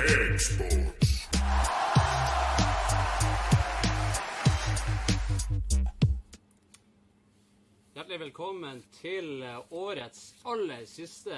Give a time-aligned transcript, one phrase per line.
[0.00, 1.08] Cakesports.
[7.94, 11.36] Hjertelig velkommen til eh, årets aller siste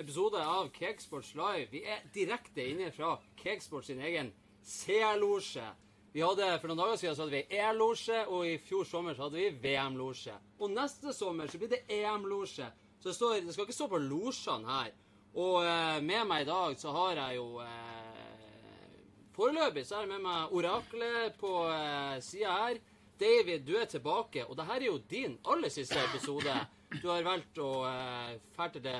[0.00, 1.66] episode av Cakesports Live.
[1.74, 4.32] Vi er direkte inne fra Cakesports sin egen
[4.64, 5.66] C-losje.
[6.14, 9.26] Vi hadde, For noen dager siden så hadde vi E-losje, og i fjor sommer så
[9.26, 10.38] hadde vi VM-losje.
[10.62, 12.72] Og neste sommer så blir det EM-losje.
[13.02, 14.96] Så det, står, det skal ikke stå på losjene her.
[15.38, 17.97] Og eh, med meg i dag så har jeg jo eh,
[19.38, 22.80] Foreløpig så er jeg med meg oraklet på eh, sida her.
[23.18, 26.54] David, du er tilbake, og dette er jo din aller siste episode.
[27.02, 28.98] Du har valgt å eh, fære til det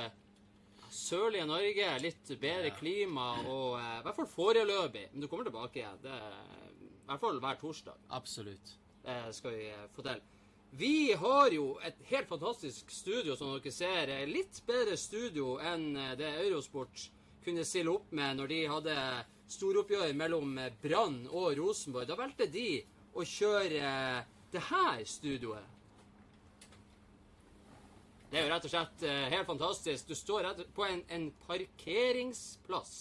[0.94, 5.04] sørlige Norge, litt bedre klima, og eh, i hvert fall foreløpig.
[5.12, 6.00] Men du kommer tilbake igjen.
[6.02, 8.74] Det I hvert fall hver torsdag Absolutt.
[9.04, 10.22] eh, skal vi eh, få til.
[10.78, 14.10] Vi har jo et helt fantastisk studio, som dere ser.
[14.18, 17.06] Eh, Litt bedre studio enn eh, det Eurosport
[17.46, 18.96] kunne stille opp med når de hadde
[19.48, 22.08] storoppgjør mellom eh, Brann og Rosenborg.
[22.08, 22.80] Da valgte de
[23.16, 25.74] å kjøre eh, det her studioet.
[28.28, 30.08] Det er jo rett og slett eh, helt fantastisk.
[30.10, 32.96] Du står på en, en parkeringsplass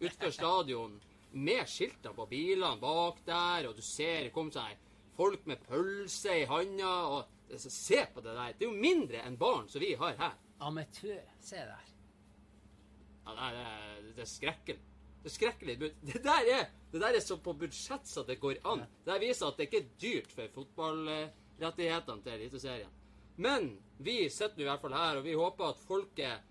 [0.00, 0.96] utenfor stadion
[1.34, 4.80] med skilter på bilene bak der, og du ser kommer seg
[5.14, 6.94] folk med pølse i handa.
[7.14, 8.54] og Se på det der.
[8.58, 10.34] Det er jo mindre enn barn som vi har her.
[10.64, 11.22] Amatør.
[11.44, 11.90] Se der.
[13.24, 14.93] Ja, det, er, det er skrekkelig.
[15.24, 15.78] Det er skrekkelig.
[15.80, 18.82] Det der er, det der er så på budsjett så det går an.
[19.06, 22.90] Det viser at det ikke er dyrt for fotballrettighetene til Eliteserien.
[23.36, 23.70] Men
[24.04, 26.44] vi sitter nå i hvert fall her, og vi håper at folket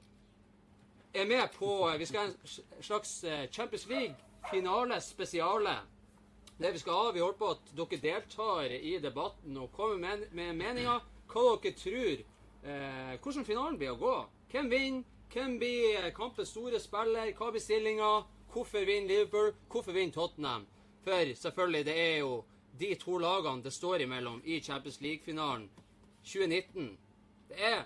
[1.14, 1.70] er med på
[2.02, 5.78] Vi skal ha en slags eh, Champions League-finale spesiale.
[6.58, 10.54] Det vi skal ha, Vi håper at dere deltar i debatten og kommer med, med
[10.58, 11.00] meninger.
[11.30, 12.26] Hva dere tror
[12.66, 14.20] eh, hvordan finalen blir å gå.
[14.52, 15.10] Hvem vinner?
[15.34, 17.32] Hvem blir kampens store spiller?
[17.38, 18.10] Hva blir stillinga?
[18.54, 19.54] Hvorfor vinner Liverpool?
[19.70, 20.66] Hvorfor vinner Tottenham?
[21.04, 22.34] For selvfølgelig, det er jo
[22.78, 25.64] de to lagene det står imellom i Champions League-finalen
[26.22, 26.92] 2019.
[27.50, 27.82] Det er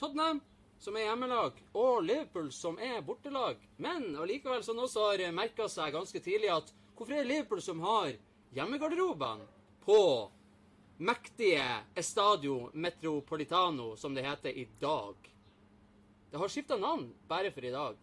[0.00, 0.40] Tottenham,
[0.80, 3.60] som er hjemmelag, og Liverpool, som er bortelag.
[3.76, 8.14] Men allikevel, som også har merka seg ganske tidlig, at hvorfor er Liverpool som har
[8.56, 9.44] hjemmegarderobene
[9.84, 9.98] på
[11.04, 11.66] mektige
[12.00, 15.28] Estadio Metropolitano, som det heter i dag?
[16.32, 18.00] Det har skifta navn bare for i dag.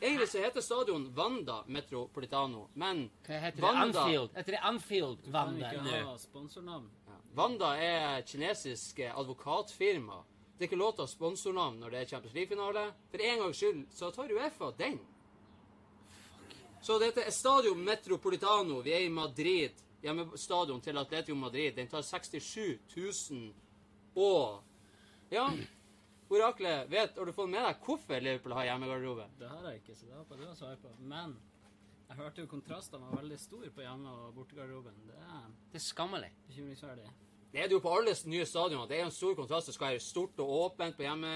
[0.00, 3.62] Egentlig så heter stadion Wanda Metropolitano, men Hva heter det?
[3.62, 4.30] Wanda, Anfield.
[4.34, 4.78] Heter det Kan
[5.24, 6.90] Du kan ikke ha sponsornavn.
[7.06, 7.18] Ja.
[7.34, 10.22] Wanda er kinesisk eh, advokatfirma.
[10.58, 12.84] Det er ikke lov til å ha sponsornavn når det er Champions League-finale.
[13.10, 14.98] For en gangs skyld så tar Uefa den.
[16.84, 18.82] Så dette er Stadion Metropolitano.
[18.84, 19.80] Vi er i Madrid.
[20.04, 21.72] Hjemmestadion til Atletico Madrid.
[21.78, 22.78] Den tar 67
[23.30, 23.52] 000
[24.14, 24.62] og
[25.30, 25.48] Ja,
[26.30, 29.26] oraklet, vet, har du fått med deg hvorfor Liverpool har hjemmegarderobe?
[29.38, 30.94] Det har jeg ikke, så det håper jeg du har svar på.
[31.00, 31.36] Men
[32.08, 34.94] jeg hørte jo kontrastene var veldig store på hjemme- og bortegarderoben.
[35.06, 36.30] Det er Det er skammelig.
[36.48, 37.10] bekymringsverdig.
[37.52, 38.86] Det er det jo på alle nye stadioner.
[38.88, 39.66] Det er jo en stor kontrast.
[39.66, 41.30] Det skal være stort og åpent på hjemme,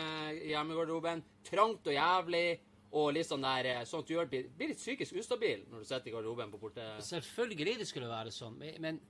[0.48, 1.22] hjemmegarderoben.
[1.44, 2.58] Trangt og jævlig.
[2.90, 5.84] Og litt sånn der, eh, sånn at du gjør- blir, litt psykisk ustabil når du
[5.84, 6.80] sitter i garderoben på borte...
[7.04, 9.00] Selvfølgelig det skulle være sånn, men- men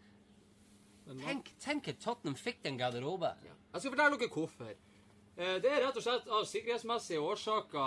[1.21, 3.31] tenk, tenk at Tottenham fikk den garderobe.
[3.73, 4.75] Jeg skal fortelle dere hvorfor.
[5.39, 7.79] Eh, Det er rett og slett av sikkerhetsmessige årsaker.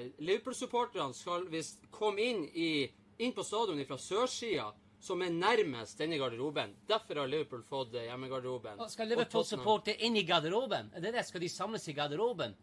[0.00, 2.88] Eh, Liverpool-supporterne skal visst komme inn, i,
[3.18, 6.72] inn på stadion fra sørsida, som er nærmest denne garderoben.
[6.88, 8.80] Derfor har Liverpool fått eh, hjemmegarderoben.
[8.80, 10.88] Og Skal Liverpool-supportere inn i garderoben?
[10.96, 11.26] Er det det?
[11.28, 12.56] Skal de samles i garderoben?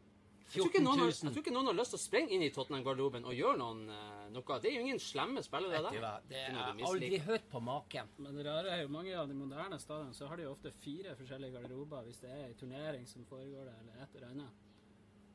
[0.45, 2.43] Jeg tror, ikke noen har, jeg tror ikke noen har lyst til å sprenge inn
[2.45, 4.57] i Tottenham-garderoben og gjøre noen, eh, noe.
[4.61, 6.27] Det er jo ingen slemme spillere, det der.
[6.29, 8.11] det er aldri hørt på maken.
[8.21, 10.71] Men det rare er jo mange av de moderne stadionene så har de jo ofte
[10.83, 14.61] fire forskjellige garderober hvis det er en turnering som foregår der, eller et eller annet.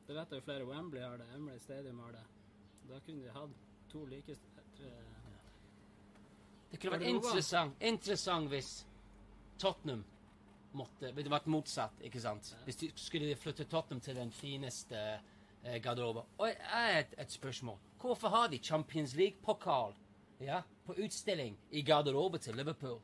[0.07, 0.69] Det vet jeg jo flere.
[0.71, 2.23] Wembley har det, Embley Stadium har det.
[2.89, 3.59] Da kunne de hatt
[3.91, 4.87] to like eh,
[6.71, 8.71] Det kunne vært interessant, interessant hvis
[9.59, 10.05] Tottenham
[10.77, 12.53] måtte Det vært motsatt, ikke sant?
[12.65, 14.97] Hvis de skulle flytte Tottenham til den fineste
[15.63, 16.27] eh, garderoben.
[16.37, 17.77] Og jeg har et, et spørsmål.
[18.01, 19.93] Hvorfor har de Champions League-pokal
[20.41, 22.99] ja, på utstilling i garderobe til Liverpool?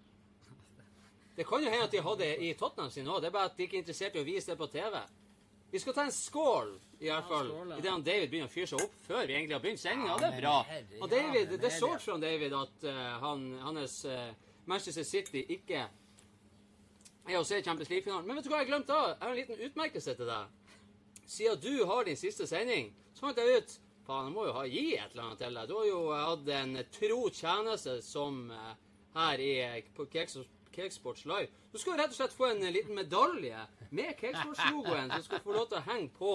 [1.37, 3.21] Det kan jo hende at de hadde det i Tottenham sin òg.
[3.21, 4.95] Det er bare at de ikke er interessert i å vise det på TV.
[5.69, 6.71] Vi skal ta en skål,
[7.03, 7.77] i hvert fall, ja.
[7.77, 10.13] idet han David begynner å fyre seg opp før vi egentlig har begynt sendinga.
[10.13, 10.53] Ja, det er bra.
[11.01, 11.99] Og David, ja, men det herre.
[12.05, 14.29] fra David at uh, han, hans uh,
[14.65, 15.83] Manchester City ikke
[17.35, 18.25] er å se Champions League-finalen.
[18.27, 18.93] Men vet du hva jeg glemte?
[18.93, 20.47] Jeg har en liten utmerkelse til deg.
[21.27, 23.77] Siden du har din siste sending, så fant jeg ut
[24.07, 25.65] Faen, jeg må jo ha gi et eller annet til deg.
[25.67, 28.69] Du har jo hatt en tro tjeneste som eh,
[29.17, 30.37] her i, eh, på Keks-
[30.71, 31.49] Cakesports Live.
[31.73, 35.57] Du skal rett og slett få en eh, liten medalje med Cakesports-logoen som skal få
[35.57, 36.31] lov til å henge på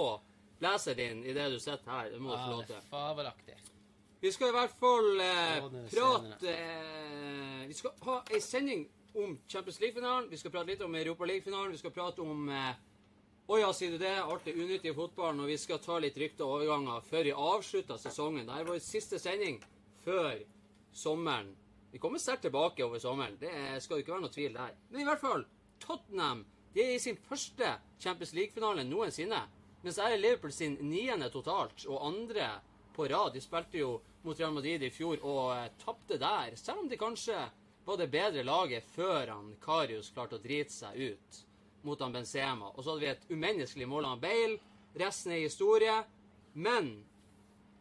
[0.61, 2.11] leseren din idet du sitter her.
[2.12, 2.85] Det må du få lov til.
[2.93, 3.56] fabelaktig.
[4.21, 9.38] Vi skal i hvert fall eh, det prate eh, Vi skal ha ei sending om
[9.49, 10.31] Champions League-finalen.
[10.31, 11.73] Vi skal prate litt om Europa League-finalen.
[11.73, 12.73] Vi skal prate om eh,
[13.53, 14.14] Å ja, sier du det?
[14.23, 15.43] Alt det unyttige i fotballen.
[15.43, 18.47] Og vi skal ta litt rykter og overganger før vi avslutter sesongen.
[18.47, 19.59] Dette er vår siste sending
[20.05, 20.38] før
[20.94, 21.50] sommeren.
[21.93, 23.37] Vi kommer sterkt tilbake over sommeren.
[23.41, 23.53] Det
[23.85, 24.76] skal jo ikke være noe tvil der.
[24.91, 25.44] Men i hvert fall,
[25.82, 29.43] Tottenham de er i sin første Champions League-finale noensinne.
[29.82, 32.49] Mens her er Liverpool sin niende totalt, og andre
[32.97, 33.35] på rad.
[33.35, 36.56] De spilte jo mot Real Madrid i fjor og eh, tapte der.
[36.56, 37.37] Selv om de kanskje
[37.84, 41.40] var det bedre laget før han Karius klarte å drite seg ut
[41.82, 42.69] mot han Benzema.
[42.76, 44.58] Og så hadde vi et umenneskelig mål av Bale.
[44.94, 45.96] Resten er historie.
[46.55, 46.93] Men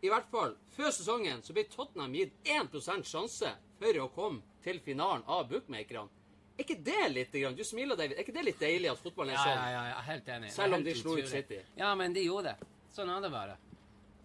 [0.01, 4.79] i hvert fall, før sesongen så ble Tottenham gitt 1% sjanse for å komme til
[4.81, 6.09] finalen av bookmakerne.
[6.57, 8.17] Er ikke det litt grann, Du smiler, David.
[8.17, 9.55] Er ikke det litt deilig at fotballen er sånn?
[9.57, 10.49] ja, ja, jeg er helt enig.
[10.53, 11.29] Selv om de slo ut.
[11.29, 11.59] City.
[11.77, 12.67] Ja, men de gjorde det.
[12.93, 13.55] Sånn er det bare.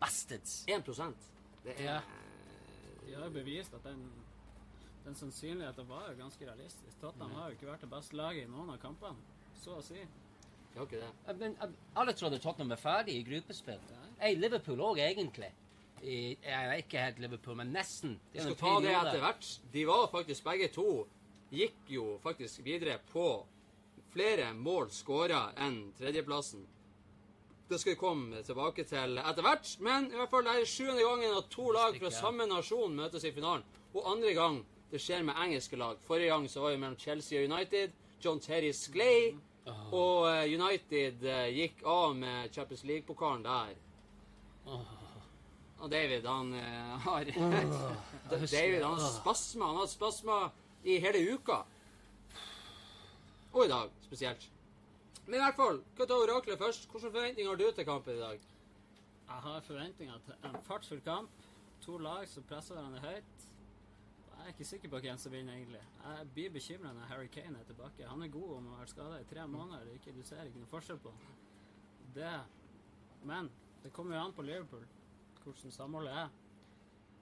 [0.01, 0.65] Bastards.
[0.69, 1.29] 1%
[1.65, 2.01] Det er Ja.
[3.07, 4.01] De har jo bevist at den,
[5.07, 7.01] den sannsynligheten var jo ganske realistisk.
[7.01, 10.01] Tottenham har jo ikke vært det beste laget i noen av kampene, så å si.
[10.73, 11.37] Det har ikke det.
[11.41, 11.55] Men
[11.95, 13.85] alle trodde Tottenham var ferdig i gruppespill.
[14.19, 15.53] Ei, Liverpool òg, egentlig.
[16.03, 18.19] I, jeg er ikke helt Liverpool, men nesten.
[18.35, 19.53] Vi skal ta det etter hvert.
[19.73, 20.89] De var faktisk begge to
[21.55, 23.47] Gikk jo faktisk videre på
[24.11, 26.65] flere mål skåra enn tredjeplassen.
[27.69, 31.05] Det skal vi komme tilbake til etter hvert, men i hvert fall det er sjuende
[31.07, 33.63] gangen at to lag fra samme nasjon møtes i finalen.
[33.95, 34.59] Og andre gang
[34.91, 35.99] det skjer med engelske lag.
[36.07, 37.93] Forrige gang så var det mellom Chelsea og United.
[38.25, 39.35] John Terry sklei,
[39.93, 43.75] og eh, United eh, gikk av med Champions League-pokalen der.
[45.77, 47.25] Og David, han eh, har
[48.31, 49.67] David, han har spasma.
[49.67, 50.39] Han har hatt spasma
[50.87, 51.65] i hele uka.
[53.53, 54.49] Og i dag, spesielt.
[55.27, 56.87] Men i hvert fall, hva tar oraklet først?
[56.87, 58.43] Hvilke forventninger har du til kampen i dag?
[59.27, 61.47] Jeg har forventninger til en fartsfull kamp.
[61.83, 63.47] To lag som presser hverandre høyt.
[64.47, 65.81] Jeg er ikke sikker på hvem som vinner, egentlig.
[66.05, 68.05] Jeg blir bekymra når Harry Kane er tilbake.
[68.07, 69.89] Han er god om å være skada i tre måneder.
[69.91, 71.41] Ikke, du ser ikke noe forskjell på han.
[72.15, 72.35] Det
[73.27, 73.51] Men
[73.83, 74.85] det kommer jo an på Liverpool,
[75.43, 76.31] hvordan samholdet er.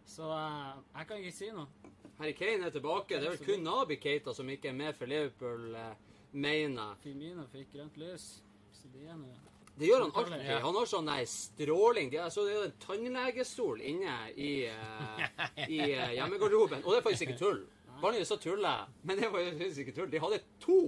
[0.05, 1.93] Så uh, jeg kan ikke si noe.
[2.19, 3.17] Harry Kane er tilbake.
[3.17, 6.93] Det er vel kun Nabi Keita som ikke er med for Liverpool, uh, mener.
[7.07, 8.29] Firmino fikk grønt lys,
[8.77, 9.33] så de er nå
[9.77, 10.45] Det gjør han alltid.
[10.47, 10.59] Ja.
[10.63, 12.11] Han har sånn der stråling.
[12.13, 15.25] Det er, så det er jo en tannlegestol inne i, eh,
[15.67, 16.85] i eh, hjemmegarderoben.
[16.85, 17.65] Og det er faktisk ikke tull.
[18.03, 20.11] Vanligvis så tuller jeg, men det var faktisk ikke tull.
[20.13, 20.79] De hadde to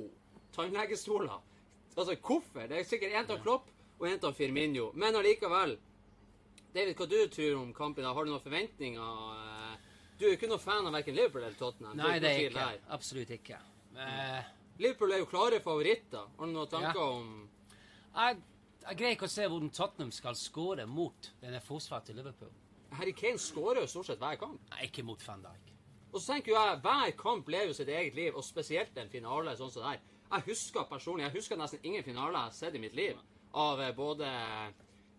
[0.55, 1.35] tannlegestoler.
[1.97, 2.67] Altså hvorfor?
[2.69, 4.91] Det er sikkert en til Klopp og en til Firmino.
[4.95, 5.77] Men allikevel.
[6.77, 8.05] David, hva du tror om kampen?
[8.05, 8.13] da?
[8.13, 9.79] Har du noen forventninger?
[10.19, 11.97] Du er jo ikke noen fan av verken Liverpool eller Tottenham.
[11.97, 12.61] Nei, det er jeg ikke.
[12.61, 12.83] der.
[12.97, 13.59] Absolutt ikke.
[13.97, 14.53] Mm.
[14.85, 16.29] Liverpool er jo klare favoritter.
[16.37, 17.09] Har du noen tanker Ja.
[17.17, 17.49] om
[18.17, 18.37] jeg,
[18.89, 22.53] jeg greier ikke å se hvordan Tottenham skal skåre mot denne forsvaret til Liverpool.
[22.97, 24.61] Harry Kane skårer jo stort sett hver kamp.
[24.71, 25.73] Nei, ikke mot van Dijk.
[26.13, 29.11] Og så tenker jo jeg, Hver kamp lever jo sitt eget liv, og spesielt en
[29.13, 30.05] finale sånn som det her.
[30.31, 33.19] Jeg husker personlig, jeg husker nesten ingen finale jeg har sett i mitt liv
[33.57, 34.27] av eh, både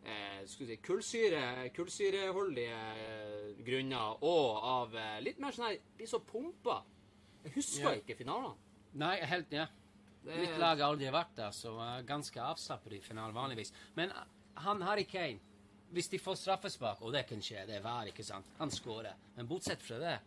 [0.04, 6.20] eh, si, kullsyre, kullsyreholdige eh, grunner og av eh, litt mer sånn her Blir så
[6.20, 6.82] pumpa.
[7.46, 7.96] Jeg husker Ja.
[8.02, 8.56] ikke finalene.
[8.98, 9.68] Nei, helt, ja.
[10.28, 13.72] Mitt lag har aldri vært der, så er ganske avslappet i finalen vanligvis.
[13.96, 14.34] Men eh,
[14.66, 15.44] han Harry Kane
[15.88, 19.16] Hvis de får straffespark, og det kan skje, det er vær, ikke sant, han skårer.
[19.38, 20.18] Men bortsett fra det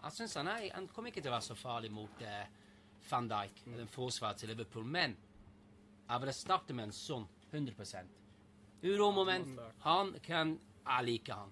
[0.00, 2.44] jeg synes han, er, han kommer ikke til å være så farlig mot uh,
[3.10, 4.86] van Dijk, den forsvaret til Liverpool.
[4.88, 5.16] Men
[6.06, 8.16] jeg vil starte med en sånn 100%
[8.80, 9.58] Uromoment.
[9.84, 11.50] Han kan Jeg liker han.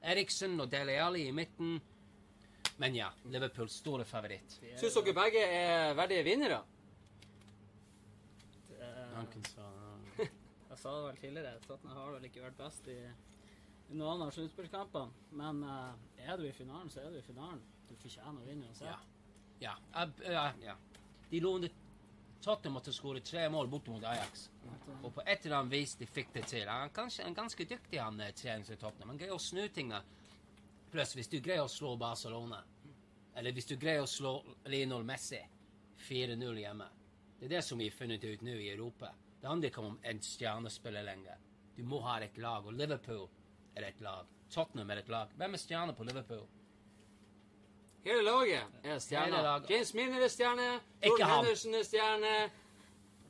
[0.00, 1.74] Eriksen og Dele Alli i midten.
[2.80, 4.56] Men ja, Liverpools store favoritt.
[4.80, 6.62] Syns dere begge er verdige vinnere?
[9.20, 10.06] Han.
[10.70, 12.98] Jeg sa det vel tidligere, Tottenham har vel ikke vært best i,
[13.90, 15.24] i noen av sluttspillkampene.
[15.40, 17.62] Men uh, er du i finalen, så er du i finalen.
[17.88, 18.86] Du fortjener å vinne uansett.
[19.60, 19.74] Ja.
[19.90, 20.44] Ja.
[20.62, 20.76] Ja.
[21.30, 21.72] De lånte
[22.40, 24.46] Tottenham måtte skåre tre mål borte mot Ajax.
[25.02, 26.70] Og på et eller annet vis de fikk det til.
[26.70, 29.12] Han er kanskje en ganske dyktig han eh, trener til Tottenham.
[29.12, 30.00] Han greier å snu tingene.
[30.90, 32.62] Pluss, hvis du greier å slå Barcelona,
[33.34, 34.32] eller hvis du greier å slå
[34.72, 35.42] Lionel Messi
[36.08, 36.88] 4-0 hjemme
[37.40, 39.14] Det er det som vi har funnet ut nå i Europa.
[39.40, 41.38] Det handler ikke om en stjernespiller lenger.
[41.76, 43.28] Du må ha et lag, og Liverpool
[43.76, 44.26] er et lag.
[44.52, 45.30] Tottenham er et lag.
[45.40, 46.42] Hvem er stjerne på Liverpool?
[48.04, 49.40] Hele laget er stjerne.
[49.70, 50.66] James Miller er stjerne.
[51.00, 51.32] Ikke Jordan.
[51.36, 52.34] Henderson er stjerne.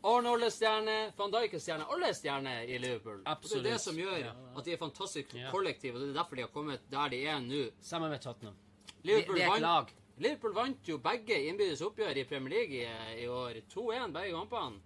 [0.02, 0.96] Arnold er stjerne.
[1.18, 1.86] Van Dijk er stjerne.
[1.94, 3.22] Alle er stjerner i Liverpool.
[3.26, 6.18] Og det er det som gjør at de er fantastisk kollektive, kollektiv, og det er
[6.18, 7.64] derfor de har kommet der de er nå.
[7.80, 8.56] Sammen med Tottenham.
[9.02, 9.92] Liverpool, det, det er et lag.
[10.20, 13.62] Liverpool vant jo begge innbyrdes oppgjør i Premier League i, i år.
[13.72, 14.80] 2-1 begge kampene.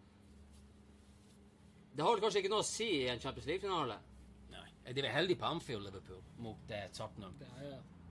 [1.94, 3.96] Det har kanskje ikke noe å si i en Champions League-finale.
[4.50, 4.68] Nei.
[4.94, 7.36] De var heldige på Anfield, Liverpool, mot eh, Tottenham.
[7.38, 7.50] Det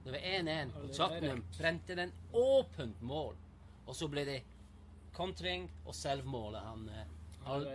[0.03, 3.35] Det var 1-1, og Tottenham brente den åpent mål.
[3.87, 4.39] Og så ble det
[5.15, 6.61] kontring og selvmålet.
[6.67, 7.13] Han eh,
[7.51, 7.67] al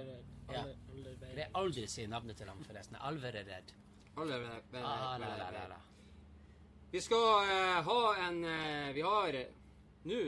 [0.49, 0.65] ja.
[0.97, 2.97] Jeg vil aldri si navnet til ham, forresten.
[3.05, 3.45] Alver er
[6.91, 9.45] Vi skal eh, ha en eh, Vi har
[10.09, 10.23] Nå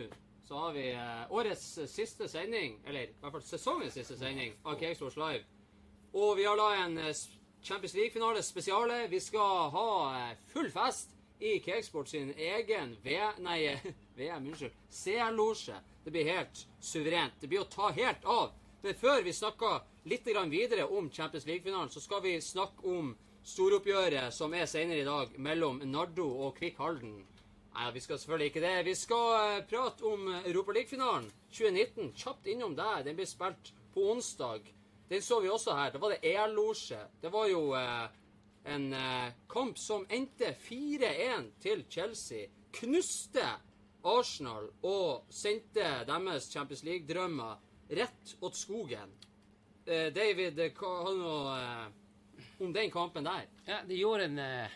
[0.51, 4.75] så har vi eh, årets siste sending, eller i hvert fall sesongens siste sending av
[4.81, 5.45] Cakesports Live.
[6.13, 7.21] Og vi har da en eh,
[7.63, 8.97] Champions League-finale spesiale.
[9.13, 13.21] Vi skal ha eh, full fest i Cakesport sin egen V...
[13.47, 13.61] Nei,
[14.19, 14.75] VM, unnskyld.
[14.91, 15.79] CL-losje.
[16.03, 17.39] Det blir helt suverent.
[17.39, 18.51] Det blir å ta helt av.
[18.83, 23.15] Men før vi snakker litt videre om Champions League-finalen, så skal vi snakke om
[23.47, 27.21] storoppgjøret som er senere i dag mellom Nardo og Kvikk Halden.
[27.71, 28.75] Nei, vi skal selvfølgelig ikke det.
[28.85, 32.13] Vi skal eh, prate om Europaligafinalen 2019.
[32.19, 33.05] Kjapt innom der.
[33.07, 34.67] Den ble spilt på onsdag.
[35.11, 35.93] Den så vi også her.
[35.95, 37.01] Da var det EL-losje.
[37.23, 38.07] Det var jo eh,
[38.75, 42.51] en eh, kamp som endte 4-1 til Chelsea.
[42.75, 43.47] Knuste
[44.07, 47.59] Arsenal og sendte deres Champions League-drømmer
[47.91, 49.15] rett åt skogen.
[49.87, 52.00] Eh, David, eh, hva har du eh,
[52.61, 53.47] om den kampen der?
[53.65, 54.71] Ja, de gjorde en, eh,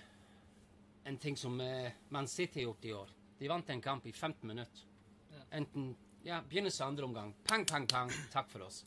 [1.05, 3.11] en ting som eh, Man City har gjort i år.
[3.39, 4.87] De vant en kamp i 15 minutter.
[5.31, 5.43] Ja.
[5.51, 7.35] Enten ja, begynnelse av andre omgang.
[7.45, 8.11] Pang, pang, pang.
[8.33, 8.85] Takk for oss.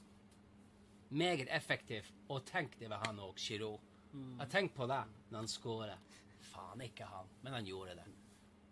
[1.09, 2.13] Meget effektivt.
[2.27, 3.83] Og tenk det var han òg, Giroud.
[4.17, 6.15] Jeg tenkte på det når han skåret.
[6.47, 8.07] Faen, ikke han, men han gjorde det.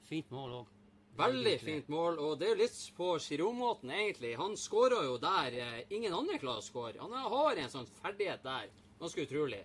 [0.07, 0.71] Fint mål òg.
[1.15, 4.33] Veldig fint mål, og det er litt på Giroud-måten, egentlig.
[4.35, 6.99] Han skåra jo der eh, ingen andre klarer å skåre.
[6.99, 8.73] Han har en sånn ferdighet der.
[8.99, 9.61] Ganske utrolig.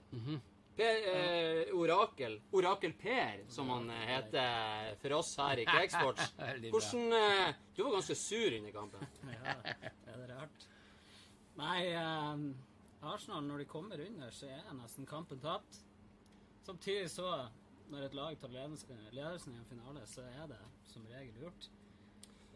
[0.81, 5.67] Per, eh, Orakel Orakel Per, som han eh, heter for oss her i.
[6.41, 6.73] Veldig.
[6.73, 9.07] Hvordan eh, Du var ganske sur under kampen.
[9.37, 9.57] Ja,
[10.11, 10.67] er det rart?
[11.61, 15.83] Nei, eh, Arsenal, når de kommer under, så er nesten kampen tapt.
[16.67, 17.29] Samtidig så,
[17.91, 20.59] når et lag tar ledelsen, ledelsen i en finale, så er det
[20.93, 21.69] som regel gjort.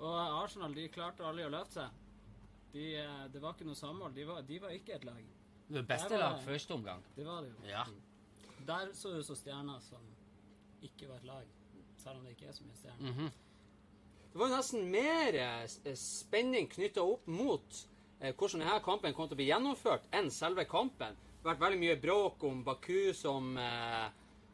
[0.01, 2.01] Og Arsenal, de klarte aldri å løfte seg.
[2.75, 4.15] De, eh, det var ikke noe samhold.
[4.17, 5.23] De var, de var ikke et lag.
[5.69, 7.05] Det beste var- lag første omgang.
[7.17, 7.69] Det var det jo.
[7.71, 7.85] Ja.
[8.67, 10.05] Der så det så stjerner som
[10.85, 11.49] ikke var et lag.
[12.01, 13.13] Selv om det ikke er så mye stjerner.
[13.13, 13.33] Mhm.
[14.33, 17.77] Det var jo nesten mer eh, spenning knytta opp mot
[18.19, 21.15] eh, hvordan denne kampen kom til å bli gjennomført, enn selve kampen.
[21.15, 24.09] Det har vært veldig mye bråk om Baku som eh,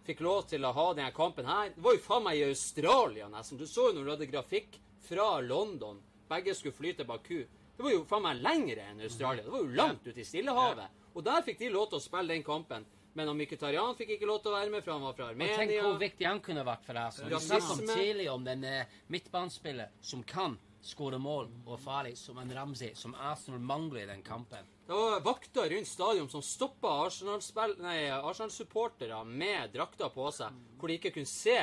[0.05, 1.73] fikk lov til å ha denne kampen her.
[1.73, 3.57] Det var jo faen meg i Australia, nesten.
[3.57, 4.77] Du så jo når du hadde grafikk
[5.09, 6.03] fra London.
[6.29, 7.39] Begge skulle fly til Baku.
[7.77, 9.47] Det var jo faen meg lengre enn Australia.
[9.47, 10.99] Det var jo langt ute i Stillehavet.
[11.15, 12.85] Og der fikk de lov til å spille den kampen.
[13.19, 15.73] Men Mkhitaryan fikk ikke lov til å være med, for han var fra Og tenk
[15.83, 17.33] hvor viktig han kunne vært for Arsenal.
[17.33, 22.39] Vi snakket tidlig om den eh, midtbanespiller som kan skåre mål og er farlig, som
[22.41, 24.65] en Ramsey, som Arsenal mangler i den kampen.
[24.87, 31.11] Det var vakter rundt stadion som stoppa Arsenal-supportere med drakter på seg, hvor de ikke
[31.19, 31.61] kunne se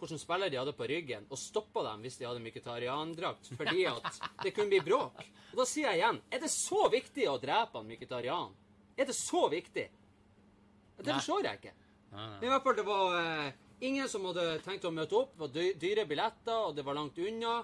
[0.00, 4.20] hvilke spillere de hadde på ryggen, og stoppa dem hvis de hadde Mkhitaryan-drakt, fordi at
[4.44, 5.16] det kunne bli bråk.
[5.52, 7.90] Og da sier jeg igjen, er det så viktig å drepe han?
[8.96, 9.86] Er det så viktig?
[11.04, 11.74] Det forstår jeg ikke.
[12.10, 12.38] Nei, nei.
[12.38, 13.50] Men I hvert fall, det var eh,
[13.88, 15.34] ingen som hadde tenkt å møte opp.
[15.36, 17.58] Det var dyre billetter, og det var langt unna.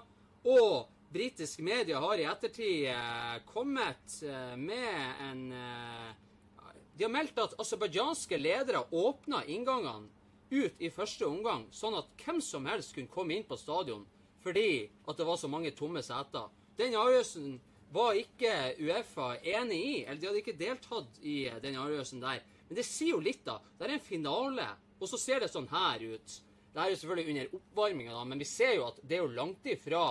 [0.47, 6.13] Og britisk media har i ettertid eh, kommet eh, med en eh,
[6.97, 10.09] De har meldt at aserbajdsjanske ledere åpna inngangene
[10.49, 14.05] ut i første omgang, sånn at hvem som helst kunne komme inn på stadion
[14.47, 16.45] fordi at det var så mange tomme seter.
[16.79, 17.57] Den avgjørelsen
[17.91, 22.43] var ikke Uefa enig i, eller de hadde ikke deltatt i eh, den avgjørelsen der.
[22.67, 23.59] Men det sier jo litt, da.
[23.77, 24.67] Det er en finale,
[24.99, 26.39] og så ser det sånn her ut.
[26.73, 29.65] Det er jo selvfølgelig under oppvarminga, men vi ser jo at det er jo langt
[29.71, 30.01] ifra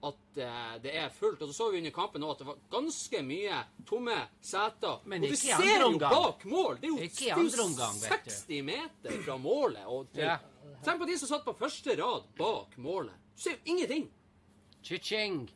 [0.00, 1.42] at uh, det er fullt.
[1.42, 5.02] Og så så vi under kampen òg at det var ganske mye tomme seter.
[5.04, 6.14] Men og du ser jo omgang.
[6.14, 6.78] bak mål!
[6.80, 9.84] Det er jo, Ikke det er jo omgang, 60 meter fra målet.
[9.86, 10.38] Og til, Ja.
[10.80, 13.16] Tenk på de som satt på første rad bak målet.
[13.36, 14.08] Du ser jo ingenting!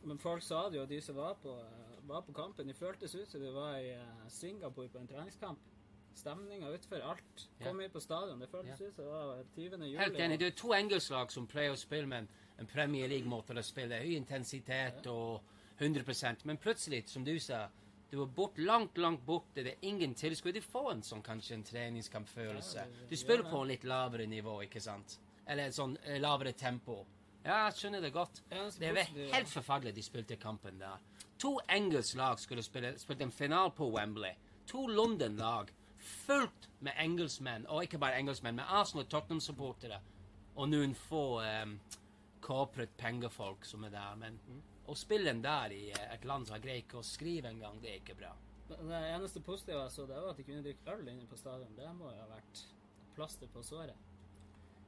[0.03, 1.55] Men folk sa det jo, de som var på,
[2.05, 2.67] var på kampen.
[2.67, 5.59] De føltes ut som de var i eh, Singapore på en treningskamp.
[6.15, 7.47] Stemninga utfor alt.
[7.63, 8.39] Kom inn på stadion.
[8.39, 9.85] Det føltes ut som det var 20.
[9.85, 9.97] juli.
[9.99, 10.39] Helt enig.
[10.39, 13.99] Det er to engelsklag som pleier å spille med en, Premier League-måte å spille.
[13.99, 15.41] Høy intensitet og
[15.79, 17.65] 100% Men plutselig, som du sa,
[18.11, 19.63] du er bort, langt, langt borte.
[19.63, 20.55] Det er ingen tilskuere.
[20.55, 22.87] Du får en sånn kanskje en treningskampfølelse.
[23.09, 25.17] Du spiller på en litt lavere nivå, ikke sant?
[25.45, 27.01] Eller et sånn eh, lavere tempo.
[27.45, 28.39] Ja, jeg skjønner det godt.
[28.79, 31.03] Det var helt forferdelig de spilte kampen der.
[31.43, 34.31] To engelsk lag skulle spille spilte en final på Wembley.
[34.71, 35.69] To London-lag
[36.05, 39.99] fullt med engelskmenn, og ikke bare engelskmenn, men Arsenal og Tottenham-supportere.
[40.55, 41.75] Og noen få um,
[42.45, 44.15] kapret pengefolk som er der.
[44.21, 44.39] Men
[44.87, 47.91] å spille en der i eh, et land som greier ikke å skrive engang, det
[47.91, 48.31] er ikke bra.
[48.69, 51.73] Det eneste positive jeg så, det var at de kunne drikke øl inne på stadion.
[51.77, 52.63] Det må jo ha vært
[53.17, 53.97] plaster på såret.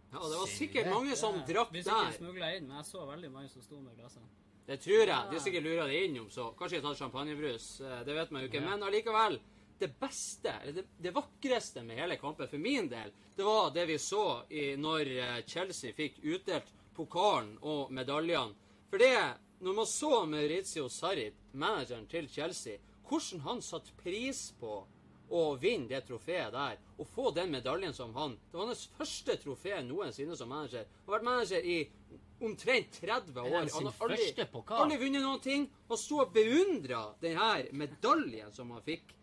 [0.08, 1.84] Ja, det var sikkert mange som drakk der.
[1.84, 4.30] sikkert ikke smugla inn, men jeg så veldig mange som sto med glassene.
[4.68, 5.28] Det tror jeg.
[5.30, 7.68] De har sikkert lura det innom, så kanskje de har tatt champagnebrus.
[7.82, 8.62] eh, Det vet man jo ikke.
[8.64, 8.70] Ja.
[8.70, 9.40] Men allikevel.
[9.80, 13.86] Det beste, eller det, det vakreste med hele kampen for min del, det var det
[13.86, 18.58] vi så i, når eh, Chelsea fikk utdelt pokalen og medaljene.
[18.90, 19.20] For det,
[19.62, 24.80] når man så Maurizio Sarri, manageren til Chelsea, hvordan han satte pris på
[25.28, 29.36] å vinne det trofeet der, og få den medaljen som han Det var hans første
[29.42, 30.88] trofé noensinne som manager.
[31.06, 31.78] Han har vært manager i
[32.40, 33.70] omtrent 30 år.
[33.74, 35.68] Han har aldri, aldri vunnet noen ting.
[35.90, 39.14] Han sto og beundra denne medaljen som han fikk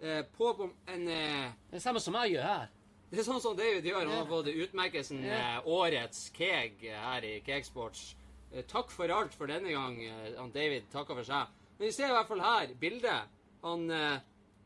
[0.00, 0.50] eh, på
[0.86, 2.68] en eh, Det samme som jeg gjør her.
[3.10, 4.04] Det er sånn som David gjør.
[4.06, 8.14] Han har fått utmerkelsen eh, Årets Keg eh, her i Kegsports.
[8.52, 9.96] Eh, takk for alt for denne gang.
[10.04, 11.50] Eh, han David takker for seg.
[11.78, 13.36] Men vi ser i hvert fall her bildet.
[13.64, 13.88] Han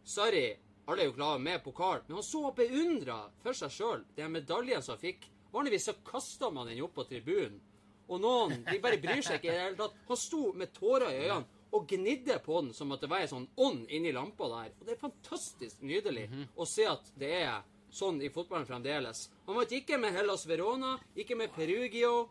[0.04, 0.52] Sarri
[0.86, 4.82] Alle er jo glade med pokal, men han så beundra for seg sjøl den medaljen
[4.84, 5.22] som han fikk.
[5.54, 7.56] Vanligvis så kaster man den opp på tribunen,
[8.04, 9.94] og noen de bare bryr seg ikke i det hele tatt.
[10.10, 13.30] Han sto med tårer i øynene og gnidde på den som at det var en
[13.32, 14.72] sånn ånd inni lampa der.
[14.78, 17.62] Og det er fantastisk nydelig å se at det er
[17.94, 19.28] sånn i fotballen fremdeles.
[19.46, 22.28] Han vant ikke med Hellas Verona, ikke med Perugio,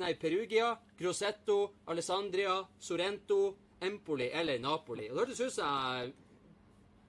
[0.00, 1.58] nei, Perugia, Grossetto,
[1.92, 3.40] Alessandria, Sorrento,
[3.82, 5.08] Empoli eller Napoli.
[5.10, 6.12] Og det hørtes ut som jeg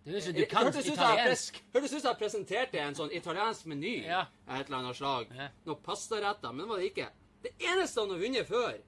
[0.04, 1.36] Det høres du kan hørtes ut som jeg
[1.74, 4.26] hørtes ut som jeg presenterte en sånn italiensk meny Ja.
[4.50, 5.30] et eller annet slag.
[5.36, 5.48] Ja.
[5.66, 7.08] Noe pastaretter, men det var det ikke.
[7.44, 8.82] Det eneste han har vunnet før,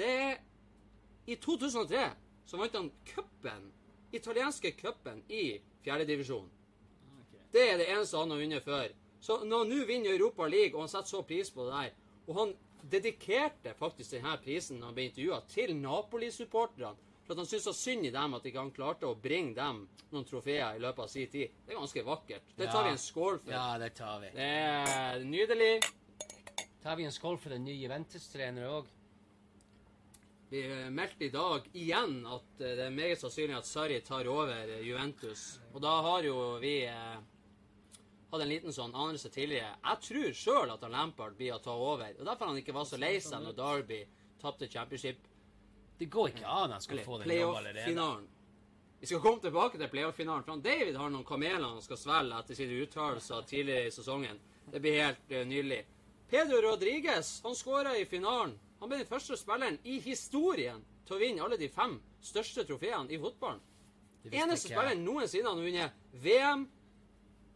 [0.00, 0.38] det er
[1.26, 2.06] I 2003
[2.46, 3.68] så vant han cupen,
[4.10, 6.48] italienske cupen, i fjerdedivisjon.
[7.20, 7.44] Okay.
[7.52, 8.96] Det er det eneste han har vunnet før.
[9.20, 11.90] Så når han nå vinner Europa League, og han setter så pris på det der
[12.26, 12.52] Og han
[12.90, 16.96] dedikerte faktisk denne prisen når han ble intervjua, til Napoli-supporterne.
[17.24, 19.84] For at han syntes så synd i dem at ikke han klarte å bringe dem
[20.10, 21.52] noen trofeer i løpet av sin tid.
[21.66, 22.54] Det er ganske vakkert.
[22.56, 23.52] Det tar vi en skål for.
[23.54, 24.30] Ja, det tar vi.
[24.34, 25.74] Det er nydelig.
[26.82, 28.90] Tar vi en skål for den nye Juventus-treneren òg?
[30.50, 34.72] Vi meldte i dag igjen at eh, det er meget sannsynlig at Sarri tar over
[34.82, 35.60] Juventus.
[35.70, 37.20] Og da har jo vi eh,
[38.32, 39.76] hatt en liten sånn anelse tidligere.
[39.84, 42.16] Jeg tror sjøl at han Lampard blir å ta over.
[42.18, 44.00] Og derfor han ikke var så lei seg når Derby
[44.42, 45.28] tapte championship
[46.00, 47.84] Det går ikke an han skal få den jobben allerede.
[49.00, 50.44] Vi skal komme tilbake til playoff-finalen.
[50.48, 54.42] For David har noen kameler han skal svelge etter sine uttalelser tidligere i sesongen.
[54.72, 55.84] Det blir helt eh, nydelig.
[56.30, 58.58] Pedro Rodriguez han skåra i finalen.
[58.80, 63.12] Han ble den første spilleren i historien til å vinne alle de fem største trofeene
[63.12, 63.60] i fotballen.
[64.28, 66.68] Eneste ikke spilleren noensinne han har vunnet VM,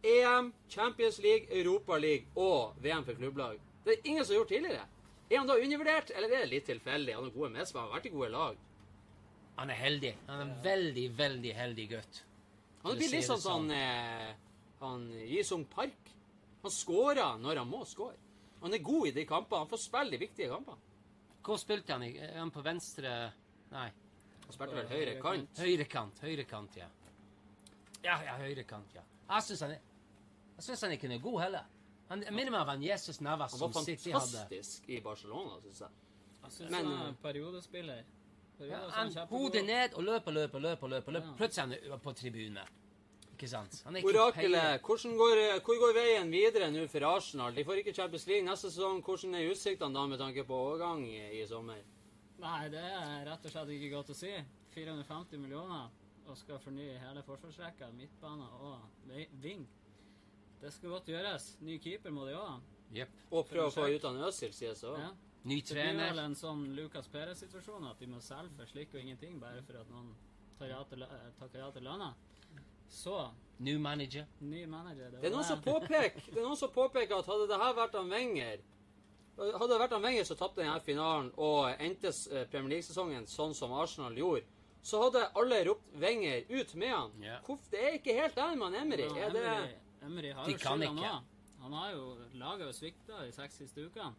[0.05, 3.57] EM, Champions League, Europa League og VM for klubblag.
[3.85, 4.85] Det er ingen som har gjort tidligere.
[5.29, 7.15] Er han da undervurdert, eller er det litt tilfeldig?
[7.17, 8.63] Han har gode medspillere, han vært i gode lag.
[9.55, 10.13] Han er heldig.
[10.27, 12.21] Han er en veldig, veldig heldig gutt.
[12.83, 14.33] Han blir litt sånn som han, eh,
[14.81, 16.11] han Jisung Park.
[16.61, 18.17] Han skårer når han må skåre.
[18.61, 19.63] Han er god i de kampene.
[19.63, 20.84] Han får spille de viktige kampene.
[21.45, 22.03] Hvor spilte han?
[22.35, 23.11] Han på venstre
[23.71, 23.89] Nei.
[24.45, 25.59] Han spilte vel høyre kant.
[25.61, 26.19] Høyrekant.
[26.25, 26.87] Høyrekant, ja.
[28.05, 29.01] Ja, ja, høyrekant, ja.
[29.29, 29.75] Jeg syns han
[30.85, 31.65] han ikke er god heller.
[32.09, 34.19] Han minner meg om han Jesus Navas som City hadde.
[34.19, 35.89] Han var fantastisk i Barcelona, syns jeg.
[36.43, 38.03] Jeg syns Men- han er en periodespiller.
[38.57, 39.27] Periode, Ja, han.
[39.27, 40.87] Hodet ned og løper, løper, løper.
[40.87, 41.27] løper, løper.
[41.27, 41.35] Ja.
[41.35, 42.59] Plutselig er han på tribunen.
[43.35, 43.81] Ikke sant?
[43.83, 47.51] Han er ikke Orakelet, hvordan går, hvor går veien videre nå for Arsenal?
[47.55, 49.01] De får ikke Champions League neste sesong.
[49.03, 51.81] Hvordan er utsiktene da med tanke på overgang i, i sommer?
[52.39, 54.31] Nei, det er rett og slett ikke godt å si.
[54.75, 55.91] 450 millioner
[56.25, 59.11] og skal fornye hele forsvarsrekka, midtbane og
[59.43, 59.65] ving.
[60.61, 61.49] Det skal godt gjøres.
[61.67, 62.55] Ny keeper må de òg ha.
[62.95, 63.19] Yep.
[63.31, 65.01] Og prøve å få ut han Øzil, sies det òg.
[65.03, 65.11] Ja.
[65.45, 69.03] Ny Det blir vel en sånn Lucas Perez-situasjon at de må selge for slik og
[69.03, 70.15] ingenting bare for at noen
[70.57, 72.13] tar ja til, eh, takker ja til lønna.
[72.89, 74.25] Så New manager.
[74.39, 75.11] ny manager.
[75.21, 77.93] Det er noen som påpeker, det er noen som påpeker at hadde det her vært
[77.95, 78.59] han Wenger
[79.37, 83.55] Hadde det vært han Wenger som tapte denne finalen og endte eh, Premier League-sesongen sånn
[83.55, 84.43] som Arsenal gjorde,
[84.85, 87.11] så hadde alle ropt Wenger ut med han.
[87.19, 87.41] Yeah.
[87.47, 89.07] Hvorfor, det er ikke helt der med han Emery.
[89.09, 89.47] Ja, Er det
[90.05, 91.09] Emery, har De jo kan skylda ikke.
[91.15, 91.63] nå.
[91.65, 92.05] Han har jo
[92.37, 94.13] laget og svikta de seks siste ukene.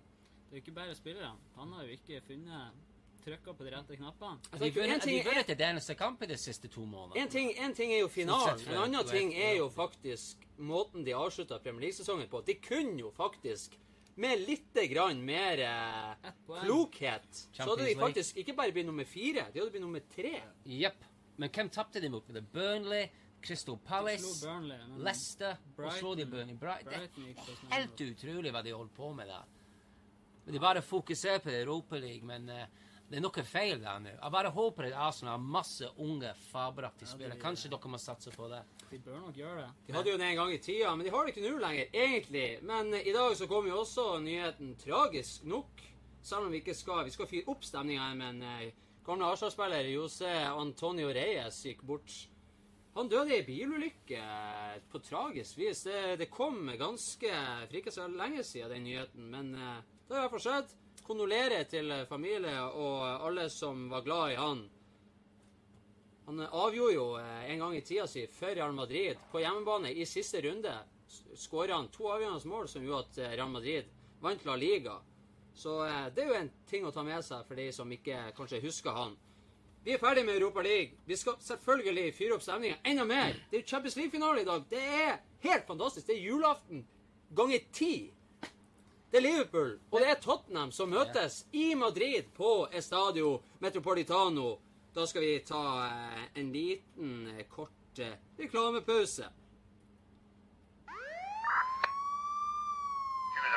[0.51, 1.39] Det er ikke bare spillerne.
[1.57, 2.85] Han har jo ikke funnet
[3.27, 4.39] trykka på de rette knappene.
[4.53, 7.23] Altså, De har vært til det eneste kampen de siste to månedene.
[7.25, 8.63] en, ting, en ting er jo finalen.
[8.71, 12.45] En annen ting er jo faktisk måten de avslutta Premier League-sesongen på.
[12.47, 13.75] De kunne jo faktisk
[14.17, 19.05] med litt grann mer eh, klokhet, Champions så hadde de faktisk ikke bare blitt nummer
[19.05, 20.39] fire, de hadde blitt nummer tre.
[20.65, 21.05] Jepp.
[21.37, 22.25] Men hvem tapte de mot?
[22.33, 23.11] Det Burnley,
[23.45, 26.57] Crystal Palace, Burnley, Leicester Leicester og Brighton- så de Burnley.
[26.57, 26.89] Bright.
[26.89, 29.45] Det Brighton på er helt utrolig hva de holdt på med der.
[30.47, 32.67] De bare fokuserer på Europa League, men eh,
[33.07, 34.13] Det er noe feil der nå.
[34.17, 37.39] Jeg bare håper at Arsenal har masse unge, fabelaktige spillere.
[37.39, 38.63] Kanskje dere må satse på det.
[38.91, 39.69] De bør nok gjøre det.
[39.87, 41.93] De hadde jo det en gang i tida, men de har det ikke nå lenger,
[41.95, 42.47] egentlig.
[42.67, 45.85] Men eh, i dag så kom jo også nyheten tragisk nok,
[46.27, 48.73] selv om vi ikke skal Vi skal fyre opp stemninga her, men eh,
[49.07, 52.17] gamle Arsenal-spiller Jose Antonio Reyes gikk bort.
[52.97, 55.85] Han døde i bilulykke eh, på tragisk vis.
[55.87, 57.31] Det, det kom ganske
[57.69, 60.75] for ikke så lenge siden, den nyheten, men det har i hvert fall skjedd.
[61.07, 64.65] Kondolerer til familie og alle som var glad i han.
[66.27, 70.07] Han avgjorde jo eh, en gang i tida si for Real Madrid på hjemmebane i
[70.07, 70.73] siste runde.
[71.39, 73.93] Skåra han to avgjørende mål som gjorde at eh, Real Madrid
[74.25, 74.97] vant La Liga.
[75.55, 78.33] Så eh, det er jo en ting å ta med seg for de som ikke
[78.35, 79.15] kanskje husker han.
[79.87, 80.99] Vi er ferdig med Europa League.
[81.07, 83.39] Vi skal selvfølgelig fyre opp stemninga enda mer.
[83.47, 84.67] Det er jo Champions League-finale i dag.
[84.67, 86.09] Det er helt fantastisk.
[86.09, 86.83] Det er julaften
[87.39, 87.93] ganger ti.
[89.11, 94.57] Det er Liverpool og det er Tottenham som møtes i Madrid på Estadio Metropolitano.
[94.95, 99.29] Da skal vi ta eh, en liten, eh, kort eh, reklamepause.
[100.87, 100.93] He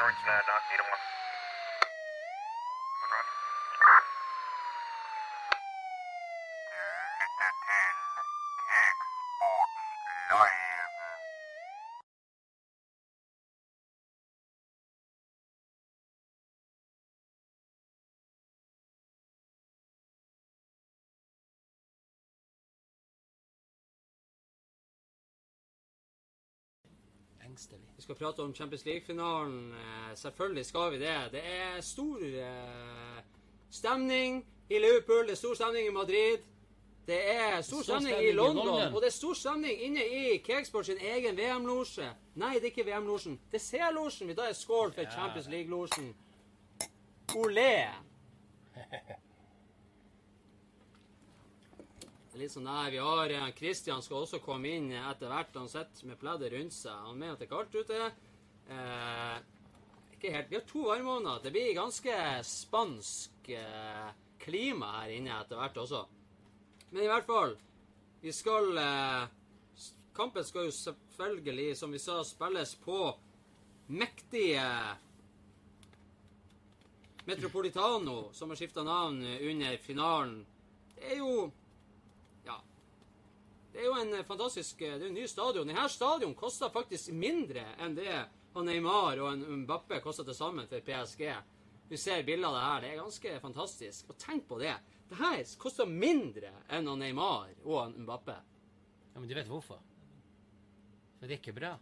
[0.05, 0.19] was.
[0.39, 1.08] One run.
[27.59, 27.81] Engstelig.
[27.95, 29.71] Vi skal prate om Champions League-finalen.
[29.73, 31.31] Eh, selvfølgelig skal vi det.
[31.31, 33.23] Det er stor eh,
[33.69, 36.37] stemning i Liverpool, det er stor stemning i Madrid.
[37.07, 38.93] Det er stor stor stemning, stemning i i London, London.
[38.93, 42.09] og det er stor stemning inne i Kegsport sin egen VM-losje.
[42.35, 43.39] Nei, det er ikke VM-losjen.
[43.51, 44.27] Det er C-losjen.
[44.27, 45.09] Vi tar en skål for Ja.
[45.11, 46.15] Champions League-losjen.
[47.35, 47.87] Olé!
[52.28, 55.55] Det er litt sånn der, Vi har Kristian Christian skal også komme inn etter hvert.
[55.55, 57.05] Han sitter med pleddet rundt seg.
[57.05, 58.11] Han mener at det er kaldt ute.
[58.69, 59.35] Eh,
[60.15, 60.49] ikke helt.
[60.51, 61.41] Vi har to varmeovner.
[61.43, 66.05] Det blir ganske spansk eh, klima her inne etter hvert også.
[66.89, 67.51] Men i hvert fall
[68.21, 69.27] Vi skal eh,
[70.17, 72.97] Kampen skal jo selvfølgelig, som vi sa, spilles på
[73.87, 74.65] mektige
[77.29, 80.41] Metropolitano, som har skifta navn under finalen.
[80.95, 81.51] Det er jo.
[83.79, 85.69] Det er jo en eh, fantastisk Det er jo en ny stadion.
[85.69, 90.67] Denne stadion koster faktisk mindre enn det han Neymar og en Mbappe koster til sammen
[90.67, 91.23] for PSG.
[91.87, 92.81] Du ser bilder av det her.
[92.83, 94.11] Det er ganske fantastisk.
[94.11, 94.75] Og tenk på det.
[95.07, 98.35] Det her koster mindre enn han Neymar og en Mbappe.
[99.13, 99.79] Ja, men du vet hvorfor?
[101.15, 101.73] For det er ikke bra.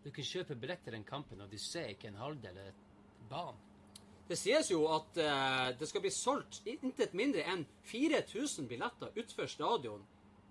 [0.00, 2.84] Du kan kjøpe billett til den kampen, og du ser ikke en halvdel av
[3.28, 3.64] banen.
[4.32, 9.58] Det sies jo at uh, det skal bli solgt intet mindre enn 4000 billetter utenfor
[9.58, 10.08] stadion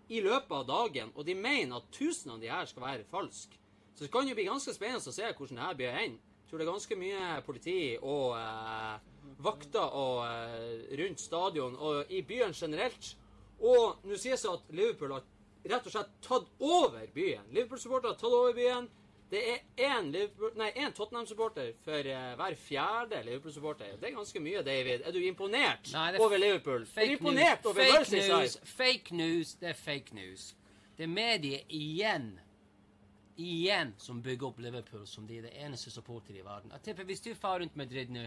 [0.09, 3.59] i løpet av dagen, og de mener at 1000 av de her skal være falske.
[3.95, 6.17] Så det kan jo bli ganske spennende å se hvordan det her blir hen.
[6.17, 8.99] Jeg tror det er ganske mye politi og eh,
[9.43, 13.15] vakter og, eh, rundt stadion og i byen generelt.
[13.57, 15.25] Og nå sies det at Liverpool har
[15.67, 17.49] rett og slett tatt over byen.
[17.51, 18.87] Liverpool-supportere har tatt over byen.
[19.31, 23.97] Det er én Tottenham-supporter for eh, hver fjerde Liverpool-supporter.
[23.99, 25.01] Det er ganske mye, David.
[25.03, 26.87] Er du imponert Nei, er over Liverpool?
[26.95, 27.65] Er du imponert news.
[27.65, 28.37] over Fake Merseyside?
[28.39, 28.57] news.
[28.63, 29.53] Fake news.
[29.59, 30.55] Det er fake news.
[30.97, 32.39] Det er mediet igjen
[33.37, 36.71] igjen som bygger opp Liverpool som de er det eneste supporter i verden.
[36.73, 38.23] Jeg tipper Hvis du farer rundt Madrid nå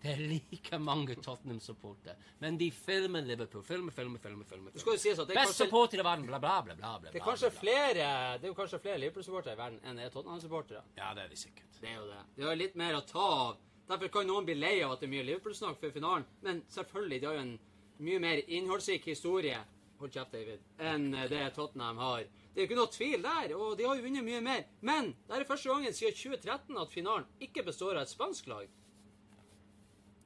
[0.00, 2.16] det, det er like mange Tottenham-supporter.
[2.38, 3.62] Men de filmer Liverpool.
[3.62, 4.44] Filmer, filmer, filmer.
[4.48, 4.72] filmer.
[4.72, 6.74] Det skal jo sies at det er Best kanskje, supporter i verden, bla, bla, bla.
[6.78, 7.64] bla, bla, det er kanskje bla, bla.
[7.64, 8.06] flere
[8.38, 10.84] Det er jo kanskje flere Liverpool-supportere i verden enn det er Tottenham-supportere.
[10.96, 11.80] Ja, det er det sikkert.
[11.80, 12.22] Det er jo det.
[12.36, 13.60] De har litt mer å ta av.
[13.90, 17.20] Derfor kan noen bli lei av at det er mye Liverpool-snakk før finalen, men selvfølgelig,
[17.20, 17.54] de har jo en
[18.00, 19.58] mye mer innholdsrik historie
[20.00, 20.60] Hold kjeft, David.
[20.80, 22.22] Enn det Tottenham har.
[22.24, 24.62] Det er jo ikke noe tvil der, og de har jo vunnet mye mer.
[24.80, 28.70] Men det er første gangen siden 2013 at finalen ikke består av et spansk lag.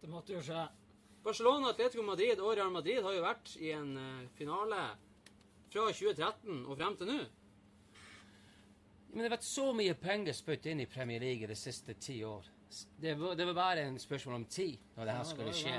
[0.05, 0.67] Det måtte jo skje.
[1.25, 4.81] Barcelona, Atletico Madrid og Real Madrid har jo vært i en eh, finale
[5.73, 7.15] fra 2013 og frem til nå.
[9.09, 12.19] Men det har vært så mye penger spyttet inn i Premier League de siste ti
[12.29, 12.51] år.
[13.01, 15.77] Det var, det var bare en spørsmål om tid når det her Ja, skulle skje.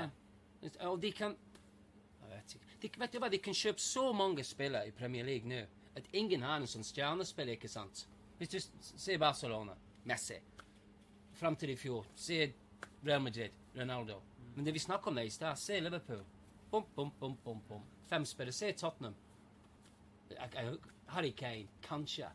[0.88, 1.36] Og de kan
[2.24, 2.72] Jeg vet ikke.
[2.82, 5.60] De, vet du hva, de kan kjøpe så mange spillere i Premier League nå
[5.96, 8.08] at ingen har en sånn stjernespiller, ikke sant?
[8.40, 9.78] Hvis du ser Barcelona,
[10.10, 10.40] Messi,
[11.38, 12.40] fram til i fjor, se
[13.06, 14.22] Real Madrid, Ronaldo.
[14.54, 16.24] Men det vi snakker om det i stad, se Liverpool.
[16.70, 17.82] Bom, bom, bom, bom, bom.
[18.08, 18.52] Fem spillere.
[18.52, 19.14] Se Tottenham.
[21.06, 22.30] Harry Kane, kanskje.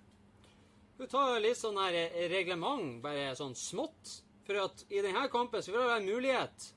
[0.97, 1.97] Vi tar litt sånn her
[2.29, 4.21] reglement, bare sånn smått.
[4.45, 6.67] For at i denne kampen så vil det være mulighet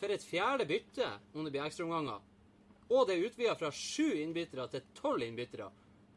[0.00, 2.20] for et fjerde bytte om det blir ekstraomganger.
[2.92, 5.70] Og det er utvida fra sju innbyttere til tolv innbyttere.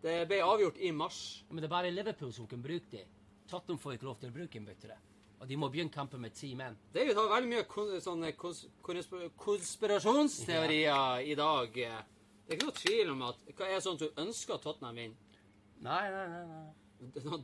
[0.04, 1.20] Det ble avgjort i mars.
[1.50, 3.06] Men det er bare Liverpool som kan bruke det.
[3.48, 4.98] Tottenham får ikke lov til å bruke innbyttere.
[5.38, 6.78] Og de må begynne kampen med ti menn.
[6.94, 11.78] David har veldig mye kons sånne kons konspirasjonsteorier konspirasjonsteorier i dag.
[11.78, 14.98] Det er ikke noe tvil om at Hva er sånn at du ønsker at Tottenham
[14.98, 15.40] vinner?
[15.86, 16.44] Nei, nei, nei.
[16.50, 16.68] nei.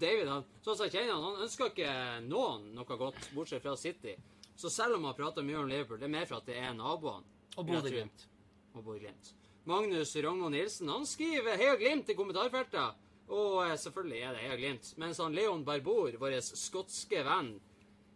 [0.01, 1.93] David, han, sånn som jeg kjenner han, han ønsker ikke
[2.25, 4.15] noen noe godt, bortsett fra City.
[4.57, 6.73] Så selv om han prater mye om Liverpool, det er mer for at det er
[6.77, 7.29] naboene.
[7.53, 7.67] Og.
[7.67, 8.25] Bodø-Glimt.
[8.73, 9.33] Og Bodø-Glimt.
[9.69, 12.97] Magnus Rogno Nilsen han skriver Heia Glimt i kommentarfeltet.
[13.33, 14.89] Og eh, selvfølgelig er det Heia Glimt.
[15.01, 17.53] Mens han Leon Barbour, vår skotske venn,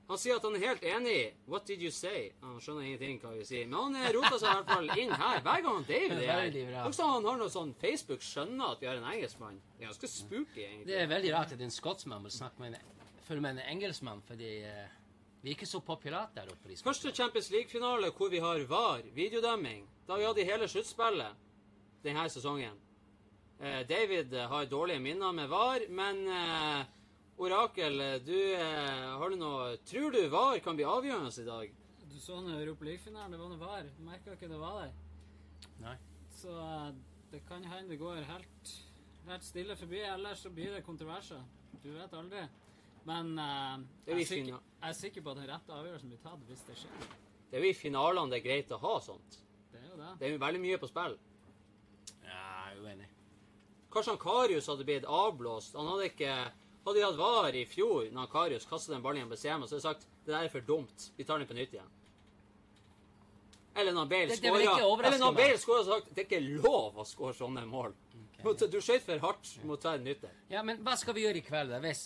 [0.07, 1.15] han sier at han er helt enig.
[1.51, 2.29] What did you say?
[2.39, 3.65] Han skjønner ingenting hva vi sier.
[3.67, 6.29] Men han eh, roter seg i hvert fall inn her hver gang han David er
[6.29, 6.77] her.
[6.87, 9.59] Også han har noe sånn Facebook skjønner at vi har en engelskmann.
[9.75, 10.87] Det er ganske spooky, egentlig.
[10.87, 12.95] Det er veldig rart at en skotsmann må snakke med en,
[13.43, 14.85] med en engelskmann, fordi uh,
[15.43, 16.79] vi er ikke så populære der oppe.
[16.87, 21.43] Første Champions League-finale hvor vi har VAR, videodømming, da vi hadde hele sluttspillet
[22.07, 22.79] denne sesongen.
[23.59, 26.93] Uh, David har dårlige minner med VAR, men eh,
[27.37, 31.75] Orakel, du eh, har du noe Tror du VAR kan bli avgjørende i dag?
[32.09, 33.89] Du så nå Europa League-finalen, det var noe var.
[34.01, 34.95] Merka ikke det var der.
[35.83, 35.93] Nei.
[36.33, 36.87] Så eh,
[37.29, 38.73] det kan hende det går helt,
[39.29, 41.45] helt stille forbi, ellers så blir det kontroverser.
[41.83, 42.41] Du vet aldri.
[43.07, 46.23] Men uh, er jeg, er sikker, jeg er sikker på at den rette avgjørelsen blir
[46.25, 47.07] tatt hvis det skjer.
[47.47, 49.37] Det er jo i finalene det er greit å ha sånt.
[49.71, 50.13] Det er jo det.
[50.17, 51.15] Det er jo veldig mye på spill.
[52.25, 53.11] Ja, jeg er uenig.
[53.93, 55.77] Kanskje han Karius hadde blitt avblåst.
[55.77, 56.33] Han hadde ikke
[56.87, 59.75] Hadde de hatt VAR i fjor, når Karius kastet den ballen i en og så
[59.75, 61.09] hadde jeg sagt det der er for dumt.
[61.17, 61.89] Vi tar den på nytt igjen.
[63.77, 65.33] Eller når Bale skåra Eller når.
[65.35, 67.91] Bale skåra og sagt det er ikke lov å skåre sånne mål.
[68.41, 69.49] Du skøyt for hardt.
[69.59, 70.37] Du må ta en nytt en.
[70.53, 71.81] Ja, men hva skal vi gjøre i kveld da?
[71.83, 72.05] Hvis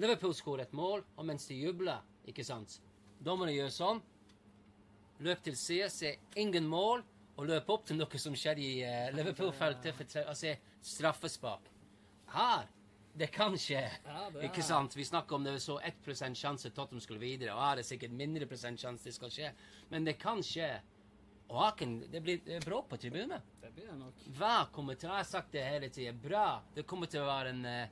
[0.00, 2.78] Liverpool skårer et mål, og mens de jubler, ikke sant?
[3.18, 4.02] Dommerne gjør sånn.
[5.26, 7.02] Løp til side, se ingen mål,
[7.36, 10.54] og løp opp til noe som skjedde i eh, Liverpool-feltet, altså
[10.94, 11.68] straffespark.
[12.32, 12.70] Her!
[13.14, 13.82] Det kan skje.
[14.06, 14.94] Ja, det er- Ikke sant?
[14.96, 17.86] Vi snakker om det er så 1 sjanse Tottenham skulle videre, og det er det
[17.86, 19.52] sikkert mindre prosent sjanse det skal skje.
[19.90, 20.80] Men det kan skje.
[21.50, 23.42] Og Haken, det blir bråk på tribunen.
[23.60, 24.14] Det blir det nok.
[24.38, 26.12] Hva kommer til Jeg har sagt det hele tida.
[26.12, 26.62] Bra.
[26.74, 27.88] Det kommer til å være en, eh,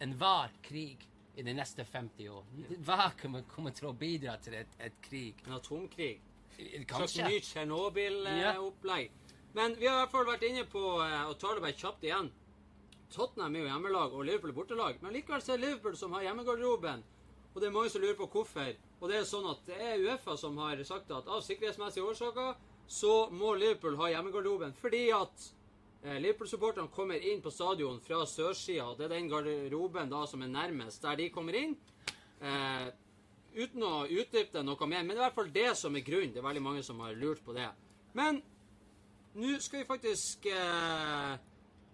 [0.00, 2.44] en var krig i de neste 50 år.
[2.84, 5.34] Hva kommer, kommer til å bidra til et, et krig?
[5.46, 6.20] En atomkrig.
[6.58, 7.40] Et nytt Kanskje.
[7.40, 9.10] Tsjernobyl-opplegg.
[9.54, 12.02] Men vi har i hvert fall vært inne på Og å ta det bare kjapt
[12.04, 12.30] igjen.
[13.10, 15.00] Tottenham er jo hjemmelag, og Liverpool er bortelag.
[15.02, 17.02] Men likevel så er Liverpool som har hjemmegarderoben.
[17.50, 18.74] Og det er mange som lurer på hvorfor.
[19.00, 22.52] Og det er sånn at det er Uefa som har sagt at av sikkerhetsmessige årsaker
[22.90, 24.76] så må Liverpool ha hjemmegarderoben.
[24.78, 25.46] Fordi at
[26.04, 28.92] eh, Liverpool-supporterne kommer inn på stadion fra sørsida.
[28.98, 31.74] Det er den garderoben da som er nærmest der de kommer inn.
[32.38, 32.88] Eh,
[33.58, 35.02] uten å utdype det noe mer.
[35.02, 36.34] Men det er i hvert fall det som er grunnen.
[36.36, 37.66] Det er veldig mange som har lurt på det.
[38.14, 38.38] Men
[39.38, 41.38] nå skal vi faktisk eh,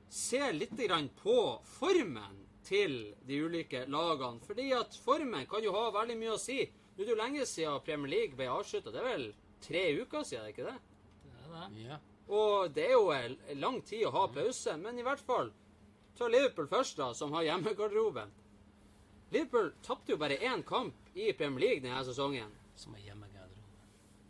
[0.09, 0.75] se litt
[1.23, 1.39] på
[1.79, 4.41] formen til de ulike lagene.
[4.47, 6.65] Fordi at formen kan jo ha veldig mye å si.
[6.97, 8.91] Nå er det jo lenge siden Premier League ble avslutta.
[8.91, 9.27] Det er vel
[9.63, 10.79] tre uker siden, er det ikke det?
[11.23, 11.85] Det er det.
[11.85, 11.99] Ja.
[12.27, 15.53] Og det er jo en lang tid å ha pause, men i hvert fall
[16.17, 18.33] ta Liverpool først, da, som har hjemmegarderoben.
[19.35, 22.51] Liverpool tapte jo bare én kamp i Premier League denne sesongen.
[22.77, 23.37] Som er hjemmegarderoben.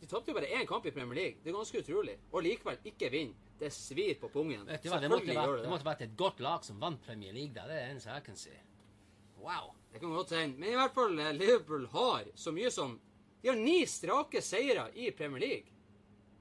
[0.01, 1.41] De tapte jo bare én kamp i Premier League.
[1.43, 2.19] Det er ganske utrolig.
[2.33, 3.46] Og likevel ikke vinne.
[3.59, 4.67] Det svir på pungen.
[4.69, 7.01] Vet du hva, det måtte, vært, det det måtte vært et godt lag som vant
[7.07, 7.55] Premier League.
[7.55, 7.65] da.
[7.69, 8.57] Det er det eneste jeg kan si.
[9.41, 9.71] Wow.
[9.93, 10.59] Det kan godt hende.
[10.59, 13.01] Men i hvert fall, eh, Liverpool har så mye som
[13.43, 15.73] De har ni strake seire i Premier League.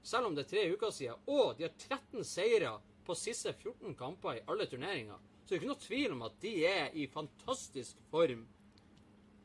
[0.02, 1.20] Selv om det er tre uker siden.
[1.26, 2.72] Og de har 13 seire
[3.06, 5.20] på siste 14 kamper i alle turneringer.
[5.44, 8.46] Så det er ikke noe tvil om at de er i fantastisk form.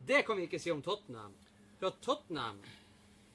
[0.02, 1.36] Det kan vi ikke si om Tottenham.
[1.78, 2.64] For at Tottenham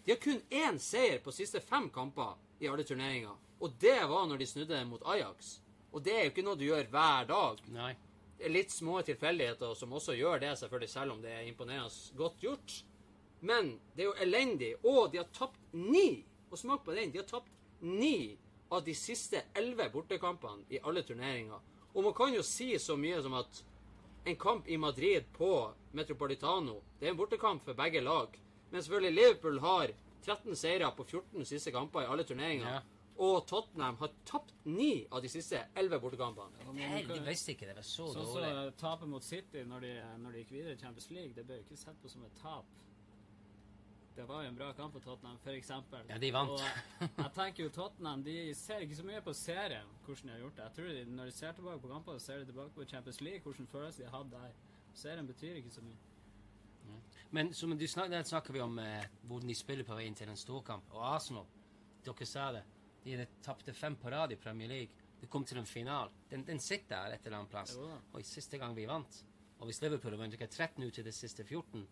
[0.07, 3.35] de har kun én seier på siste fem kamper i alle turneringer.
[3.61, 5.61] Og det var når de snudde mot Ajax.
[5.93, 7.63] Og det er jo ikke noe du gjør hver dag.
[7.73, 7.93] Nei.
[8.37, 12.19] Det er litt små tilfeldigheter som også gjør det, selvfølgelig, selv om det er imponerende
[12.19, 12.75] godt gjort.
[13.41, 14.73] Men det er jo elendig.
[14.85, 16.25] Og de har tapt ni!
[16.51, 17.13] Og smak på den.
[17.13, 17.49] De har tapt
[17.81, 18.37] ni
[18.69, 21.63] av de siste elleve bortekampene i alle turneringer.
[21.95, 23.63] Og man kan jo si så mye som at
[24.27, 25.51] en kamp i Madrid på
[25.97, 28.35] Metropolitano, det er en bortekamp for begge lag.
[28.71, 29.93] Men selvfølgelig Liverpool har
[30.27, 32.69] 13 seire på 14 siste kamper i alle turneringer.
[32.75, 32.96] Ja.
[33.19, 36.67] Og Tottenham har tapt ni av de siste elleve bortekampene.
[37.09, 38.51] De visste ikke det var så Sånn dårlig.
[38.51, 41.57] som tapet mot City når de, når de gikk videre i Champions League, det ble
[41.61, 42.67] jo ikke sett på som et tap.
[44.17, 46.05] Det var jo en bra kamp på Tottenham, eksempel.
[46.09, 46.51] Ja, de vant.
[46.51, 46.61] Og
[47.21, 50.57] jeg tenker jo Tottenham de ser ikke så mye på serien, hvordan de har gjort
[50.57, 50.63] det.
[50.69, 53.41] Jeg tror de, Når de ser tilbake på kamper, ser de tilbake på Champions League,
[53.45, 54.55] hvordan følelse de har hatt der.
[54.95, 55.99] Serien betyr ikke så mye.
[57.31, 60.15] Men som du snakker, der snakker vi om eh, hvordan de spiller på vei inn
[60.15, 60.85] til en storkamp.
[60.95, 61.45] Og Arsenal,
[62.07, 62.63] dere sa det,
[63.15, 65.05] de tapte fem på rad i Premier League.
[65.21, 66.11] Det kom til en final.
[66.31, 67.77] Den, den sitter der et eller annet plass.
[67.79, 68.01] Jo.
[68.13, 69.21] Og i siste gang vi vant,
[69.59, 71.87] og hvis Liverpool har vunnet 13 ut til de siste 14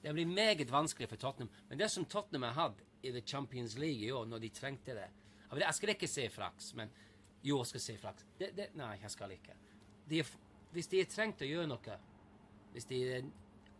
[0.00, 1.50] Det blir meget vanskelig for Tottenham.
[1.68, 4.94] Men det som Tottenham har hatt i The Champions League i år, når de trengte
[4.94, 5.08] det
[5.50, 6.90] Jeg skal ikke si flaks, men
[7.42, 8.24] jo, jeg skal si flaks.
[8.38, 9.56] Det, det, nei, jeg skal ikke.
[10.08, 10.22] De
[10.72, 11.96] hvis de har trengt å gjøre noe,
[12.74, 13.24] hvis de er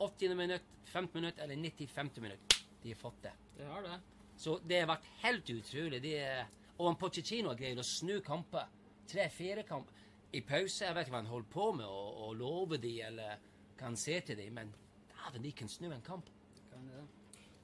[0.03, 0.35] 80.
[0.35, 1.91] minutt, 15 minutt eller 90.
[1.95, 3.35] 50 minutt, de har fått det.
[3.59, 3.99] Det har det.
[4.41, 6.01] Så det har vært helt utrolig.
[6.01, 6.47] De er,
[6.79, 8.71] og han Pochettino har greid å snu kamper.
[9.11, 9.97] Tre-fire kamper.
[10.33, 13.41] I pause Jeg vet ikke hva han holder på med, å og love de, eller
[13.75, 14.71] hva han ser til de, men
[15.11, 16.31] dæven, de kan snu en kamp.
[16.71, 17.03] Kan det.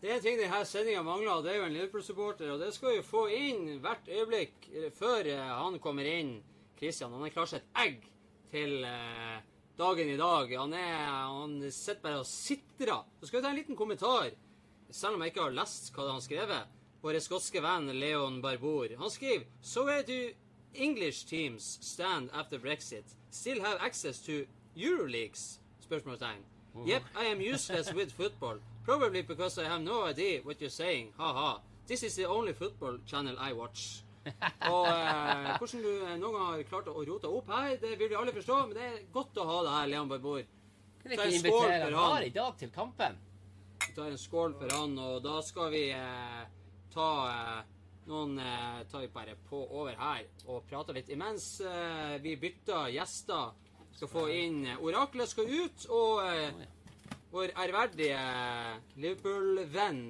[0.01, 2.51] Det er en ting denne sendinga mangler, og det er jo en Liverpool-supporter.
[2.53, 6.37] Og det skal vi få inn hvert øyeblikk eh, før eh, han kommer inn.
[6.77, 8.03] Christian han er klar seg et egg
[8.53, 9.39] til eh,
[9.79, 10.53] dagen i dag.
[10.61, 13.09] Han, er, han sitter bare og sitrer.
[13.21, 14.29] Så skal vi ta en liten kommentar,
[14.91, 16.75] selv om jeg ikke har lest hva han har skrevet.
[17.03, 18.97] Vår skotske venn Leon Barbour.
[18.99, 20.33] Han skriver So where do
[20.75, 23.17] English teams stand after Brexit?
[23.31, 24.45] Still have access to
[24.75, 25.61] Euroleagues?
[25.81, 26.43] Spørsmålstegn.
[26.87, 28.59] Yep, I am useless with football.
[28.85, 31.13] Probably because I have no idea what you're saying.
[31.17, 31.61] Ha-ha.
[31.87, 34.03] This is the only football channel I watch.
[34.75, 38.11] Og eh, hvordan du eh, noen gang har klart å rote opp her, det vil
[38.11, 40.43] vi alle forstå, men det er godt å ha deg her, Leon Barbour.
[41.03, 43.21] Kan vi ikke invitere han i dag til kampen?
[43.85, 46.45] Vi tar en skål for han, og da skal vi eh,
[46.95, 47.61] ta eh,
[48.07, 52.93] noen eh, tar vi bare på over her og prater litt imens eh, vi bytter
[52.95, 53.53] gjester.
[53.97, 56.65] Skal få inn eh, Oraklet skal ut, og eh,
[57.33, 58.21] vår ærverdige
[59.03, 60.05] Liverpool-venn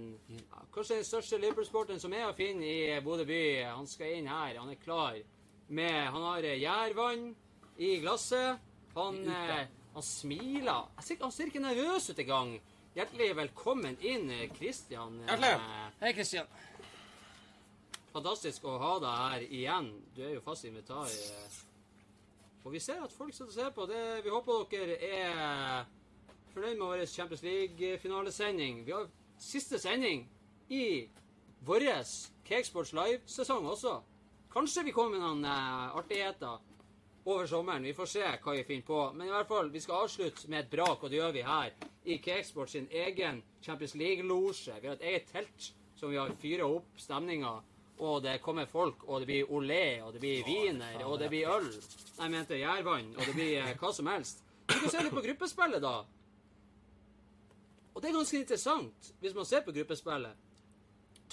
[0.77, 3.65] Kanskje den største Liverpool-sporten som er å finne i Bodø by.
[3.65, 4.59] Han skal inn her.
[4.61, 5.15] Han er klar.
[5.73, 7.31] Med, han har eh, gjærvann
[7.81, 8.61] i glasset.
[8.93, 9.63] Han, eh,
[9.95, 10.91] han smiler.
[10.99, 12.53] Jeg ser, han ser ikke nervøs ut engang.
[12.97, 15.19] Hjertelig velkommen inn, Kristian.
[15.27, 15.51] Hjertelig.
[15.53, 16.47] Eh, Hei, Kristian.
[18.15, 19.89] Fantastisk å ha deg her igjen.
[20.17, 21.05] Du er jo fast invitar.
[21.05, 21.59] eh.
[22.65, 23.85] Og vi ser at folk sitter og ser på.
[23.91, 25.85] Det, vi håper dere er
[26.55, 28.81] fornøyd med vår Champions League-finalesending.
[28.87, 30.25] Vi har siste sending
[30.71, 31.11] i
[31.69, 31.85] vår
[32.49, 33.99] Cakesports Live-sesong også.
[34.57, 36.65] Kanskje vi kommer med noen eh, artigheter
[37.27, 37.85] over sommeren.
[37.85, 39.03] Vi får se hva vi finner på.
[39.13, 41.77] Men i hvert fall, vi skal avslutte med et brak, og det gjør vi her.
[42.07, 44.81] I Sports sin egen Champions League-losje.
[44.81, 47.63] Vi har et eget telt som vi har fyra opp stemninga.
[47.99, 51.49] Og det kommer folk, og det blir olé, og det blir wiener, og det blir
[51.49, 51.67] øl.
[51.67, 54.43] Nei, jeg mente gjærvann, og det blir eh, hva som helst.
[54.69, 55.95] Vi kan se litt på gruppespillet, da.
[57.95, 60.45] Og det er ganske interessant, hvis man ser på gruppespillet.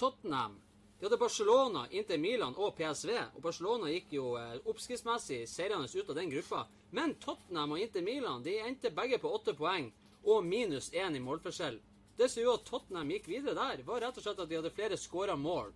[0.00, 0.56] Tottenham
[0.98, 3.10] de hadde Barcelona, Inter Milan og PSV.
[3.36, 6.62] Og Barcelona gikk jo eh, oppskriftsmessig seirende ut av den gruppa.
[6.96, 9.90] Men Tottenham og Inter Milan de endte begge på åtte poeng
[10.24, 11.80] og minus én i målforskjell.
[12.16, 14.70] Det som gjorde at Tottenham gikk videre der, var rett og slett at de hadde
[14.70, 15.72] flere skåra mål.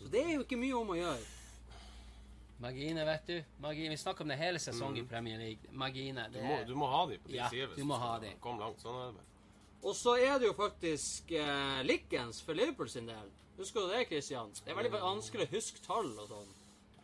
[0.00, 1.24] Så det er jo ikke mye om å gjøre.
[2.60, 3.42] Margine, vet du.
[3.58, 5.70] Margine, vi snakker om det hele sesongen i Premier League.
[5.72, 7.66] Margine, Du må, du må ha de på din Ja, side.
[7.72, 8.34] hvis du må ha de.
[8.40, 8.82] Komme langt.
[8.84, 9.26] Sånn er det bare.
[9.82, 13.30] Og så er det jo faktisk eh, likens for Liverpool sin del.
[13.56, 14.52] Husker du det, Christian?
[14.52, 16.50] Det er veldig vanskelig å huske tall og sånn.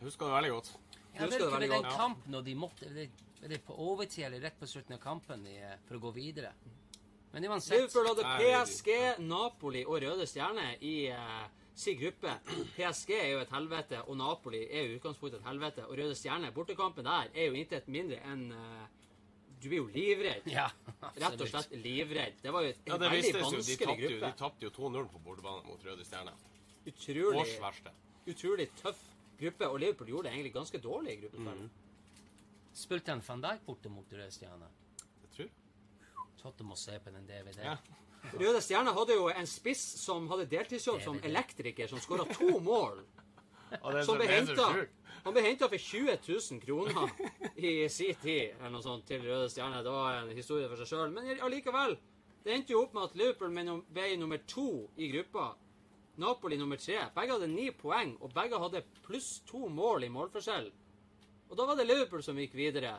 [0.03, 0.69] Husker det veldig godt.
[1.15, 1.87] Ja, Husker det veldig godt.
[1.89, 3.07] den kampen når de måtte det,
[3.49, 6.53] det på overtid eller rett på slutten av kampen de, eh, for å gå videre.
[7.37, 8.23] Men uansett Liverpool hadde
[8.65, 8.87] PSG,
[9.21, 11.43] Napoli og Røde Stjerne i uh,
[11.77, 12.31] sin gruppe.
[12.73, 15.83] PSG er jo et helvete, og Napoli er jo utgangspunktet et helvete.
[15.85, 18.87] Og Røde Stjerne, bortekampen der, er jo intet mindre enn uh,
[19.61, 20.49] Du blir jo livredd.
[20.49, 20.65] Ja,
[21.21, 22.41] Rett og slett livredd.
[22.41, 23.67] Det var jo et, en Ja, det veldig vanskelig.
[23.67, 24.33] De tapte jo, de gruppe.
[24.41, 26.33] tapte jo 2-0 på bortebane mot Røde Stjerne.
[26.89, 27.45] Utrolig,
[28.33, 29.05] utrolig tøff
[29.37, 29.69] gruppe.
[29.69, 31.85] Og Liverpool gjorde det egentlig ganske dårlig i gruppespillet.
[32.81, 34.73] Spilte en van Dijk borte mot Røde Stjerne?
[36.47, 37.59] Tottenham og se på den DVD.
[37.65, 37.77] Ja.
[38.33, 43.03] Røde Stjerne hadde jo en spiss som hadde deltidsjobb som elektriker, som skåra to mål.
[44.07, 44.65] Som ble henta.
[45.25, 47.09] Han ble henta for 20 000 kroner
[47.59, 49.81] i sin tid eller noe sånt, til Røde Stjerne.
[49.83, 51.11] Det var en historie for seg sjøl.
[51.11, 51.97] Men allikevel.
[52.45, 53.51] Det endte jo opp med at Liverpool
[53.91, 55.49] ble nummer to i gruppa.
[56.23, 57.01] Napoli nummer tre.
[57.17, 60.71] Begge hadde ni poeng, og begge hadde pluss to mål i målforskjell.
[61.51, 62.95] Og da var det Liverpool som gikk videre,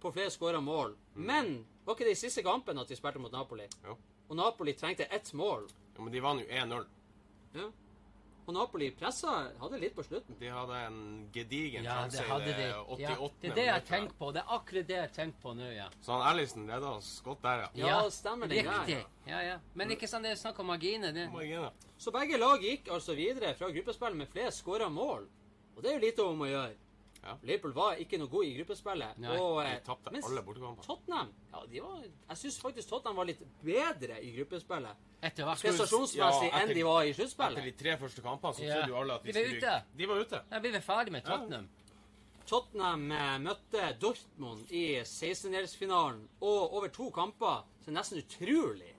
[0.00, 0.96] på flere skåra mål.
[1.28, 3.66] Men var ikke det i siste kampen at de spilte mot Napoli?
[3.86, 3.96] Jo.
[4.28, 5.68] Og Napoli trengte ett mål.
[5.96, 6.86] Ja, men de vant jo 1-0.
[7.56, 7.66] Ja.
[8.46, 10.36] Og Napoli pressa hadde litt på slutten.
[10.38, 10.98] De hadde en
[11.34, 12.56] gedigen Ja, det sjanse hadde i de.
[12.60, 12.66] det
[13.02, 14.28] Ja, det er det jeg tenker på.
[14.36, 15.88] Det er akkurat det jeg tenker på nå, ja.
[16.00, 17.88] Så han Ellison leda oss godt der, ja.
[17.88, 19.00] Ja, stemmer det Riktig.
[19.00, 19.32] der.
[19.32, 19.56] Ja, ja.
[19.74, 21.10] Men ikke sånn det er snakk om marginer.
[21.16, 21.26] Det.
[21.32, 21.74] Marginer.
[21.98, 25.26] Så begge lag gikk altså videre fra gruppespill med flere skåra mål.
[25.76, 26.76] Og det er jo lite om å gjøre.
[27.26, 27.34] Ja.
[27.42, 29.16] Liverpool var ikke noe god i gruppespillet.
[29.22, 30.86] Nei, og, De eh, tapte alle bortekamper.
[30.86, 35.02] Tottenham ja, de var, Jeg syns faktisk Tottenham var litt bedre i gruppespillet.
[35.26, 38.76] Prestasjonsmessig Ja, enn de var i Etter de tre første kampene så Ja.
[38.76, 39.74] trodde jo alle at de, De skulle ute.
[39.96, 40.42] De var ute.
[40.52, 41.68] Ja, vi er ferdig med Tottenham.
[42.46, 48.92] Tottenham eh, møtte Dortmund i 16-delsfinalen, og over to kamper så er det nesten utrolig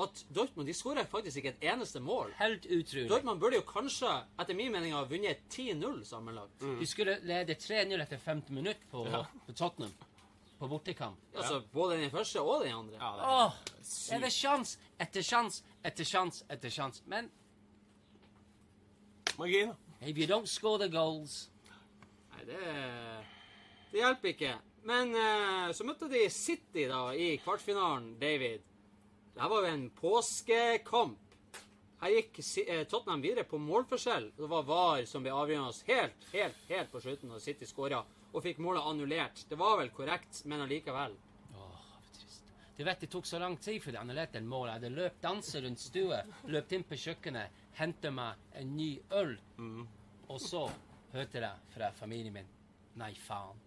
[0.00, 2.32] at Dortmund de skårer faktisk ikke et eneste mål.
[2.38, 3.08] Helt utrolig.
[3.10, 4.10] Dortmund burde jo kanskje,
[4.42, 6.64] etter min mening, ha vunnet 10-0 sammenlagt.
[6.80, 9.04] De skulle lede 3-0 etter 50 minutter på,
[9.46, 9.94] på Tottenham.
[10.58, 11.18] På bortekamp.
[11.36, 12.98] Altså både den første og den andre.
[12.98, 13.56] Ja, det er Åh,
[14.20, 17.02] det er sjans etter sjans etter sjans etter sjans.
[17.06, 17.30] Men
[19.38, 19.74] Margin.
[20.00, 21.50] if you don't score the goals
[22.34, 22.60] Nei, det,
[23.90, 24.54] det hjelper ikke.
[24.84, 28.62] Men uh, så møtte de City da i kvartfinalen, David.
[29.34, 31.18] Det var jo en påskekamp.
[32.00, 34.28] Her gikk eh, Tottenham videre på målforskjell.
[34.36, 38.02] Det var VAR som ble avgjørende helt, helt, helt på slutten da City skåra
[38.34, 39.44] og fikk målet annullert.
[39.48, 41.14] Det var vel korrekt, men allikevel.
[41.54, 42.50] Åh, for trist.
[42.76, 44.68] Du vet, det tok så lang tid før de annullerte en mål.
[44.68, 46.20] Jeg hadde løpt danser rundt stua,
[46.50, 48.90] løpt inn på kjøkkenet, hentet meg en ny
[49.22, 49.36] øl.
[50.28, 50.66] Og så
[51.14, 52.52] hørte jeg fra familien min
[52.98, 53.58] Nei, faen.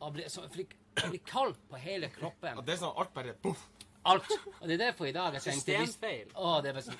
[0.00, 2.58] Jeg ble, så, jeg ble kald på hele kroppen.
[2.58, 3.62] Og det er sånn alt bare boff.
[4.04, 4.30] Alt.
[4.60, 6.32] Og det er derfor i dag jeg tenkte Systemfeil.
[6.36, 6.98] Å, det var sånn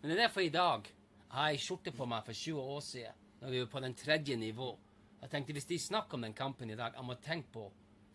[0.00, 0.86] Men det er derfor i dag
[1.32, 4.36] har jeg skjorte på meg for 20 år siden, når vi var på den tredje
[4.38, 4.70] nivå.
[5.22, 7.66] Jeg tenkte hvis de snakker om den kampen i dag, jeg må tenke på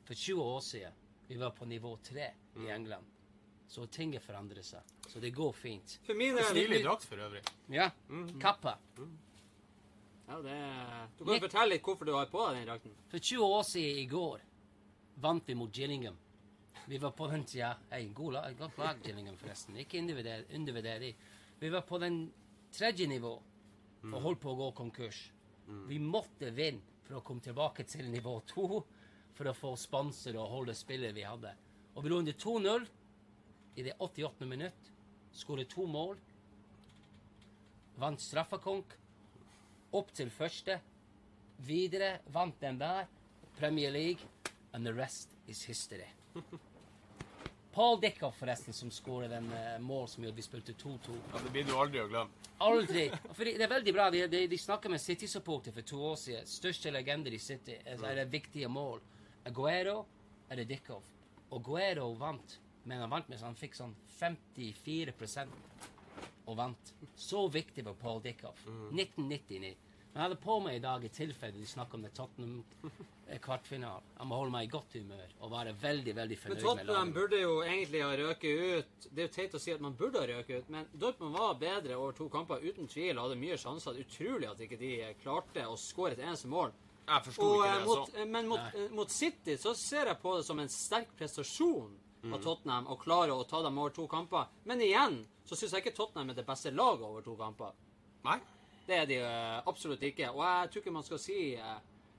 [0.08, 2.28] for 20 år siden vi var på nivå 3
[2.64, 3.06] i England.
[3.68, 4.84] Så ting forandrer seg.
[5.08, 5.98] Så det går fint.
[6.08, 7.42] For min Stilig del drakt for øvrig.
[7.68, 7.90] Ja.
[8.40, 8.78] Kappa.
[10.28, 10.60] ja, det,
[11.18, 12.96] Du kan jo fortelle litt hvorfor du har på deg den drakten.
[13.12, 14.46] For 20 år siden i går
[15.20, 16.16] vant vi mot Gillingham.
[16.86, 19.78] Vi var på den tida Hei, god lag, godt lag, Gillingham, forresten.
[19.78, 21.14] Ikke undervurder undervurder de.
[21.60, 22.20] Vi var på den
[22.72, 23.34] tredje nivå
[24.08, 25.20] og holdt på å gå konkurs.
[25.88, 28.68] Vi måtte vinne for å komme tilbake til nivå to
[29.38, 31.54] for å få sponsor og holde spillet vi hadde.
[31.96, 32.88] Og vi lå under 2-0
[33.78, 34.46] i det 88.
[34.46, 34.92] minutt.
[35.34, 36.18] Skåret to mål.
[37.98, 38.96] Vant straffekonk.
[39.98, 40.80] Opp til første.
[41.68, 43.08] Videre vant den der.
[43.60, 44.22] Premier League.
[44.74, 46.08] And the rest is history.
[47.78, 51.18] Paul Dickhoff, forresten, som skåret den eh, mål som gjorde vi spilte 2-2.
[51.34, 52.48] Ja, det blir du aldri å glemme.
[52.66, 53.04] Aldri.
[53.38, 54.08] Fordi det er veldig bra.
[54.10, 56.48] De, de, de snakka med City-supporter for to år siden.
[56.50, 57.76] Største legender i City.
[57.86, 58.98] Er, er det viktige mål.
[59.46, 60.00] Aguero
[60.50, 61.06] er det Dickoff.
[61.52, 62.58] Og Aguero vant,
[62.90, 65.54] men han vant med sånn, han fikk sånn 54%
[66.50, 66.94] og vant.
[67.14, 68.66] Så viktig var Paul Dickhoff.
[68.90, 69.76] 1999.
[70.18, 74.06] Men jeg hadde på meg i dag i tilfelle de snakker om det Tottenham-kvartfinalen.
[74.18, 76.80] Jeg må holde meg i godt humør og være veldig veldig fornøyd med laget.
[76.88, 79.06] Tottenham burde jo egentlig ha røket ut.
[79.12, 81.62] Det er jo teit å si at man burde ha røket ut, men Dortmund var
[81.62, 84.02] bedre over to kamper uten tvil hadde mye sjanser.
[84.08, 84.92] Utrolig at ikke de
[85.22, 86.74] klarte å skåre et eneste mål.
[87.06, 87.86] Jeg forsto ikke eh, det.
[87.86, 88.18] mot, Så.
[88.18, 91.94] eh, men mot, eh, mot City så ser jeg på det som en sterk prestasjon
[92.34, 94.50] av Tottenham å klare å ta dem over to kamper.
[94.66, 97.78] Men igjen så syns jeg ikke Tottenham er det beste laget over to kamper.
[98.26, 98.42] Nei.
[98.88, 100.30] Det er de eh, absolutt ikke.
[100.32, 101.78] Og jeg tror ikke man skal si eh,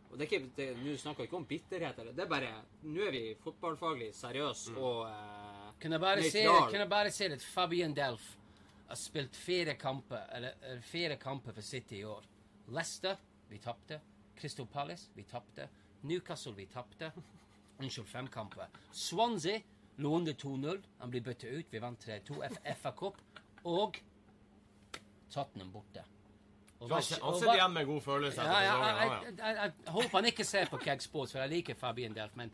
[0.08, 1.98] og det er ikke, det, Nå snakker vi ikke om bitterhet.
[2.00, 2.50] Eller, det er bare
[2.88, 6.42] Nå er vi fotballfaglig seriøse og eh, Kan jeg bare si,
[6.72, 8.34] kan jeg bare si at Fabian Delf
[8.88, 12.24] har spilt fire kamper, eller, eller fire kamper for City i år.
[12.72, 13.18] Leicester,
[13.50, 13.98] vi tapte.
[14.38, 15.66] Crystal Palace, vi tapte.
[16.08, 17.10] Newcastle, vi tapte.
[17.82, 18.66] Unnskyld, fem kamper.
[18.92, 19.60] Swansea
[20.00, 20.80] lå under 2-0.
[21.02, 21.66] Han blir byttet ut.
[21.70, 22.40] Vi vant 3-2.
[22.48, 23.20] F- FA Cup.
[23.68, 24.00] Og
[25.30, 26.04] Tottenham borte.
[26.78, 28.42] Og Han sitter igjen med god følelse.
[28.42, 32.14] ja, ja, jeg, jeg, håper han ikke ser på Keg Sports, for jeg liker Fabian
[32.14, 32.36] Delf.
[32.38, 32.52] Men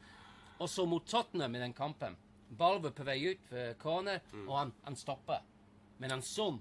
[0.64, 2.16] også mot Tottenham i den kampen.
[2.49, 5.43] Ball var på vei ut for corner, og han, han stopper.
[6.01, 6.61] Men han sånn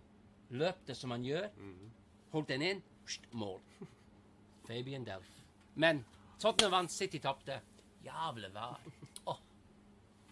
[0.54, 1.48] løpte som han gjør.
[2.34, 2.84] Holdt den inn.
[3.06, 3.62] pst, Mål.
[4.68, 5.30] Fabian Delf.
[5.76, 6.04] Men
[6.40, 7.62] Tottenham vant, City tapte.
[8.04, 8.80] Jævle vær.
[9.24, 9.40] Oh.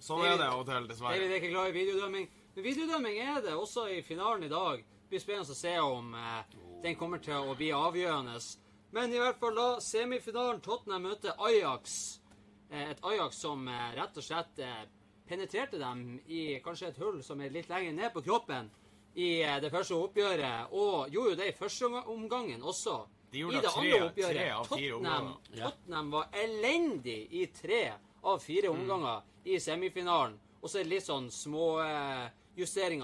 [0.04, 1.16] Sånn er det av og til, dessverre.
[1.16, 2.26] David er ikke glad i videodømming.
[2.56, 4.82] Men videodømming er det også i finalen i dag.
[4.82, 8.40] Det blir spennende å se om eh, den kommer til å bli avgjørende.
[8.92, 12.20] Men i hvert fall da semifinalen Tottenham møter Ajax.
[12.70, 14.84] Eh, et Ajax som eh, rett og slett eh,
[15.28, 18.70] penetrerte dem i kanskje et hull som er litt lenger ned på kroppen
[19.16, 23.02] i det første oppgjøret, og gjorde jo det i første omgangen også.
[23.32, 24.68] De I det tre- andre oppgjøret.
[24.70, 25.28] Tottenham.
[25.56, 28.80] Tottenham var elendig i tre av fire Mm.
[28.80, 30.38] omganger i semifinalen.
[30.62, 32.30] Og så er det litt sånn små eh,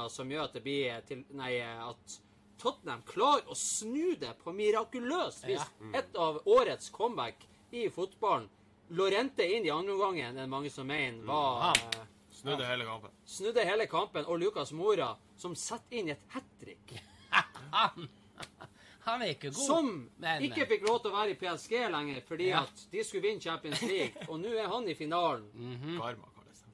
[0.10, 2.20] som gjør at det blir til Nei, at
[2.58, 5.62] Tottenham klarer å snu det på mirakuløst vis.
[5.62, 5.92] Ja.
[6.00, 8.50] Et av årets comeback i fotballen.
[8.90, 11.98] Lorente inn i andre omgangen, er mange som mener, var mm.
[12.00, 12.06] eh,
[12.38, 13.12] Snudde hele kampen.
[13.26, 14.26] Snudde hele kampen.
[14.30, 16.94] Og Lucas Mora, som setter inn et hat trick.
[19.08, 19.64] Han er ikke god.
[19.66, 19.90] Som
[20.20, 22.62] Men- ikke fikk lov til å være i PSG lenger fordi Ja.
[22.62, 24.28] at de skulle vinne Champions League.
[24.28, 25.48] Og nå er han i finalen.
[25.56, 25.98] Mm.
[25.98, 26.74] Karma kalles det.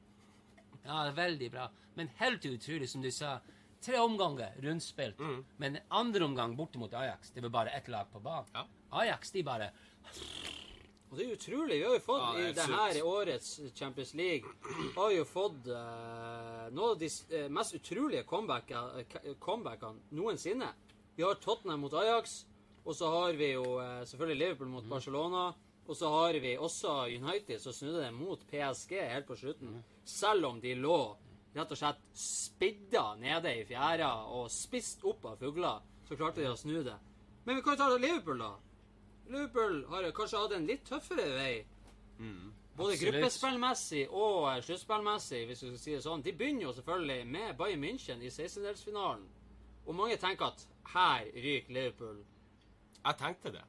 [0.86, 1.70] Ja, det er veldig bra.
[1.96, 3.40] Men helt utrolig, som du sa.
[3.84, 5.20] Tre omganger rundspilt.
[5.20, 5.42] Mm.
[5.58, 8.48] Men andre omgang borte mot Ajax, det var bare ett lag på banen.
[8.54, 8.66] Ja.
[9.04, 9.72] Ajax, de bare
[11.12, 11.76] Og det er utrolig.
[11.78, 14.50] Vi har jo fått Ja, det i det her årets Champions League
[14.96, 20.72] har jo fått eh, noen av de eh, mest utrolige comebacker- eh, comebackene noensinne.
[21.16, 22.46] Vi har Tottenham mot Ajax,
[22.86, 25.52] og så har vi jo eh, selvfølgelig Liverpool mot Barcelona.
[25.86, 29.82] Og så har vi også United, som snudde det mot PSG helt på slutten.
[30.08, 30.98] Selv om de lå
[31.54, 36.50] rett og slett spidda nede i fjæra og spist opp av fugler, så klarte de
[36.52, 36.98] å snu det.
[37.46, 38.54] Men vi kan jo ta Liverpool, da.
[39.28, 41.54] Liverpool har kanskje hatt en litt tøffere vei.
[42.76, 43.14] Både Absolutt.
[43.14, 46.24] gruppespillmessig og eh, sluttspillmessig, hvis vi skal si det sånn.
[46.26, 49.28] De begynner jo selvfølgelig med Bayern München i 16-delsfinalen.
[49.86, 50.64] Og mange tenker at
[50.96, 52.24] her ryker Liverpool.
[53.04, 53.64] Jeg tenkte det.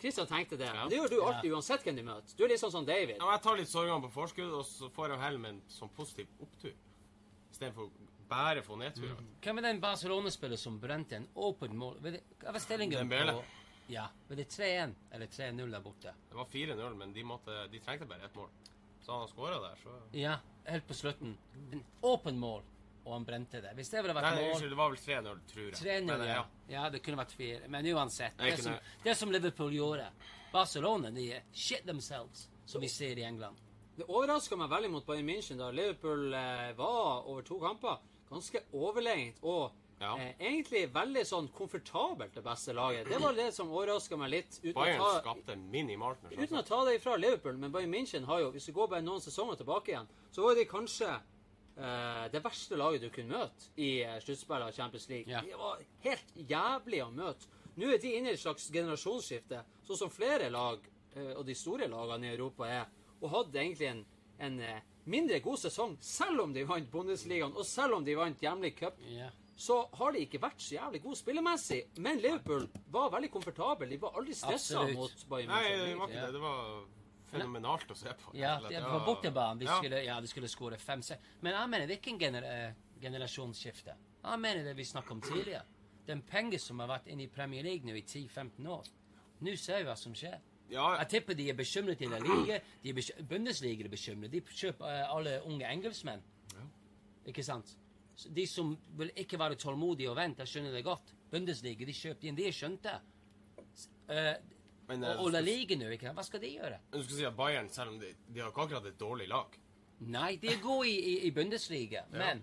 [0.00, 0.70] Christian tenkte det.
[0.72, 0.86] Ja.
[0.88, 2.36] Det gjør du alltid uansett hvem du møter.
[2.38, 3.18] Du er litt sånn som David.
[3.18, 5.92] Ja, jeg tar litt sorgene på forskudd, og så får jeg heller med en sånn
[5.96, 6.72] positiv opptur.
[7.60, 9.18] Istedenfor å bare få nedturer.
[9.44, 11.98] Hvem er den Barcelona-spiller som brente en åpen mål?
[12.40, 13.42] Hva var stillingen på
[13.92, 14.06] Ja.
[14.28, 16.14] Var det 3-1 eller 3-0 der borte?
[16.30, 18.48] Det var 4-0, men de, måtte, de trengte bare ett mål.
[19.02, 21.36] Så han skåra der, så Ja, helt på slutten.
[21.72, 22.62] En åpen mål,
[23.04, 23.74] og han brente det.
[23.76, 25.80] Hvis det ville vært Nei, mål unnskyld, det var vel 3-0, tror jeg.
[25.84, 26.34] 3-0, ja.
[26.34, 26.44] ja.
[26.68, 26.90] ja.
[26.90, 27.68] Det kunne vært fire.
[27.68, 28.38] Men uansett.
[28.38, 30.08] Det ikke som, det som Liverpool gjorde
[30.52, 33.60] Barcelona, de shit themselves, som vi ser i England.
[34.00, 37.98] Det overraska meg veldig mot Bayern München da Liverpool eh, var over to kamper
[38.30, 40.14] ganske overlegent og Ja.
[40.16, 43.08] eh, egentlig veldig sånn komfortabelt det beste laget.
[43.10, 44.56] Det var det som overraska meg litt.
[44.62, 47.92] Uten å Bayern ta, skapte minimalt med Uten å ta det ifra Liverpool, men Bayern
[47.92, 51.10] München har jo, hvis du går bare noen sesonger tilbake igjen, så var de kanskje
[51.10, 55.28] eh, det verste laget du kunne møte i uh, sluttspillet av Champions League.
[55.28, 55.42] Ja.
[55.44, 57.52] De var helt jævlig å møte.
[57.76, 60.80] Nå er de inne i et slags generasjonsskifte, sånn som flere lag,
[61.12, 62.88] eh, og de store lagene i Europa er,
[63.20, 64.04] og hadde egentlig en,
[64.38, 68.40] en eh, mindre god sesong, selv om de vant Bundesligaen, og selv om de vant
[68.40, 69.30] hjemlig cup Yeah.
[69.56, 71.82] så har de ikke vært så jævlig gode spillemessig.
[71.98, 73.88] Men Liverpool var veldig komfortabel.
[73.90, 76.32] De var aldri stressa mot Bayern Nei, det var ikke det.
[76.32, 76.84] Det var
[77.30, 78.32] fenomenalt å se på.
[78.34, 79.06] Ja, det Det var bortebanen.
[79.06, 79.58] bortebane.
[79.58, 79.76] De Ja.
[79.78, 81.20] skulle, ja, de skulle skåre fem-seks.
[81.42, 83.94] Men jeg mener det er ikke en gener eh, generasjonsskifte.
[84.24, 85.62] Jeg mener det vi snakket om tidligere.
[86.06, 88.86] Den penger som har vært inne i Premier League nå i 10-15 år.
[89.40, 90.38] Nå ser vi hva som skjer.
[90.70, 92.60] Ja, Jeg tipper de er bekymret i La Liga.
[92.82, 94.30] De er bekym- Bundesliga er bekymret.
[94.30, 96.22] De kjøper eh, alle unge engelskmenn.
[97.26, 97.76] Ikke sant?
[98.36, 101.12] De som vil ikke være tålmodige og vente, jeg skjønner det godt.
[101.32, 102.36] Bundesliga, de kjøper inn.
[102.38, 102.94] De er skjønte.
[104.10, 104.34] Eh,
[104.90, 106.12] men eh, og, og La Liga nå, ikke?
[106.16, 106.78] Hva skal de gjøre?
[106.92, 109.58] Du skal si at Bayern, selv om de, de har ikke akkurat et dårlig lag
[110.00, 112.42] Nei, de er gode i, i, i Bundesliga, men Men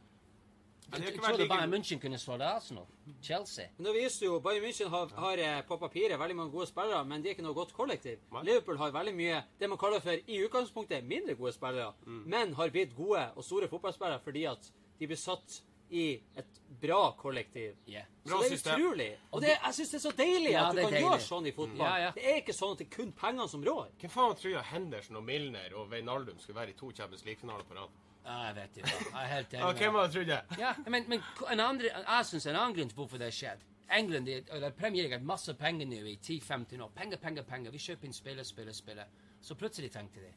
[0.92, 1.70] jeg trodde Bayern.
[1.74, 2.86] München kunne slå det Arsenal.
[3.22, 3.66] Chelsea.
[3.78, 7.04] Men det viser jo Bayern München har, har eh, på papiret veldig mange gode spillere,
[7.06, 8.20] men de er ikke noe godt kollektiv.
[8.32, 8.44] Nei.
[8.48, 12.24] Liverpool har veldig mye det man kaller for i utgangspunktet mindre gode spillere, Mm.
[12.26, 17.14] men har blitt gode og store fotballspillere fordi at de blir satt i et bra
[17.16, 17.76] kollektiv.
[17.88, 18.04] Yeah.
[18.26, 18.82] Så det er system.
[18.82, 19.12] utrolig.
[19.32, 21.04] Og det, jeg syns det er så deilig Ja, at du kan deilig.
[21.06, 21.78] gjøre sånn i fotball.
[21.88, 22.10] Ja, ja.
[22.16, 23.88] Det er ikke sånn at det er kun pengene som rår.
[24.02, 27.64] Hvem faen tror jeg Henderson og Milner og Veinaldum skulle være i to Champions League-finaler
[27.64, 27.90] på rad?
[28.28, 28.90] Ja, jeg vet ikke.
[28.92, 29.78] Jeg er helt enig.
[29.80, 30.60] hvem hadde trodd det?
[30.60, 31.22] Ja, men, men
[31.52, 33.62] en andre, jeg syns en annen grunn til hvorfor det har skjedd
[33.98, 36.90] England, eller Premier League har masse penger nå i 10-15 år.
[36.96, 37.72] Penger, penger, penger.
[37.72, 39.08] Vi kjøper inn spiller, spiller, spiller.
[39.42, 40.34] Så plutselig tenkte de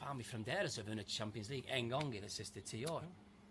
[0.00, 3.04] faen, vi fremdeles har vunnet Champions League én gang i de siste ti år.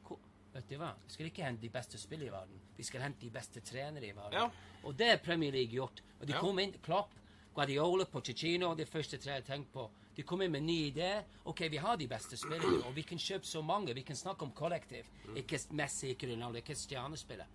[0.07, 0.17] Hvor-
[0.55, 0.89] Vet du hva?
[1.05, 2.59] Vi skal ikke hente de beste spillere i verden.
[2.77, 4.33] Vi skal hente de beste trenere i verden.
[4.33, 4.49] Ja.
[4.83, 6.01] Og det har Premier League gjort.
[6.19, 6.39] Og de Ja.
[6.39, 7.11] kom inn, Klopp,
[7.53, 9.89] Guardiola, Pochettino, de første tre jeg tenkte på.
[10.17, 11.23] De kom inn med nye ideer.
[11.45, 13.93] OK, vi har de beste spillerne, og vi kan kjøpe så mange.
[13.93, 15.05] Vi kan snakke om kollektiv.
[15.37, 17.45] Ikke Messi, ikke Ronaldo, ikke stjernespiller.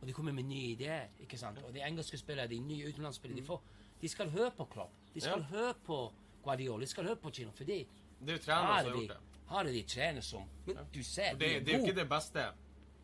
[0.00, 1.08] Og de kommer med nye ideer.
[1.20, 1.58] ikke sant?
[1.66, 3.62] Og de engelske spillere, de nye utenlandsspillere de får,
[4.00, 4.90] de skal høre på Klopp.
[5.14, 5.46] De skal Ja.
[5.56, 6.12] høre på
[6.44, 6.80] Guardiola.
[6.80, 7.86] De skal høre på Chino, fordi
[8.20, 9.16] Det er jo trenere er som har gjort det.
[9.46, 11.32] Har de trener som Men du ser.
[11.32, 12.38] De Det, er det er jo ikke det beste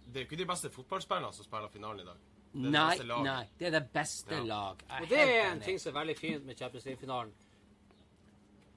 [0.06, 2.16] Det er jo ikke de beste fotballspillerne som spiller finalen i dag.
[2.54, 3.46] Det er det Nei, nei.
[3.58, 4.42] Det er det beste Ja.
[4.44, 4.76] lag.
[4.88, 7.32] Jeg Og det er en ting som er veldig fint med Champions League-finalen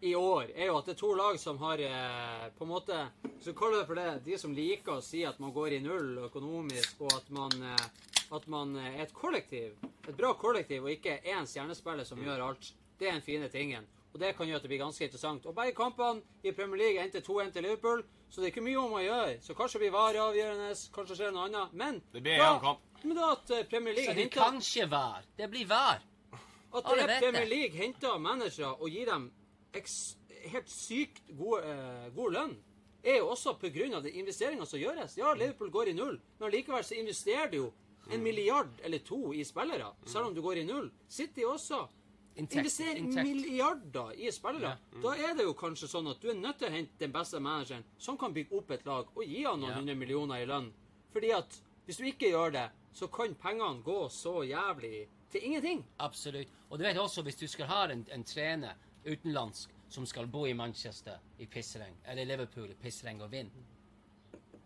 [0.01, 2.97] i år, er jo at det er to lag som har eh, på en måte
[3.41, 6.17] Så kaller det for det de som liker å si at man går i null
[6.25, 9.77] økonomisk, og at man, eh, at man eh, er et kollektiv.
[10.07, 12.71] Et bra kollektiv, og ikke én stjernespiller som gjør alt.
[12.97, 13.85] Det er den fine tingen.
[14.13, 15.45] Og det kan gjøre at det blir ganske interessant.
[15.47, 18.79] Og begge kampene i Premier League endte 2-1 til Liverpool, så det er ikke mye
[18.81, 19.35] om å gjøre.
[19.43, 21.73] Så kanskje blir VAR avgjørende, kanskje skjer noe annet.
[21.77, 22.87] Men Det blir en kamp.
[23.03, 25.23] Men da at eh, Premier Så League det henter kan ikke være.
[25.37, 26.01] Det blir VAR.
[26.73, 27.45] at Premier.
[27.45, 29.31] League henter managere og gir dem
[29.73, 32.55] helt sykt god, eh, god lønn,
[33.03, 34.01] er jo også pga.
[34.01, 35.17] de investeringene som gjøres.
[35.17, 37.73] Ja, Liverpool går i null, men likevel så investerer de jo
[38.11, 40.91] en milliard eller to i spillere, selv om du går i null.
[41.07, 41.87] City også.
[42.35, 42.55] Inntekt.
[42.61, 43.27] Invester Inntekt.
[43.27, 44.77] milliarder i spillere.
[45.03, 47.39] Da er det jo kanskje sånn at du er nødt til å hente den beste
[47.39, 49.75] manageren som kan bygge opp et lag, og gi han noen Ja.
[49.75, 50.71] hundre millioner i lønn.
[51.11, 55.83] Fordi at hvis du ikke gjør det, så kan pengene gå så jævlig til ingenting.
[55.99, 56.47] Absolutt.
[56.69, 58.75] Og du vet også, hvis du skal ha en, en trener
[59.05, 63.51] utenlandsk som skal bo i Manchester i pissregn, eller Liverpool i pissregn og vind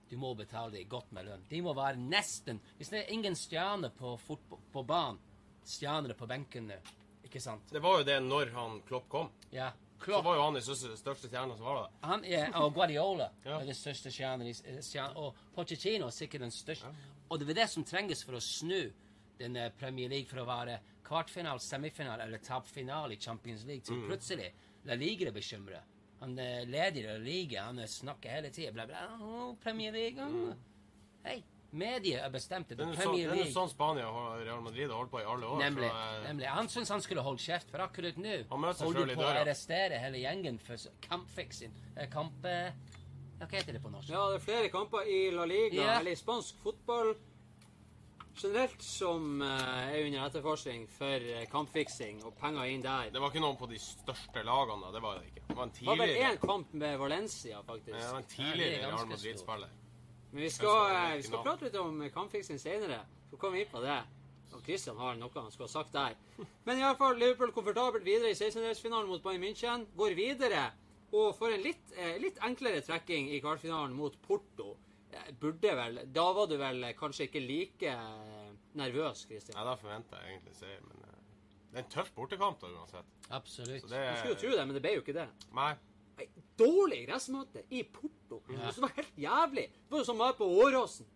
[0.09, 1.45] Du må betale dem godt med lønn.
[1.49, 4.17] De må være nesten Hvis det er ingen stjerner på,
[4.71, 5.17] på banen,
[5.65, 6.77] stjerner på benkene,
[7.25, 7.71] ikke sant?
[7.73, 9.31] Det var jo det når han Klopp kom.
[9.51, 9.71] Ja.
[9.99, 10.21] Klopp.
[10.21, 11.95] Så var jo han den største, stjerna som var der.
[12.05, 13.57] Han er, og Guardiola Ja.
[13.59, 14.47] er den største stjernen.
[14.47, 16.93] i- eh, Og Pochettino er sikkert den største.
[17.29, 18.91] Og det er det som trenges for å snu
[19.39, 24.51] denne Premier League for å være kvartfinale, semifinale eller tapfinale i Champions League til plutselig
[24.85, 25.91] La Liga er bekymret.
[26.21, 29.03] Han er leder av La Liga, han er snakker hele tida bla, bla.
[29.19, 30.55] oh, Premier League mm.
[31.25, 31.39] Hei,
[31.75, 34.99] mediet har bestemt Det er sånn, det er jo sånn Spania og Real Madrid har
[34.99, 35.61] holdt på i alle år.
[35.63, 35.89] Nemlig.
[35.91, 36.49] så, eh, nemlig.
[36.55, 39.25] Han syns han skulle holdt kjeft, for akkurat nå Han møter seg holder du på
[39.25, 41.73] å arrestere hele gjengen for kampfiksing.
[41.95, 42.45] Eh, Kamp...
[42.45, 42.71] eh,
[43.41, 44.09] hva heter det på norsk?
[44.09, 45.99] Ja, det er flere kamper i La Liga, Ja.
[45.99, 47.15] eller i spansk fotball
[48.37, 53.09] generelt, som eh, er under etterforskning for eh, kampfiksing og penger inn der.
[53.13, 54.91] Det var ikke noen på de største lagene, da.
[54.95, 55.43] Det var det ikke.
[55.47, 57.95] Det var en Det var bare én kamp med Valencia, faktisk.
[57.95, 59.73] ja, det var en tidligere er Real Madrid-spiller.
[60.31, 62.99] Men vi skal, eh, vi skal prate litt om kampfiksing senere.
[63.29, 63.99] Så kommer vi inn på det.
[64.53, 66.15] Og Christian har noe han skulle ha sagt der.
[66.63, 69.85] Men i alle fall, Liverpool komfortabelt videre i 16-delsfinalen mot Bayern München.
[69.97, 70.71] Går videre
[71.11, 74.77] og får en litt, litt enklere trekking i kvartfinalen mot Porto.
[75.15, 79.57] Eh, Burde vel Da var du vel kanskje ikke like eh, nervøs, Kristian?
[79.57, 81.19] Ja, da forventa jeg egentlig seier, men eh,
[81.71, 83.15] det er en tøff bortekamp da uansett.
[83.35, 83.81] Absolutt.
[83.83, 85.27] Så det Du skulle jo tro det, men det ble jo ikke det.
[85.57, 85.73] Nei.
[86.23, 88.37] Ei, Dårlig gressmatte i Porto.
[88.47, 88.69] Ja.
[88.71, 89.65] Det var helt jævlig.
[89.75, 91.09] Det var jo som å være på Åråsen.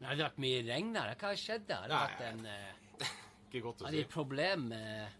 [0.00, 1.10] Det har vært mye regn der.
[1.18, 1.88] Hva har skjedd der?
[1.90, 3.08] Det har vært en eh,
[3.50, 5.16] Ikke godt å Har de problem med,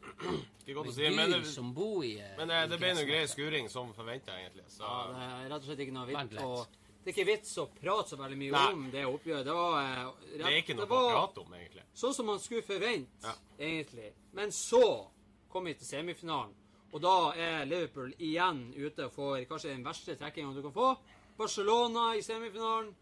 [0.62, 3.08] Ikke godt å si, men det, som bor i men eh, det ble gressmatte?
[3.10, 4.68] grei skuring som forventa, egentlig.
[4.70, 6.52] Så Ja, det er rett og slett ikke noe vits å
[7.00, 8.72] Det er ikke vits å prate så veldig mye Nei.
[8.72, 9.44] om det oppgjøret.
[9.46, 11.82] Det var rett, det er ikke noe å prate om, egentlig.
[11.96, 13.34] sånn som man skulle forvente, Ja.
[13.58, 14.12] egentlig.
[14.32, 15.06] Men så
[15.48, 16.52] kom vi til semifinalen,
[16.92, 20.98] og da er Liverpool igjen ute for kanskje den verste trekkinga du kan få.
[21.38, 22.94] Barcelona i semifinalen.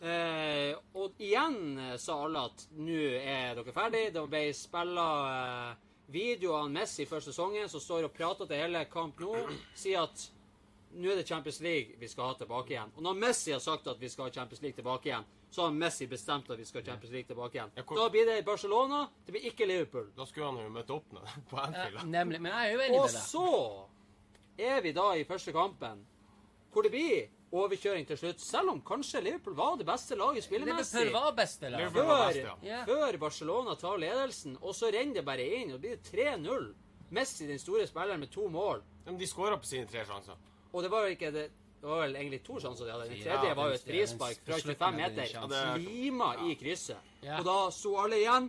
[0.00, 4.12] Eh, og igjen eh, sa alle at nå er dere ferdige.
[4.14, 5.06] Det ble spilla
[5.72, 5.76] eh,
[6.12, 9.32] videoer av Messi før sesongen som står og prater til hele kamp nå.
[9.74, 10.28] Sier at
[10.94, 12.92] nå er det Champions League vi skal ha tilbake igjen.
[12.96, 15.70] Og når Messi har sagt at vi skal ha Champions League tilbake igjen, så har
[15.76, 17.70] Messi bestemt at vi skal ha Champions League tilbake igjen.
[17.76, 20.10] Ja, Da blir det Barcelona, det blir ikke Liverpool.
[20.16, 21.20] Da skulle han jo møte opp nå,
[21.50, 22.04] på Ja, Anfield.
[22.10, 22.40] nemlig.
[22.40, 23.26] Men jeg er uenig Og med deg.
[23.28, 23.88] så
[24.58, 26.06] er vi da i første kampen,
[26.72, 31.06] hvor det blir overkjøring til slutt, selv om kanskje Liverpool var det beste laget spillemessig.
[31.06, 31.86] Liverpool var beste lag.
[31.94, 32.56] Før, var best, ja.
[32.68, 32.80] Ja.
[32.84, 36.66] før Barcelona tar ledelsen, og så renner det bare inn, og det blir 3-0.
[37.16, 38.82] Messi, den store spilleren, med to mål.
[39.06, 40.36] Men de skåra på sine tre sjanser.
[40.72, 41.48] Og det var vel ikke det
[41.80, 43.04] det var vel egentlig to sjanser de hadde.
[43.12, 45.84] Den tredje var jo et frispark fra på 25 hadde de en meter.
[45.84, 47.12] Slima i krysset.
[47.36, 48.48] Og da sto alle igjen.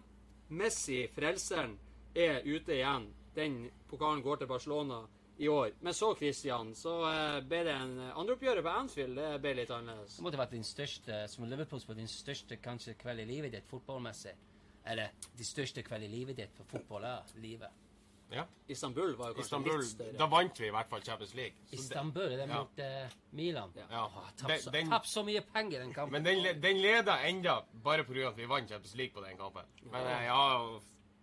[0.49, 1.75] Messi, frelseren,
[2.17, 3.05] er ute igjen.
[3.35, 3.59] Den
[3.89, 5.03] pokalen går til Barcelona
[5.37, 5.75] i år.
[5.85, 9.21] Men så, Christian, så eh, ble det en andreoppgjøret på Anfield.
[9.21, 10.17] Det ble litt annerledes.
[10.17, 13.69] Det måtte vært din største, som Liverpool på din største kanskje kveld i livet ditt
[13.69, 14.33] fotballmessig.
[14.89, 17.85] Eller din største kveld i livet ditt på fotball er livet.
[18.31, 18.43] Ja.
[18.67, 20.17] Istanbul var jo kanskje Istanbul, litt større.
[20.19, 21.55] da vant vi i hvert fall Champions League.
[21.65, 22.57] Så det- Istanbul, er det Ja.
[22.59, 23.71] mot eh, Milan?
[23.75, 23.85] Ja.
[23.89, 24.03] Ja.
[24.05, 26.11] Åh, Tapp Den- så, den- tapp så mye penger i den kampen.
[26.11, 28.27] Men den, den leda enda bare pga.
[28.29, 29.65] at vi vant Champions League på den kampen.
[29.91, 30.79] Men eh, ja,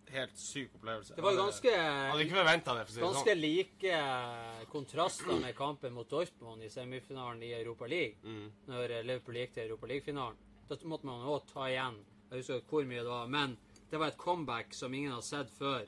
[0.09, 1.15] helt syk opplevelse.
[1.15, 3.41] Det var ganske Hadde ikke det, for å si Ganske sånn.
[3.41, 8.15] like eh, kontraster med kampen mot Dortmund i semifinalen i Europa League.
[8.23, 8.51] Mm.
[8.67, 10.35] Når eh, Liverpool gikk til Europa League-finalen.
[10.67, 12.03] Da måtte man òg ta igjen.
[12.31, 13.57] Jeg husker hvor mye det var, men
[13.89, 15.85] det var et comeback som ingen har sett før.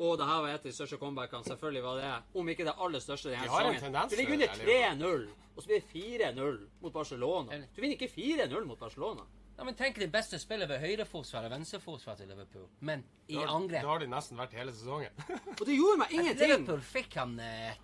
[0.00, 1.44] Og det her var et av de største comebackene.
[1.44, 3.98] Selvfølgelig var det om ikke det aller største denne sesongen.
[4.08, 7.58] Du ligger under 3-0, og så blir det 4-0 mot Barcelona.
[7.76, 9.26] Du vinner ikke 4-0 mot Barcelona.
[9.58, 12.64] Ja, men Tenk det beste spillet ved høyreforsvar og venstreforsvar til Liverpool.
[12.80, 13.82] Men i da, angrep.
[13.82, 15.20] Det har de nesten vært hele sesongen.
[15.58, 16.48] Og det gjorde meg ingenting.
[16.54, 17.74] Liverpool fikk han eh,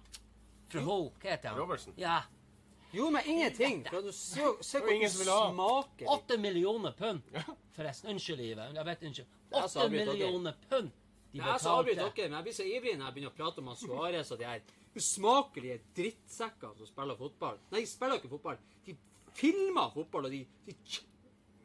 [0.73, 1.11] fra Hull.
[1.21, 1.61] Hva heter han?
[1.61, 1.99] Robertson.
[2.01, 2.23] Ja.
[2.95, 3.85] Gjorde meg ingenting.
[3.91, 6.09] For du så, se hvor ingen som ville smaker.
[6.17, 7.29] Åtte millioner pund.
[7.77, 8.15] Forresten.
[8.15, 8.71] Unnskyld, Ive.
[8.73, 9.37] Jeg vet unnskyld.
[9.61, 10.95] Åtte millioner pund
[11.37, 13.63] de Jeg så avbryter dere, men jeg blir så ivrig når jeg begynner å prate
[13.65, 14.63] om Suárez og de her
[14.97, 17.59] usmakelige drittsekker som spiller fotball.
[17.73, 18.59] Nei, de spiller ikke fotball.
[18.87, 18.97] De
[19.37, 20.77] filmer fotball, og de, de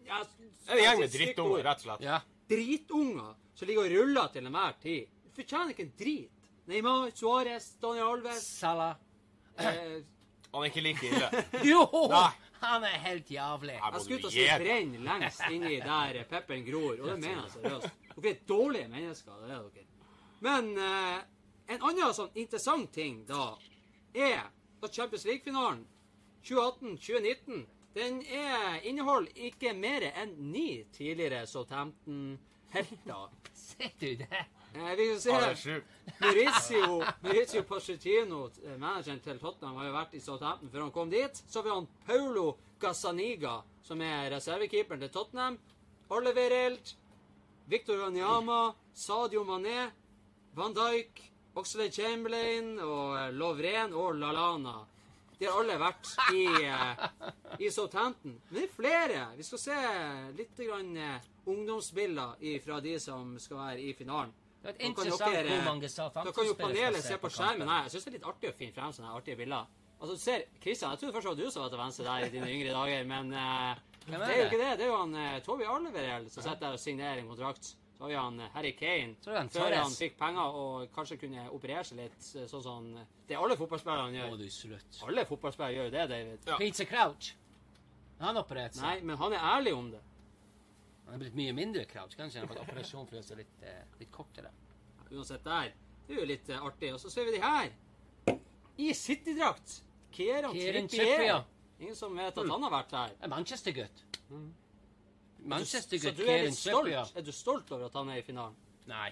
[0.10, 2.06] ja, Det er en gjeng med drittunger, rett og slett.
[2.06, 2.20] Ja.
[2.52, 5.12] Dritunger som ligger og ruller til enhver tid.
[5.24, 6.50] Du fortjener ikke en drit.
[6.72, 8.96] Neymar, Suárez, Daniel Alves Salah.
[9.58, 10.02] eh,
[10.52, 11.30] Han er ikke like ille.
[11.72, 11.86] Jo!
[12.12, 12.30] Nei.
[12.62, 13.74] Han er helt jævlig.
[13.80, 17.54] Jeg skulle til å si brenn lengst inni der pepperen gror, og det mener jeg
[17.56, 18.11] seriøst.
[18.16, 19.88] Dere er dårlige mennesker, det er dere.
[20.42, 21.20] Men eh,
[21.76, 23.54] en annen sånn interessant ting da,
[24.14, 24.50] er
[24.82, 25.86] at Champions League-finalen
[26.48, 33.38] 2018-2019, den er, inneholder ikke mer enn ni tidligere Southampton-helter.
[33.68, 34.46] Ser du det?
[34.74, 35.88] Eh, vi kan se er sjukt.
[36.22, 41.12] Maurizio, Maurizio Pochettino, eh, manageren til Tottenham, har jo vært i Southampton før han kom
[41.12, 41.44] dit.
[41.48, 42.46] Så har vi han Paulo
[42.80, 45.60] Gazzaniga, som er reservekeeperen til Tottenham.
[46.12, 46.96] Oliver Elt,
[47.72, 49.90] Victor Wanyama, Sadio Mané,
[50.54, 51.22] Van Dijk,
[51.56, 54.74] Oxlade Chamberlain og eh, Lovren og Lalana.
[55.40, 57.06] De har alle vært i, eh,
[57.64, 58.34] i Southampton.
[58.50, 59.22] Men det er flere.
[59.38, 59.78] Vi skal se
[60.36, 64.34] litt grann, eh, ungdomsbilder fra de som skal være i finalen.
[64.62, 67.92] Det er interessant dere- hvor mange Da kan jo panelet se på skjermen Nei, Jeg
[67.96, 69.66] syns det er litt artig å finne frem sånne artige bilder.
[70.02, 72.26] Altså, du ser, Christian, jeg trodde først det var du som var til venstre der
[72.26, 73.76] i dine yngre dager, men eh,
[74.08, 74.72] det er jo ikke det.
[74.80, 77.76] Det er jo han uh, Toby Alderweireld som sitter der og signerer en kontrakt.
[78.02, 79.78] Så har vi han eh, Harry Kane Så er det han før Torres.
[79.78, 82.88] han fikk penger og kanskje kunne operere seg litt, eh, sånn som
[83.30, 84.40] det alle fotballspillerne Må gjør.
[84.40, 84.98] du slutt.
[85.06, 86.48] Alle fotballspillere gjør jo det, David.
[86.50, 86.58] Ja.
[86.58, 87.30] Pizza Crouch.
[88.24, 88.88] Han opererte seg.
[88.88, 90.02] Nei, men han er ærlig om det.
[91.06, 92.18] Han er blitt mye mindre Crouch.
[92.18, 94.50] Kanskje han har fått operasjon for å gjøre seg litt, eh, litt kortere.
[95.12, 95.74] Uansett der.
[96.08, 96.94] Det er jo litt eh, artig.
[96.96, 97.70] Og så ser vi de her.
[98.82, 99.78] I City-drakt.
[100.12, 101.18] Kieran Kieran Trippier.
[101.22, 101.46] Trippier.
[101.82, 103.14] Ingen som vet at han har vært her.
[103.26, 104.04] En Manchester-gutt.
[104.28, 104.42] Så
[105.50, 106.86] Manchester-gutt du er litt stolt?
[106.86, 107.14] Trippier.
[107.18, 108.58] Er du stolt over at han er i finalen?
[108.92, 109.10] Nei.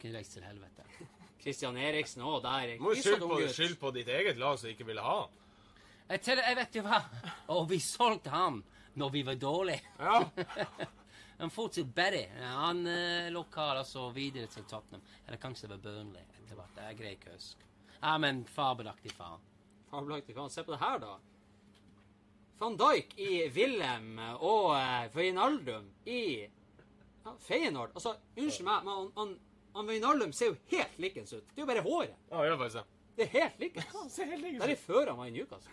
[0.00, 0.86] Kunne reist til helvete.
[1.42, 2.74] Christian Eriksen òg der.
[2.76, 5.36] Du må jo skylde på, ditt eget lag som ikke ville ha han.
[6.10, 6.98] Jeg, jeg vet jo hva.
[7.54, 8.58] Og vi solgte han
[8.98, 9.94] når vi var dårlige.
[10.00, 10.24] Ja.
[11.40, 12.26] Han for til Berry.
[12.36, 15.00] Han eh, lokal og så videre til Tottenham.
[15.24, 16.80] Eller kanskje det var Burnley etter hvert.
[16.84, 17.68] Jeg greier ikke å huske.
[17.94, 19.40] Ja, men fabelaktig faen.
[19.88, 20.52] Fabelaktig faen.
[20.52, 21.14] Se på det her, da.
[22.60, 26.22] Van Dijk i Wilhelm og uh, Wijnaldum i
[27.24, 27.94] ja, Feyenoord.
[27.96, 29.32] Altså, unnskyld meg, men han, han,
[29.78, 31.46] han Wijnaldum ser jo helt likens ut.
[31.54, 32.18] Det er jo bare håret.
[32.30, 32.84] Ja, gjør faktisk det.
[33.16, 33.88] Det er helt likens.
[33.94, 35.72] Han ser helt Det like er før han var i Newcastle.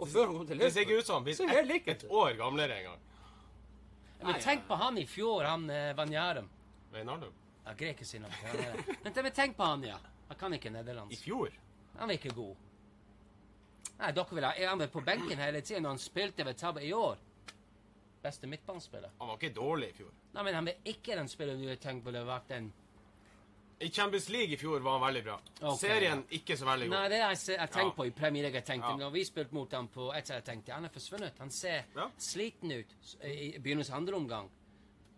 [0.00, 1.72] Og før han kom til Det ser ikke ut som han Det ser blir helt
[1.72, 3.02] likt et år gamlere en gang.
[4.20, 6.48] Men Nei, tenk på han i fjor, han eh, Vanjarum.
[6.92, 7.32] Veinaldum?
[7.64, 8.32] Ja, greier innom.
[8.44, 9.96] er- Men, tenk på han, ja.
[10.28, 10.72] Han kan ikke
[11.12, 11.52] I fjor.
[11.98, 12.56] Han var ikke god.
[14.00, 16.82] Nei, dere vil ha Han var på benken hele tiden når han spilte ved tabbe
[16.86, 17.16] i år.
[18.22, 19.10] Beste midtbanespiller.
[19.18, 20.12] Han var ikke dårlig i fjor.
[20.34, 22.72] Nei, men han var ikke den spilleren du tenkt burde vært den
[23.80, 25.38] I Champions League i fjor var han veldig bra.
[25.62, 27.96] Okay, Serien ikke så veldig Nei, det har jeg, jeg tenkt Ja.
[27.96, 28.58] på i Premier League.
[28.60, 28.96] Jeg tenkte, Ja.
[28.96, 31.38] Når vi spilte mot ham på etter jeg tenkte han er forsvunnet.
[31.38, 32.10] Han ser Ja.
[32.18, 32.92] sliten ut
[33.24, 34.50] i begynnelsen andre omgang.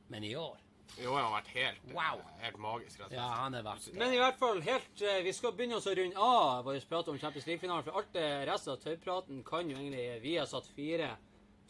[0.09, 0.59] Men i år
[1.01, 2.21] I han har vært helt, Wow.
[2.43, 2.99] helt magisk.
[3.01, 3.19] rett og slett.
[3.19, 5.95] Ja, han er vært Men i hvert fall helt eh, Vi skal begynne oss å
[5.97, 7.85] runde av vår prat om Champions League-finalen.
[7.85, 11.17] For alt det resten av tørrpraten kan jo egentlig vi har satt fire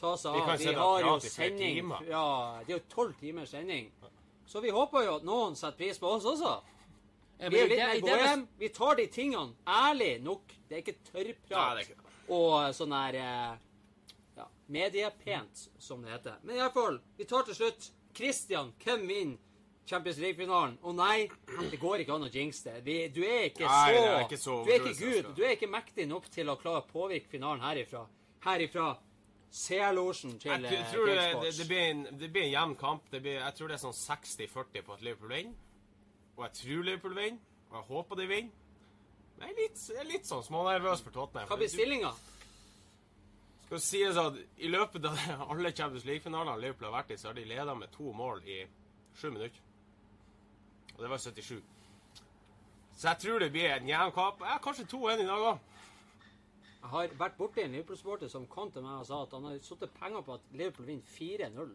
[0.00, 0.58] ta seg Vi av.
[0.58, 2.02] Vi, Vi har jo sending timer.
[2.10, 3.92] Ja, det er jo tolv timers sending.
[4.46, 6.60] Så vi håper jo at noen setter pris på oss også.
[7.38, 8.48] Vi er litt det- mer det- bohem.
[8.58, 10.42] Vi tar de tingene ærlig nok.
[10.68, 11.98] Det er ikke tørrprat Nei, er ikke
[12.28, 13.56] og sånn der eh,
[14.36, 16.36] ja, mediepent, som det heter.
[16.42, 19.36] Men i hvert fall, vi tar til slutt Christian, hvem vinner
[19.86, 20.78] Champions League-finalen?
[20.82, 21.28] Og nei,
[21.70, 22.82] det går ikke an å jinxe det.
[22.86, 25.30] Vi, du er ikke så, nei, er ikke så Du er ikke Gud.
[25.36, 28.04] Du er ikke mektig nok til å klare å påvirke finalen herifra.
[28.46, 28.92] Herifra
[29.52, 33.08] CL-losjen til Jeg eh, tror det, det, blir en, det blir en jevn kamp.
[33.12, 35.56] Det blir, jeg tror det er sånn 60-40 på at Liverpool vinner.
[36.38, 37.48] Og jeg tror Liverpool vinner.
[37.72, 38.58] Og jeg håper de vinner.
[39.36, 41.50] Men jeg er litt, jeg er litt sånn smånervøs for Tottenham.
[41.50, 42.12] Hva blir stillinga?
[43.72, 45.20] Skal sies at I løpet av
[45.50, 48.58] alle Champions League-finalene Liverpool har vært i, så har de leda med to mål i
[49.16, 49.62] sju minutter.
[50.92, 51.62] Og det var 77.
[52.92, 54.44] Så jeg tror det blir en jevn kamp.
[54.44, 55.70] Ja, kanskje 2-1 i dag òg.
[56.82, 59.56] Jeg har vært borti en Liverpool-sporter som kom til meg og sa at han har
[59.64, 61.72] satt penger på at Liverpool vinner 4-0.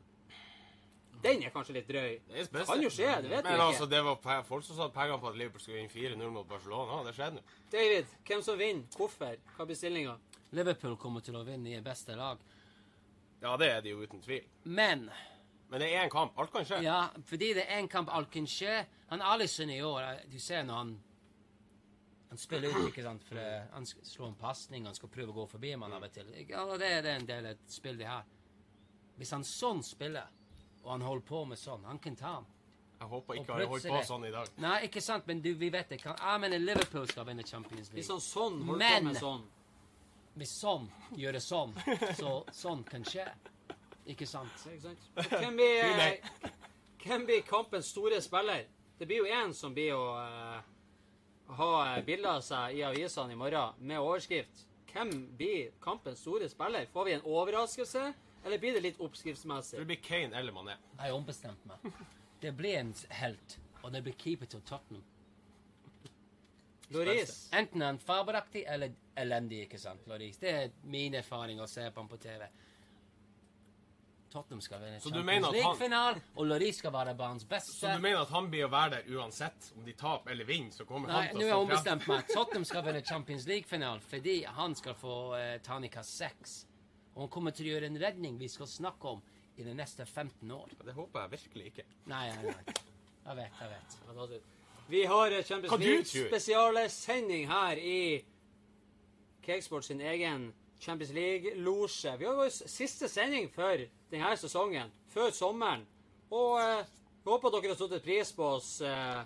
[1.25, 2.19] Den er kanskje litt drøy.
[2.29, 3.69] Det kan jo skje, det vet Men ikke.
[3.71, 7.01] altså, det var folk som satte penger på at Liverpool skulle vinne 4-0 mot Barcelona.
[7.09, 7.45] Det skjedde nå.
[7.73, 8.85] David, hvem som vinner?
[8.93, 9.39] Hvorfor?
[9.57, 10.19] Hva blir stillinga?
[10.51, 12.37] Liverpool kommer til å vinne i beste lag.
[13.41, 14.45] Ja, det er det jo uten tvil.
[14.63, 15.09] Men
[15.69, 16.37] Men det er én kamp.
[16.39, 16.81] Alt kan skje.
[16.83, 20.39] ja, fordi det er en kamp alt kan skje Han Alison i år, eh, du
[20.39, 20.97] ser når han
[22.29, 25.33] han spiller ut, ikke sant, for eh, han slår en pasning, han skal prøve å
[25.33, 26.27] gå forbi man av og til.
[26.49, 28.25] Ja, det, det er en del av et spill, det her.
[29.15, 30.27] Hvis han sånn spiller,
[30.83, 32.45] og han holder på med sånn, han kan ta ham.
[32.99, 34.51] Jeg håper ikke han har holdt på sånn i dag.
[34.59, 36.01] Nei, ikke sant, men du, vi vet det.
[36.01, 38.01] Kan, jeg mener Liverpool skal vinne Champions League.
[38.01, 39.47] Hvis han sånn holder Men- på med sånn
[40.37, 41.73] Hvis sånn gjør det sånn,
[42.19, 43.25] så sånn kan skje.
[44.07, 44.67] Ikke sant?
[45.17, 46.19] Hvem blir,
[47.03, 48.67] hvem blir kampens store spiller?
[48.97, 50.61] Det blir jo én som blir å uh,
[51.57, 51.71] ha
[52.05, 54.67] bilder av seg i avisene i morgen med overskrift
[54.97, 56.85] hvem blir kampens store spiller?
[56.85, 58.13] Får vi en overraskelse,
[58.45, 59.79] eller blir det litt oppskriftsmessig?
[59.79, 60.77] Det blir Kane eller Mané.
[60.95, 61.91] Jeg har ombestemt meg.
[62.41, 65.03] Det blir en helt, og det blir keeper til Tottenham.
[66.89, 67.49] Loris.
[67.53, 70.37] Enten er han fabelaktig eller elendig, ikke sant, Loris?
[70.41, 72.47] Det er min erfaring å se på ham på TV.
[74.31, 78.01] Tottenham skal vinne Så du mener Champions League-finalen, og Loris skal være banens Så du
[78.03, 79.69] mener at han blir å være der uansett?
[79.77, 81.83] Om de taper eller vinner, så kommer Nei, han nå til har å jeg stå
[81.85, 82.01] frem?
[82.01, 82.33] ombestemt meg.
[82.33, 86.57] Tottenham skal vinne Champions League-finalen fordi han skal få uh, terningkast seks.
[87.15, 89.23] Og han kommer til å gjøre en redning vi skal snakke om
[89.57, 90.75] i de neste 15 år.
[90.85, 91.87] Det håper jeg virkelig ikke.
[92.11, 92.75] Nei, nei, nei.
[93.27, 94.51] Jeg vet, jeg vet.
[94.87, 96.27] Vi har eh, Champions Hva League tror?
[96.29, 97.97] spesialsending her i
[99.47, 102.17] Cakesport sin egen Champions League-losje.
[102.19, 103.79] Vi har vår siste sending for
[104.11, 105.85] denne sesongen, før sommeren.
[106.35, 106.89] Og eh,
[107.25, 109.21] håper dere har satt pris på oss, eh,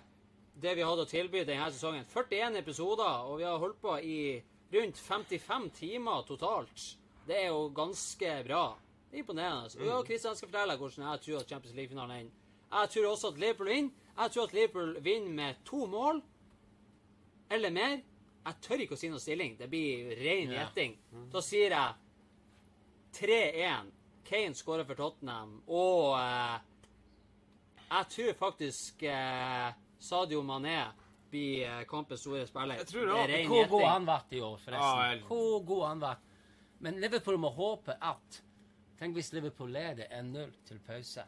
[0.62, 2.06] det vi hadde å tilby denne sesongen.
[2.14, 4.20] 41 episoder, og vi har holdt på i
[4.72, 6.86] rundt 55 timer totalt.
[7.26, 8.64] Det er jo ganske bra.
[9.10, 9.74] Det er imponerende.
[9.80, 12.38] Og ja, Kristian skal fortelle hvordan jeg tror at Champions League-finalen ender.
[12.72, 13.90] Jeg tror også at Liverpool vinner.
[14.18, 16.22] Jeg tror at Liverpool vinner med to mål
[17.50, 17.98] eller mer.
[18.44, 19.56] Jeg tør ikke å si noe stilling.
[19.58, 20.64] Det blir ren Ja.
[20.64, 20.96] gjetting.
[21.30, 21.94] Da sier jeg
[23.12, 23.90] 3-1.
[24.24, 25.62] Kane skårer for Tottenham.
[25.68, 26.58] Og eh,
[27.90, 29.72] jeg tror faktisk eh,
[30.02, 30.78] Sadio Mané
[31.32, 32.80] blir eh, kampens store spiller.
[32.82, 35.26] Jeg tror det det er ren Hvor god han ble i år, forresten.
[35.28, 36.14] Hvor god han ble.
[36.82, 38.42] Men Liverpool må håpe at
[39.02, 41.24] Tenk hvis Liverpool leder 1-0 til pause,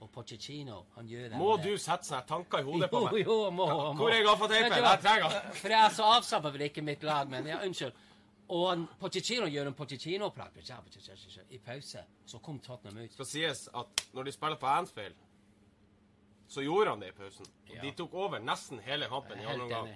[0.00, 3.12] og Pochettino han gjør det Må du sette sånne tanker i hodet på meg?
[3.12, 3.92] jo, jo, må, må.
[4.00, 4.76] Hvor er gaffateipen?
[4.84, 5.52] Jeg trenger den.
[5.60, 7.92] For jeg er så avslappa vel ikke mitt lag, men ja, unnskyld.
[8.54, 10.58] Og han, Pochettino gjør en Pochettino-prat
[11.50, 12.02] i pause.
[12.26, 13.12] Så kom Tottenham ut.
[13.12, 15.14] Skal sies at når de spiller på Anfield,
[16.48, 17.46] så gjorde han det i pausen.
[17.70, 17.82] Og Ja.
[17.82, 19.88] De tok over nesten hele kampen i andre omgang.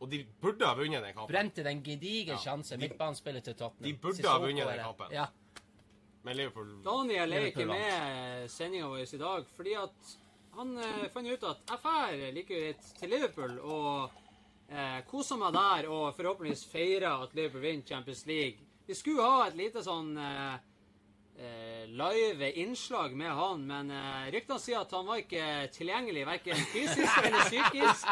[0.00, 1.34] Og de burde ha vunnet den kampen.
[1.34, 2.38] Brente den gedigen Ja.
[2.38, 2.76] sjanse.
[2.76, 3.92] Midtbanespillet til Tottenham.
[3.92, 5.06] de burde ha vunnet den kampen.
[5.12, 5.26] Ja.
[6.22, 10.16] Men Liverpool Daniel er ikke med sendinga vår i dag fordi at
[10.58, 14.18] han eh, fant ut at jeg drar like litt til Liverpool og
[14.68, 18.66] eh, koser meg der og forhåpentligvis feirer at Liverpool vinner Champions League.
[18.86, 20.58] Vi skulle ha et lite sånn eh,
[21.40, 26.64] eh, live innslag med han, men eh, ryktene sier at han var ikke tilgjengelig verken
[26.72, 28.10] fysisk eller psykisk.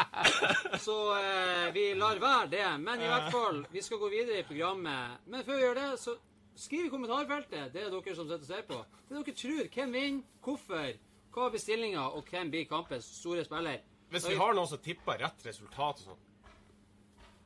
[0.81, 2.65] Så eh, vi lar være det.
[2.81, 5.19] Men i hvert fall, vi skal gå videre i programmet.
[5.27, 6.15] Men før vi gjør det, så
[6.59, 8.79] skriv i kommentarfeltet det er dere som sitter og ser på.
[9.09, 9.69] Det dere tror.
[9.75, 10.23] Hvem vinner?
[10.43, 10.89] Hvorfor?
[11.33, 13.83] Hva er bestillinga, og hvem blir kampens store spiller?
[14.09, 16.25] Hvis vi har noen som tipper rett resultat og sånn,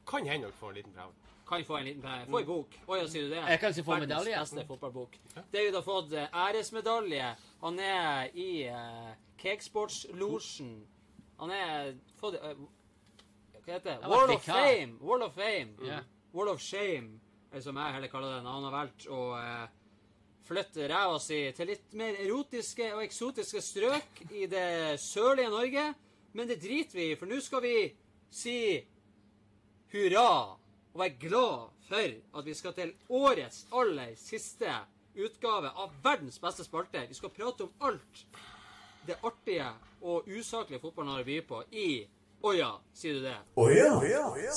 [0.08, 1.34] kan hende dere får en liten premie.
[1.48, 2.30] Kan få en liten premie.
[2.32, 2.78] Få en bok.
[2.88, 3.42] Å ja, sier du det?
[3.52, 4.40] Jeg kan ikke få Verdens medalje.
[4.40, 5.18] beste fotballbok.
[5.52, 7.34] David har fått eh, æresmedalje.
[7.66, 9.12] Han er i uh,
[9.44, 10.72] Cakesports-losjen.
[11.44, 12.56] Han er fått uh,
[13.60, 13.98] Hva heter det?
[14.08, 14.48] Wall of.
[14.48, 14.98] Fame.
[15.04, 15.76] Wall of Fame.
[15.84, 16.00] Ja.
[16.34, 17.20] Wall of Shame,
[17.54, 18.46] er det som jeg heller kaller det.
[18.50, 19.66] Han har valgt å eh,
[20.48, 25.84] flytte ræva si til litt mer erotiske og eksotiske strøk i det sørlige Norge.
[26.34, 27.76] Men det driter vi i, for nå skal vi
[28.34, 28.58] si
[29.94, 34.74] hurra og være glad for at vi skal til årets aller siste
[35.14, 37.06] utgave av verdens beste spalte.
[37.06, 38.24] Vi skal prate om alt
[39.06, 39.70] det artige
[40.02, 41.90] og usaklige fotballen har å by på i
[42.44, 43.38] Å ja, sier du det?
[43.56, 43.92] Å ja.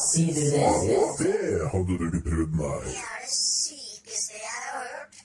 [0.09, 0.63] Sier du det?
[1.21, 2.79] Det hadde du ikke trodd, nei.
[2.83, 5.21] Det er det sykeste jeg har hørt.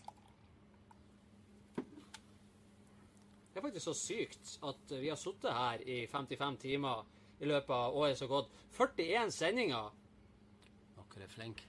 [3.48, 7.02] Det er faktisk så sykt at vi har sittet her i 55 timer
[7.42, 8.54] i løpet av året som har gått.
[8.78, 9.90] 41 sendinger.
[11.02, 11.66] Dere er flinke.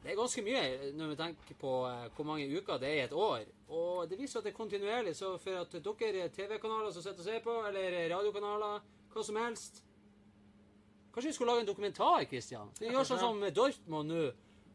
[0.00, 0.64] Det er ganske mye
[0.96, 3.44] når vi tenker på eh, hvor mange uker det er i et år.
[3.68, 5.12] Og det viser at det er kontinuerlig.
[5.20, 9.84] Så for at dere TV-kanaler som sitter og ser på, eller radiokanaler, hva som helst
[11.10, 12.70] Kanskje vi skulle lage en dokumentar, Christian?
[12.78, 14.28] Vi gjør sånn som Dortmund nå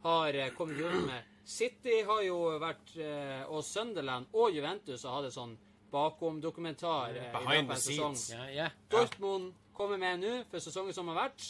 [0.05, 1.31] har eh, kommet ut med.
[1.45, 5.55] City har jo vært eh, Og Sunderland og Juventus har hatt en sånn
[5.93, 8.27] bakom-dokumentar eh, Behind the scenes.
[8.33, 8.75] Yeah, yeah.
[8.91, 11.45] Dortmund kommer med nå for sesongen som har vært.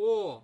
[0.00, 0.40] Og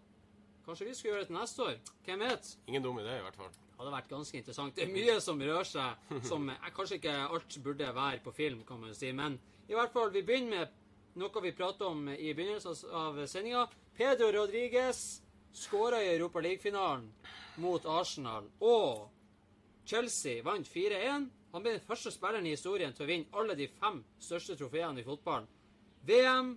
[0.66, 1.80] kanskje vi skal gjøre det til neste år.
[2.06, 2.52] Hvem vet?
[2.68, 3.50] Ingen dum idé, i hvert fall.
[3.72, 4.76] Det hadde vært ganske interessant.
[4.76, 8.78] Det er mye som rører seg, som kanskje ikke alt burde være på film, kan
[8.78, 9.10] man jo si.
[9.16, 10.78] Men i hvert fall, vi begynner med
[11.14, 13.66] noe vi pratet om i begynnelsen av sendinga.
[13.96, 17.12] Pedro Rodriguez skåra i Europa League-finalen
[17.56, 18.46] mot Arsenal.
[18.60, 19.08] Og
[19.84, 21.28] Chelsea vant 4-1.
[21.52, 25.02] Han ble den første spilleren i historien til å vinne alle de fem største trofeene
[25.02, 25.48] i fotballen.
[26.08, 26.54] VM,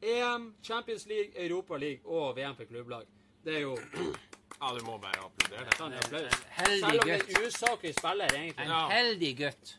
[0.00, 3.04] EM, Champions League, Europa League og VM for klubblag.
[3.44, 3.76] Det er jo
[4.58, 5.74] Ja, du må bare applaudere det.
[5.78, 5.92] sånn.
[6.08, 8.64] Selv om det er en usaklig spiller, egentlig.
[8.64, 8.80] En Ja.
[8.90, 9.74] heldig gutt.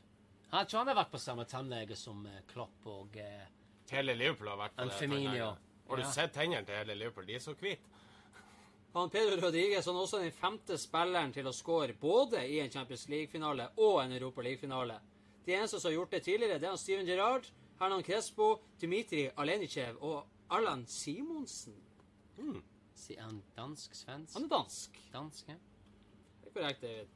[0.53, 3.43] Han tror han har vært på samme tannlege som eh, Klopp og eh,
[3.91, 4.97] Hele Liverpool har vært på En det.
[4.99, 5.55] Firmino.
[5.89, 6.11] Har du Ja.
[6.11, 7.25] sett tennene til hele Liverpool?
[7.25, 7.79] De er så hvite.
[8.93, 12.69] Han Pedro Rodriguez han er også den femte spilleren til å score både i en
[12.71, 14.99] Champions League-finale og en Europa League-finale.
[15.45, 17.45] De eneste som har gjort det tidligere, det er Steven Gerrard,
[17.79, 21.75] Hernan Crespo, Dmitrij Alenichev og Allan Simonsen.
[22.95, 23.93] Si- Er han dansk?
[23.95, 24.33] Svensk?
[24.33, 24.99] Han er dansk.
[25.13, 25.53] Dansk, ja.
[26.43, 27.07] Det er korrekt, David.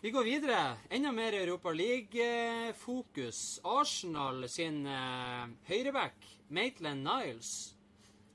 [0.00, 0.76] Vi går videre.
[0.90, 3.60] Enda mer Europa League-fokus.
[3.64, 7.74] Arsenal sin eh, høyreback, Maitland Niles,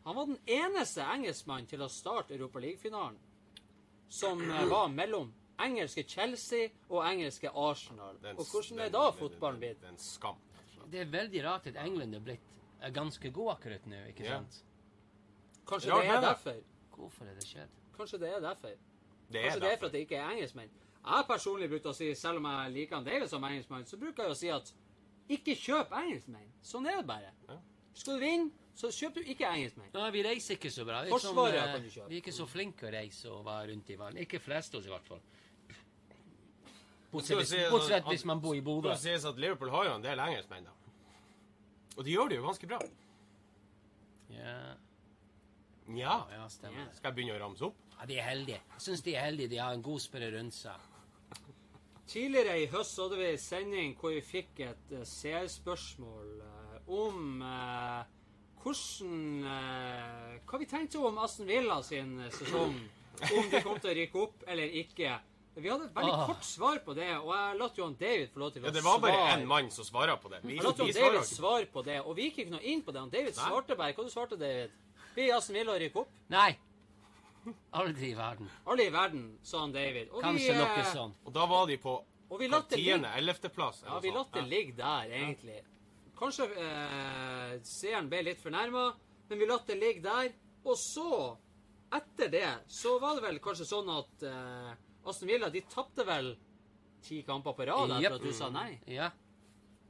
[0.03, 3.15] han var den eneste engelskmannen til å starte Europa League-finalen
[4.11, 5.31] som eh, var mellom
[5.63, 8.19] engelske Chelsea og engelske Arsenal.
[8.19, 9.79] Er Og hvordan er da fotballen blitt?
[9.79, 10.43] Det er en skam.
[10.91, 12.53] Det er veldig rart at England er blitt
[12.83, 14.59] er ganske god akkurat nå, ikke sant?
[14.59, 15.59] sant?
[15.69, 16.27] Kanskje ja, det er det.
[16.27, 16.63] derfor.
[16.97, 17.83] Hvorfor er det skjedd?
[17.95, 18.73] Kanskje det er derfor.
[19.31, 19.61] Det Kanskje derfor.
[19.63, 20.79] det er for at det ikke er engelskmenn.
[21.03, 24.23] Jeg personlig brukte å si, selv om jeg liker han David som engelskmann, så bruker
[24.23, 24.71] jeg å si at
[25.33, 26.49] ikke kjøp engelskmenn.
[26.63, 27.31] Sånn er det bare.
[27.49, 27.57] Ja.
[27.93, 29.91] Skal du vinne, så kjøp du ikke engelskmenn.
[29.93, 31.01] Ja, vi reiser ikke så bra.
[31.03, 32.07] Vi er som, sånn, eh, kan du kjøpe.
[32.09, 34.21] Vi er ikke så flinke å reise og være rundt i verden.
[34.23, 35.21] Ikke flest oss, i hvert fall.
[37.13, 38.89] Bortsett hvis, man bor i Bodø.
[38.89, 40.73] Det sies at Liverpool har jo en del engelskmenn, da.
[41.93, 42.79] Og de gjør det jo ganske bra.
[44.33, 44.55] Ja,
[45.93, 46.15] Nja.
[46.31, 46.87] ja, stemmer.
[46.87, 46.95] Ja.
[46.95, 47.77] Skal jeg begynne å ramse opp?
[47.99, 48.63] Ja, de er heldige.
[48.71, 49.51] Jeg syns de er heldige.
[49.51, 50.89] De har en god spiller rundt seg.
[52.07, 57.41] Tidligere i høst hadde vi en sending hvor vi fikk et uh, seerspørsmål eh, om
[57.47, 58.03] eh,
[58.63, 62.75] hvordan eh, Hva vi tenkte om Aston Villa sin eh, sesong.
[63.23, 65.13] Om de kom til å rykke opp eller ikke.
[65.55, 66.25] Vi hadde et veldig Ah.
[66.27, 68.81] kort svar på det, og jeg lot Johan David få lov til å Ja, det
[68.83, 69.33] var bare svare.
[69.37, 70.39] én mann som svara på det.
[70.43, 72.91] Vi, Jeg lot John David svare på det, og vi gikk ikke noe inn på
[72.91, 73.01] det.
[73.05, 73.43] Og David Nei.
[73.45, 73.93] svarte bare.
[73.93, 74.71] Hva du svarte David?
[75.13, 76.09] Blir Aston Villa å rykke opp?
[76.33, 76.57] Nei!
[77.79, 78.49] Aldri i verden.
[78.65, 80.09] Aldri i verden, sa han David.
[80.11, 81.15] Og vi, Kanskje noe eh, sånn.
[81.25, 81.95] Og da var de på
[82.29, 82.93] Og vi lot det ligge.
[82.93, 83.83] tiende, ellevteplass.
[83.87, 85.59] Ja, vi lot det ligge der, egentlig.
[86.17, 88.87] Kanskje eh, seeren ble litt fornærma,
[89.29, 90.31] men vi lot det ligge der.
[90.63, 91.09] Og så,
[91.93, 94.71] etter det, så var det vel kanskje sånn at eh,
[95.03, 96.33] Aston Villa de tapte vel
[97.03, 98.15] ti kamper på rad etter yep.
[98.15, 98.69] at du sa nei.
[98.87, 99.09] Ja.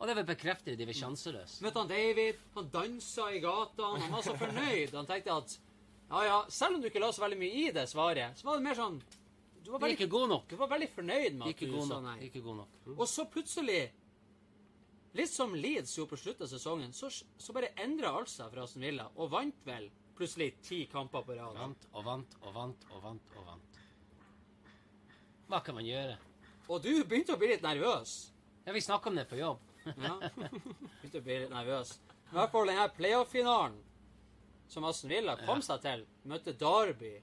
[0.01, 1.61] Og det vil bekrefte de var sjanseløse.
[1.63, 4.95] Møtte han David, han dansa i gatene, han var så fornøyd.
[4.97, 5.53] Han tenkte at
[6.13, 8.59] ja, ja, selv om du ikke la så veldig mye i det svaret, så var
[8.59, 8.99] det mer sånn
[9.63, 10.47] Du var veldig, ikke god nok.
[10.51, 12.17] du var veldig fornøyd med at Ikke du sa nei.
[12.27, 12.79] Ikke god nok.
[12.93, 13.79] Og så plutselig,
[15.17, 18.65] litt som Leeds gjorde på slutten av sesongen, så, så bare endra alt seg for
[18.65, 21.57] Aston Villa, og vant vel plutselig ti kamper på rad.
[21.57, 23.79] Vant og vant og vant og vant og vant.
[25.49, 26.19] Hva kan man gjøre?
[26.69, 28.13] Og du begynte å bli litt nervøs.
[28.67, 29.63] Ja, vi snakka om det på jobb.
[29.85, 31.97] Ja, begynte å bli litt nervøs.
[32.29, 33.81] I hvert fall denne playoff-finalen
[34.73, 37.13] som Aston Villa kom seg til, møtte Derby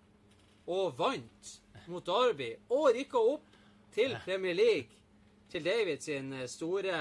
[0.71, 1.55] og vant
[1.91, 3.57] mot Derby og rykka opp
[3.95, 4.97] til Premier League.
[5.51, 6.95] Til David sin eh, store,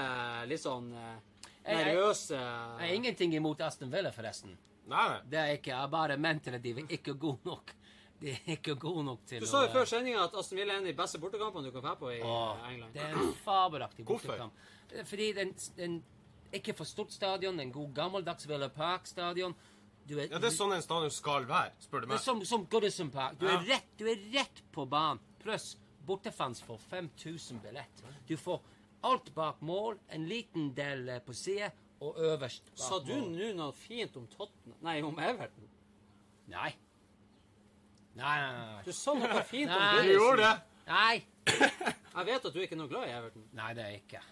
[0.50, 4.56] litt sånn eh, nervøse Jeg har ingenting imot Aston Villa, forresten.
[4.90, 5.20] Nei.
[5.30, 7.70] Det er ikke, Jeg bare mente at de var ikke gode nok.
[8.20, 10.80] De er ikke gode nok til Du sa jo før sendinga at Aston Villa er
[10.80, 12.96] en av de beste bortekampene du kan få på i Åh, eh, England.
[12.96, 14.42] det er en fabelaktig Hvorfor?
[15.06, 16.00] Fordi den, den
[16.52, 19.54] ikke for stort stadion, en god gammeldags Villa Park-stadion.
[20.10, 22.20] Du er, Ja, det er sånn en stadion skal være, spør du er meg.
[22.24, 23.36] som, som Goodison Park.
[23.38, 23.76] Du er, Ja.
[23.76, 25.20] rett, du er rett på banen.
[25.38, 28.02] Pluss bortefans får 5000 billett.
[28.26, 28.58] Du får
[29.06, 33.52] alt bak mål, en liten del eh, på side, og øverst bak Sa du nå
[33.54, 35.68] noe fint om Tottenham Nei, om Everton?
[36.50, 36.72] Nei.
[38.18, 38.82] Nei, nei, nei.
[38.84, 40.08] Du sa noe fint om Goodison.
[40.08, 40.60] Du gjorde det.
[40.90, 41.24] Nei,
[42.10, 43.44] Jeg vet at du ikke er noe glad i Everton.
[43.54, 44.22] nei det er jeg ikke.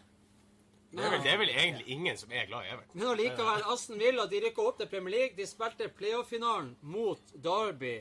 [0.90, 2.94] Det er, vel, det er vel egentlig ingen som er glad i Everton.
[2.96, 5.36] Men allikevel, Aston Villa de rykka opp til Premier League.
[5.36, 7.98] De spilte playoff-finalen mot Derby.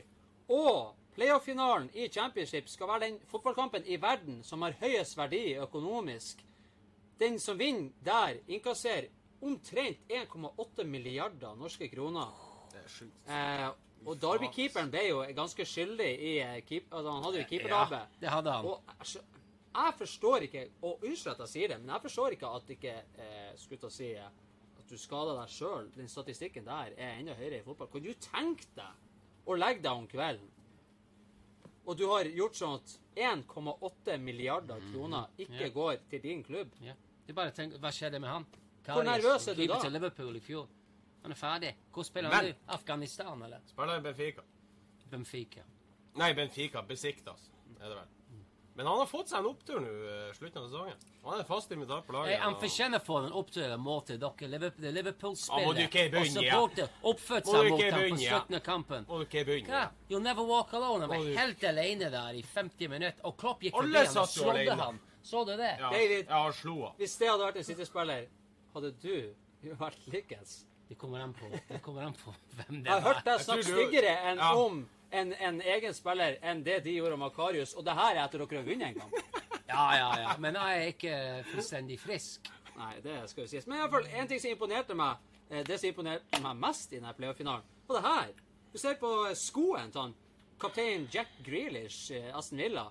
[0.48, 6.40] Og playoff-finalen i Championship skal være den fotballkampen i verden som har høyest verdi økonomisk.
[7.20, 9.10] Den som vinner der, innkasserer
[9.44, 12.32] omtrent 1,8 milliarder norske kroner.
[12.72, 13.28] Det er sjukt.
[13.28, 13.68] Eh,
[14.06, 18.00] og Derby-keeperen ble jo ganske skyldig i eh, keep, altså Han hadde jo keepertabbe.
[18.00, 18.64] Ja, det hadde han.
[18.64, 18.80] Og
[19.86, 22.94] jeg forstår ikke Og unnskyld at jeg sier det, men jeg forstår ikke at ikke
[23.18, 25.90] eh, skulle til å si at du skader deg sjøl.
[25.96, 27.88] Den statistikken der er enda høyere i fotball.
[27.92, 30.48] Kan du tenke deg å legge deg om kvelden,
[31.88, 35.72] og du har gjort sånn at 1,8 milliarder kroner ikke Mm.
[35.74, 36.70] Går til din klubb?
[36.80, 36.94] Ja.
[37.26, 38.46] Du bare tenk, Hva skjedde med han?
[38.84, 39.80] Hvor nervøs er du da?
[39.80, 40.68] til Liverpool i fjor.
[41.22, 41.74] Han er ferdig.
[41.92, 42.54] Hvor spiller Men- han?
[42.68, 43.60] Afghanistan, eller?
[43.66, 44.42] Spiller i Benfica.
[45.10, 45.62] Benfica.
[46.16, 46.82] Nei, Benfica.
[46.82, 47.50] Besiktas,
[47.80, 48.06] er det vel.
[48.78, 51.00] Men han har fått seg en opptur nå eh, slutten av sesongen.
[51.24, 52.38] Han er fast invitat på laget.
[52.44, 56.04] Han fortjener å for en opptur mot til dere Liverpool- Ja, må du Liverpool-spillere ikke
[56.12, 56.52] begynne, og ja.
[56.54, 59.08] supporter oppført seg mot ham på slutten av kampen.
[59.08, 59.80] Må du ikke begynne?
[59.82, 59.88] ja.
[60.12, 61.00] You'll never walk alone.
[61.00, 64.28] Han var du- helt alene der i 50 minutter, og Klopp gikk forbi han og
[64.28, 65.00] slådde ham.
[65.26, 65.74] Så du det?
[65.80, 66.26] Ja, David.
[66.30, 66.94] ja, han slo ham.
[67.02, 68.26] Hvis det hadde vært en City-spiller,
[68.74, 69.34] hadde du
[69.74, 70.60] vært likens?
[70.88, 72.94] Det kommer an på, det kommer an på hvem det er.
[72.94, 74.54] Jeg har hørt deg snakke styggere enn Ja.
[74.56, 77.74] om en, en egen spiller enn det de gjorde med Akarius.
[77.74, 79.14] og det her er etter dere har vunnet en kamp.
[79.68, 80.30] Ja, ja, ja.
[80.40, 81.16] Men jeg er ikke
[81.50, 82.46] fullstendig frisk.
[82.78, 83.66] Nei, det skal jo sies.
[83.68, 85.18] Men i hvert fall, en ting som imponerte meg,
[85.50, 88.30] eh, det som imponerte meg mest i denne playoff-finalen, var det her.
[88.72, 90.14] Du ser på skoen til han,
[90.62, 92.86] kaptein Jack Grealish, eh, Aston Villa.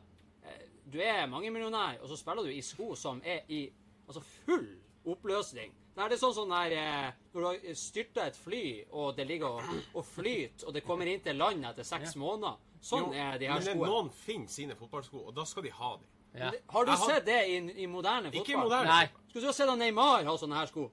[0.45, 0.61] Eh,
[0.93, 3.63] Du er mangemillionær, og så spiller du i sko som er i
[4.07, 4.68] altså full
[5.14, 5.74] oppløsning.
[5.97, 9.26] Da er det sånn sånn der eh, Når du har styrta et fly, og det
[9.30, 12.60] ligger og, og flyter, og det kommer inn til land etter seks måneder.
[12.82, 13.80] Sånn Jo, er de her skoene.
[13.82, 16.05] men noen finner sine fotballsko, og da skal de ha dem.
[16.38, 16.51] Ja.
[16.70, 18.43] Har du sett det i, i moderne fotball?
[18.43, 18.93] Ikke i moderne.
[18.93, 19.26] Nei.
[19.32, 20.86] Skulle du ha sett Neymar ha sånne her sko?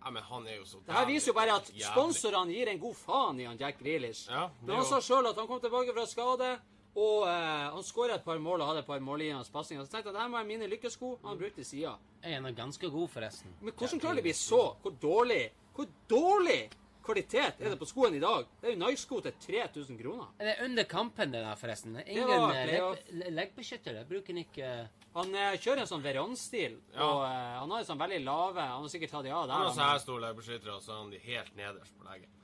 [0.00, 2.80] Ja, men han er jo så Det her viser jo bare at sponsorene gir en
[2.80, 4.26] god faen i han Jack Grealish.
[4.30, 6.54] Ja, det han sa sjøl at han kom tilbake fra skade,
[6.98, 9.84] og eh, han skåra et par mål og hadde et par målgivende pasninger.
[9.86, 11.12] Så tenkte jeg at det her må være mine lykkesko.
[11.24, 11.92] Han brukte sida.
[12.26, 13.52] En er ganske god, forresten.
[13.60, 15.42] Men hvordan klarer de å bli så Hvor dårlig
[15.76, 16.60] Hvor dårlig
[17.00, 18.44] kvalitet er det på skoen i dag?
[18.60, 20.26] Det er jo Nike-sko til 3000 kroner.
[20.38, 21.96] Er det under kampen, det der, forresten?
[22.04, 24.02] Ingen var eh, leggbeskyttere?
[24.10, 24.72] Bruker han ikke
[25.14, 27.06] Han eh, kjører en sånn Veron-stil, Ja.
[27.06, 29.54] og eh, han har en sånn veldig lave Han har sikkert tatt de av der.
[29.56, 32.36] Han har så her store legebeskyttere, og så har han de helt nederst på legget.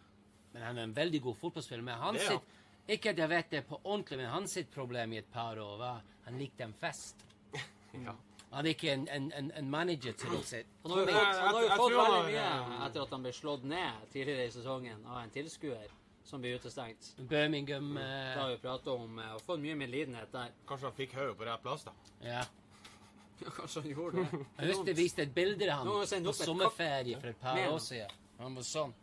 [0.55, 1.85] Men han er en veldig god fotballspiller.
[1.85, 2.39] Men han Det ja.
[2.39, 2.56] sitt
[2.89, 5.79] Ikke at jeg vet det på ordentlig, men hans sitt problem i et par år
[5.81, 7.25] var han likte en fest.
[7.97, 8.13] Ja.
[8.53, 11.17] Han er ikke en, en, en, en manager til å si Han har jo Jeg-
[11.17, 13.33] fått, han har jo jeg- jeg fått tror han veldig mye etter at han ble
[13.33, 15.89] slått ned tidligere i sesongen av en tilskuer
[16.25, 17.09] som ble utestengt.
[17.31, 20.53] Birmingham Det eh, har vi pratet om eh, og fått mye medlidenhet der.
[20.69, 21.93] Kanskje han fikk hodet på rett plass, da.
[22.23, 22.45] Ja.
[23.45, 24.39] Ja, Kanskje han gjorde det.
[24.59, 28.11] Jeg husker jeg viste et bilde av ham på sommerferie for et par år siden.
[28.39, 28.95] Han var sånn.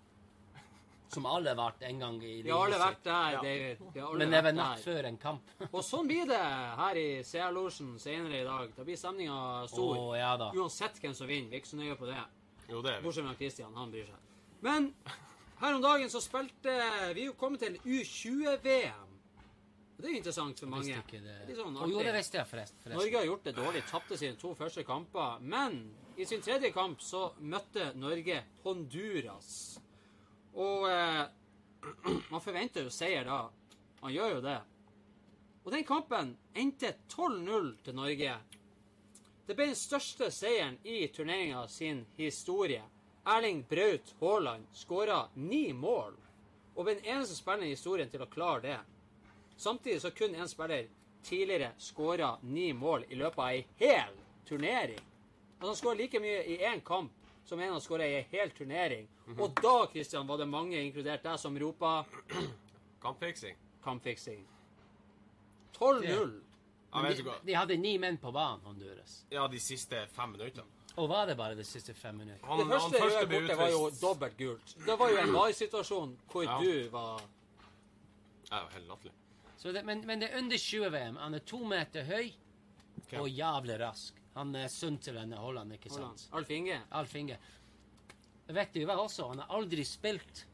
[1.14, 3.84] Som alle har vært en gang i Vi har alle vært der, David.
[3.94, 5.54] Vi har alle Men det er vel natt før en kamp.
[5.76, 6.42] Og sånn blir det
[6.80, 8.74] her i CL-losjen senere i dag.
[8.78, 9.40] Da blir stemninga
[9.72, 9.96] stor.
[9.96, 10.18] stor.
[10.18, 10.52] ja da.
[10.58, 11.52] Uansett hvem som vinner.
[11.54, 12.20] Vi er ikke så nøye på det.
[12.70, 13.08] Jo, det er vi.
[13.08, 14.30] Bortsett fra Christian, han bryr seg.
[14.64, 14.94] Men
[15.60, 16.78] her om dagen så spilte
[17.16, 19.10] Vi er jo kommet til U20-VM.
[20.04, 20.96] Det er interessant for mange.
[21.00, 21.36] Ikke det.
[21.48, 22.80] Det sånn jo, det visste jeg forresten.
[22.84, 23.00] forresten.
[23.00, 25.38] Norge har gjort det dårlig, tapte sine to første kamper.
[25.40, 25.78] Men
[26.18, 29.73] i sin tredje kamp så møtte Norge Honduras.
[30.54, 31.24] Og eh,
[32.32, 33.48] man forventer jo seier da.
[34.02, 34.60] Man gjør jo det.
[35.64, 38.34] Og den kampen endte 12-0 til Norge.
[39.48, 42.84] Det ble den største seieren i turneringa sin historie.
[43.26, 46.16] Erling Braut Haaland skåra ni mål,
[46.76, 48.80] og ble den eneste spilleren i historien til å klare det.
[49.56, 50.90] Samtidig så kun én spiller
[51.24, 54.16] tidligere skåra ni mål i løpet av ei hel
[54.48, 55.00] turnering.
[55.60, 57.12] Altså han skåra like mye i én kamp
[57.46, 59.08] som en han skåra i ei hel turnering.
[59.38, 62.06] Og da Christian, var det mange, inkludert deg, som ropa
[63.04, 63.58] Kampfiksing.
[63.84, 64.48] kampfiksing.
[65.78, 66.42] 12-0.
[66.94, 67.36] Ja, vet du hva?
[67.44, 69.24] De hadde ni menn på banen, Honduras.
[69.30, 70.70] Ja, de siste fem minuttene.
[70.96, 72.46] Og var det bare de siste fem minutter?
[72.46, 74.76] Han, Det første han røde ble kortet var jo dobbelt gult.
[74.86, 76.58] Det var jo en mai-situasjon hvor Ja.
[76.62, 77.22] du var
[78.52, 79.14] Jeg var helt latterlig.
[79.64, 81.16] Det, men, men det er under 20-VM.
[81.16, 82.34] Han er to meter høy
[83.02, 83.20] okay.
[83.20, 84.23] og jævlig rask.
[84.36, 86.18] Han er sønnen til denne Holland, ikke Holland.
[86.18, 86.34] sant?
[86.34, 86.80] Alf Inge.
[86.92, 87.38] Alf Inge.
[88.48, 90.46] Vet du hva også, han har aldri spilt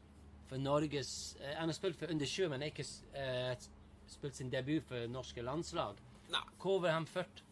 [0.50, 3.56] for Norges eh, Han har spilt for under 20, men ikke eh,
[4.10, 5.98] spilt sin debut for norske landslag.
[6.30, 6.42] Nei.
[6.62, 7.42] Hvor ble han ført?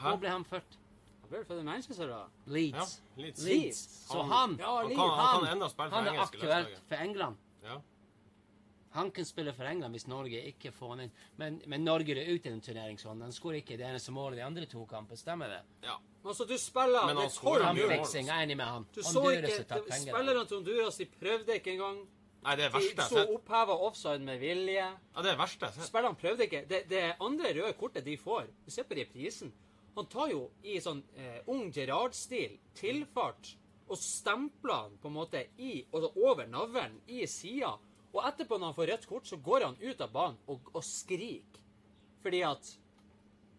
[0.00, 0.78] Hvor ble han ført?
[1.22, 2.20] Han ble født i Manchester, da.
[2.50, 2.96] Leeds.
[3.16, 3.44] Ja, Leeds.
[3.46, 3.80] Leeds.
[4.10, 7.36] Så han, Ja, Han han han- kan for han er aktuelt for England.
[7.62, 7.76] Ja.
[8.96, 11.10] Han kan spille for England hvis Norge ikke får han inn.
[11.38, 13.20] Men, men Norge er ute i en turnering sånn.
[13.22, 15.18] Han skårer ikke det eneste målet i de andre to kamper.
[15.20, 15.60] Stemmer det?
[15.86, 15.98] ja.
[16.20, 17.90] Altså, du spiller Men han med skårer 12 mye mål.
[17.94, 18.00] mål.
[18.04, 18.82] Fiksing, jeg er enig med han.
[18.92, 19.78] Du så Honduras ikke.
[20.02, 22.02] Spillerne til Honduras de prøvde ikke engang.
[22.42, 24.84] Nei, det er De verste De så oppheva offside med vilje.
[25.16, 25.70] Ja, det er verste.
[25.86, 26.60] Spillerne prøvde ikke.
[26.68, 29.52] Det, det andre røde kortet de får Du ser på reprisen.
[29.96, 33.54] Han tar jo i sånn eh, ung Gerard-stil tilfart
[33.90, 37.72] og stempler han på en måte i, altså over navlen, i sida.
[38.12, 40.82] Og etterpå, når han får rødt kort, så går han ut av banen og, og
[40.84, 41.60] skriker.
[42.24, 42.76] Fordi at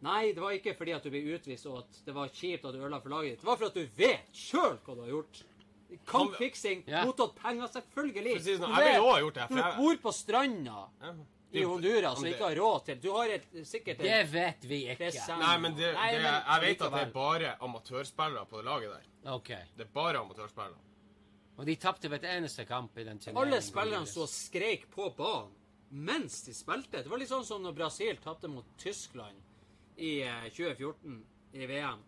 [0.02, 2.74] Nei, det var ikke fordi at du ble utvist og at det var kjipt at
[2.74, 3.44] du ødela for laget ditt.
[3.44, 5.42] Det var for at du vet sjøl hva du har gjort.
[6.08, 7.04] Kampfiksing, yeah.
[7.06, 8.34] mottatt penger, selvfølgelig.
[8.40, 10.88] Precis, sånn, Du jeg ville vet, også gjort det, for jeg- du bor på stranda
[11.04, 11.14] Ja.
[11.52, 15.12] i Honduras som ikke har råd til Du har et, sikkert Det vet vi ikke.
[15.38, 19.34] Nei, men det, det, jeg vet at det er bare amatørspillere på det laget der.
[19.34, 19.64] Okay.
[19.76, 20.80] Det er bare amatørspillere.
[21.60, 23.42] Og de tapte hvert eneste kamp i den turneringen.
[23.44, 25.58] Alle spillerne sto og skreik på banen
[25.92, 27.02] mens de spilte.
[27.04, 29.36] Det var litt sånn som når Brasil tapte mot Tyskland
[30.00, 31.18] i eh, 2014
[31.60, 32.00] i VM.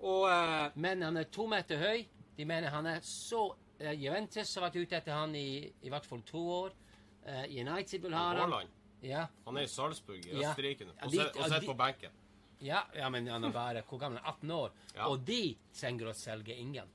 [0.00, 2.04] Og uh, Men han er to meter høy.
[2.36, 6.08] De mener han er så uh, Juventus har vært ute etter han i i hvert
[6.08, 6.74] fall to år.
[7.22, 8.56] Uh, United vil ha han.
[9.00, 10.50] Ja, Han er i Salzburg i Ja.
[10.50, 10.92] Østerrike nå.
[11.04, 12.16] Og sitter på benken.
[12.60, 14.20] ja, ja, men han er bare hvor gammel?
[14.24, 14.72] 18 år.
[14.94, 15.06] Ja.
[15.08, 16.88] Og de trenger å selge ingen.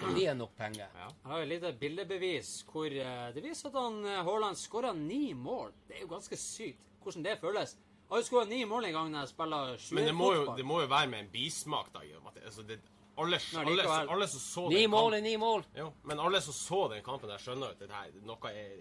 [0.00, 0.88] Det er nok penger.
[0.96, 5.34] Jeg har et lite bildebevis hvor eh, det viser at han eh, Haaland skåra ni
[5.36, 5.74] mål.
[5.88, 7.74] Det er jo ganske sykt hvordan det føles.
[7.76, 10.46] Jeg har jo skåra ni mål en gang når jeg spiller Men det må, jo,
[10.56, 12.00] det må jo være med en bismak, da.
[12.44, 12.80] Altså, det,
[13.20, 15.66] alle, Nei, alle, alle som så Ni den mål er ni mål.
[15.76, 18.72] Jo, men alle som så den kampen, der skjønner at det her, noe er,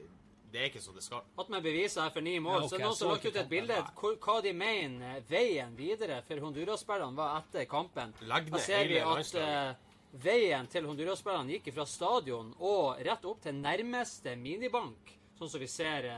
[0.50, 1.28] det er ikke som det skal.
[1.38, 2.62] Hatt med beviser her for ni mål.
[2.62, 3.82] Ja, okay, så er det noen som har lagt ut et bilde
[4.24, 8.16] hva de mener eh, veien videre for Honduras-spillerne var etter kampen.
[8.32, 9.86] Legg ned hele at landslaget.
[10.14, 15.60] Eh, veien til Honduras-spillerne gikk fra stadion og rett opp til nærmeste minibank, sånn som
[15.62, 16.10] vi ser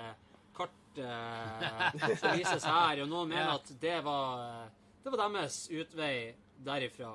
[0.55, 3.01] kartet kart eh, som vises her.
[3.03, 4.69] Og noen mener at det var, eh,
[5.03, 7.13] det var deres utvei derifra.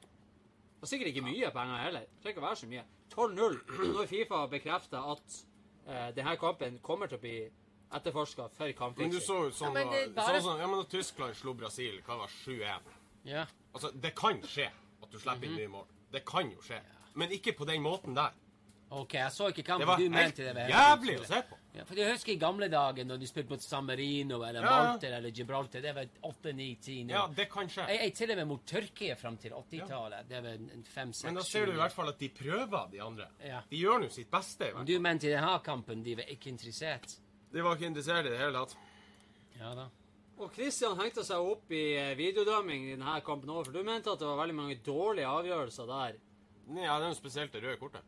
[0.00, 2.00] Det var sikkert ikke mye penger heller.
[2.08, 2.84] Det trenger ikke å være så mye.
[3.10, 5.38] 12-0 når Fifa bekrefter at
[5.86, 7.38] eh, denne kampen kommer til å bli
[7.90, 10.84] etterforska for Men du så jo sånn, Ja, men bare- sånn, sånn Ja, men da
[10.86, 12.92] Tyskland slo Brasil, hva var 7-1?
[13.24, 13.46] Ja.
[13.74, 14.68] Altså, det kan skje
[15.10, 15.50] at du slipper Mhm.
[15.50, 15.86] inn mye mål.
[16.12, 16.78] Det kan jo skje.
[17.18, 18.30] Men ikke på den måten der.
[18.92, 19.86] OK, jeg så ikke kampen.
[19.98, 21.56] Du mente det var helt jævlig å se på.
[21.74, 24.70] Ja, for jeg husker i gamle dager når de spilte mot San Marino eller Ja,
[24.92, 25.80] Malter eller Gibraltar.
[25.80, 27.86] Det var 8-9-10 Ja, det kan skje.
[27.86, 30.28] Jeg, jeg til og med mot Tyrkia fram til 80-tallet.
[30.28, 30.56] Det var
[30.94, 33.28] 5-6 Men da ser du i hvert fall at de prøver, de andre.
[33.46, 33.60] Ja.
[33.70, 34.72] De gjør nå sitt beste.
[34.72, 34.84] fall.
[34.84, 37.14] Du mente i denne kampen de var ikke interessert?
[37.52, 38.76] De var ikke interessert i det hele tatt.
[39.60, 39.88] Ja da.
[40.40, 44.08] Og Christian hengte seg opp i eh, videodømming i denne kampen òg, for du mente
[44.12, 46.16] at det var veldig mange dårlige avgjørelser der.
[46.70, 48.06] Ja, det er jo spesielt det røde kortet.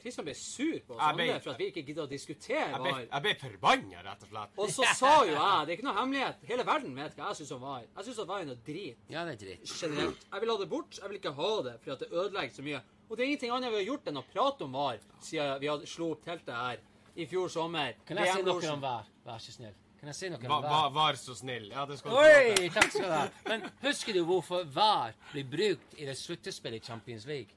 [0.00, 2.92] Kristian ble sur på oss andre for at vi ikke gidder å diskutere Jeg ble,
[2.94, 3.02] VAR.
[3.10, 4.54] jeg ble forbanna, rett og slett.
[4.64, 6.46] Og så sa jo jeg Det er ikke noe hemmelighet.
[6.48, 7.82] Hele verden vet hva jeg syns om VAR.
[7.98, 9.74] Jeg syns at VAR er noe drit Ja, det er drit.
[9.76, 10.24] generelt.
[10.32, 10.96] Jeg vil ha det bort.
[11.02, 12.80] Jeg vil ikke ha det, for at det ødelegger så mye.
[13.10, 15.68] Og det er ingenting annet vi har gjort enn å prate om VAR siden vi
[15.74, 16.80] hadde slo opp teltet her
[17.20, 18.00] i fjor sommer.
[18.08, 19.12] Kan jeg si noe om VAR?
[19.28, 19.76] Vær så snill.
[20.00, 20.90] Kan jeg si noe om va, VAR?
[20.96, 21.68] var så snill.
[21.70, 23.24] Ja, det skal du Oi, takk skal du ha.
[23.50, 27.52] Men husker du hvorfor VAR blir brukt i det sluttespillet i Champions League?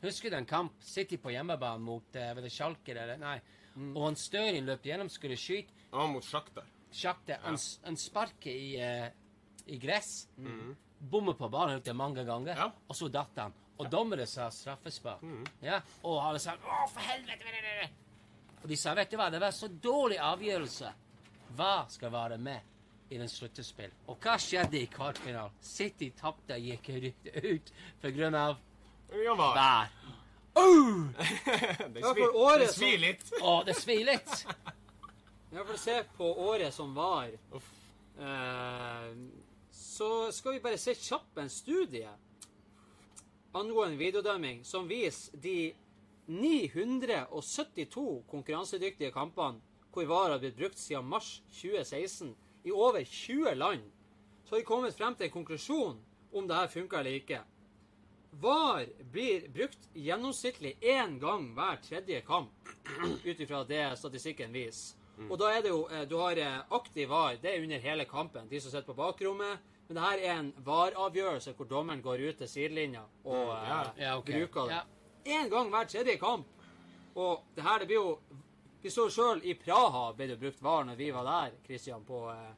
[0.00, 3.40] Husker du en kamp City på hjemmebane mot uh, var det Schalke eller Nei.
[3.94, 5.74] Og han Størin løp gjennom, skulle skyte.
[5.92, 6.62] Ja, mot sjakter.
[6.94, 7.38] Sjakter.
[7.42, 9.08] Han, s- han sparker i, uh,
[9.66, 10.28] i gress.
[10.98, 12.70] Bommer på ballen mange ganger, Ja.
[12.88, 13.52] og så datt han.
[13.78, 15.20] Og dommere sa straffespark.
[15.62, 15.80] Ja.
[16.02, 17.90] Og alle sa 'Å, for helvete!'
[18.62, 20.92] Og de sa 'Vet du hva, det var så dårlig avgjørelse'.
[21.56, 22.60] Hva skal være med
[23.10, 23.92] i den sluttespill?
[24.08, 25.54] Og hva skjedde i kvartfinalen?
[25.64, 26.90] City tapte og gikk
[27.44, 27.72] ut,
[28.36, 28.56] av
[29.24, 29.54] Ja, var.
[29.56, 29.88] vær.
[31.94, 32.32] Det svir,
[32.74, 33.28] svir litt.
[33.40, 34.46] Å, det svir litt.
[35.54, 37.68] Ja, for å se på året som var, Uff.
[38.18, 39.12] eh,
[39.72, 42.10] så skal vi bare se kjapt en studie
[43.56, 45.72] angående videodømming som viser de
[46.28, 49.62] 972 konkurransedyktige kampene
[49.92, 52.34] hvor varer har blitt brukt siden mars 2016
[52.64, 53.86] i over 20 land.
[54.44, 55.96] Så har vi kommet frem til en konklusjon
[56.32, 57.40] om det her funker eller ikke.
[58.30, 62.52] VAR blir brukt gjennomsnittlig én gang hver tredje kamp,
[63.24, 64.98] ut ifra det statistikken viser.
[65.26, 68.04] Og da er det jo eh, Du har eh, aktiv VAR, det er under hele
[68.06, 69.64] kampen, de som sitter på bakrommet.
[69.88, 73.80] Men det her er en VAR-avgjørelse hvor dommeren går ut til sidelinja og eh, ja.
[73.96, 74.36] Ja, okay.
[74.38, 74.76] bruker det.
[74.76, 75.40] Ja.
[75.40, 76.46] Én gang hver tredje kamp.
[77.18, 78.18] Og det her, det blir jo
[78.82, 82.28] Vi så sjøl i Praha ble det brukt VAR når vi var der, Christian, på
[82.30, 82.50] eh,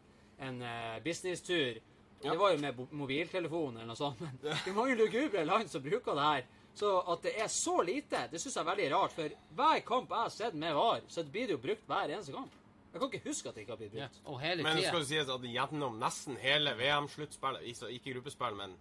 [0.47, 1.81] en eh, businesstur.
[2.21, 2.33] Ja.
[2.35, 5.83] Det var jo med mobiltelefon eller noe sånt, men det er mange lugubre land som
[5.85, 6.49] bruker det her.
[6.77, 9.15] Så at det er så lite, det syns jeg er veldig rart.
[9.17, 12.37] For hver kamp jeg har sett med VAR, så blir det jo brukt hver eneste
[12.37, 12.53] kamp.
[12.91, 14.21] Jeg kan ikke huske at det ikke har blitt brukt.
[14.27, 14.37] Ja.
[14.43, 17.67] hele Men det skal jo sies at gjennom nesten hele VM-sluttspillet,
[17.97, 18.77] ikke- gruppespill, men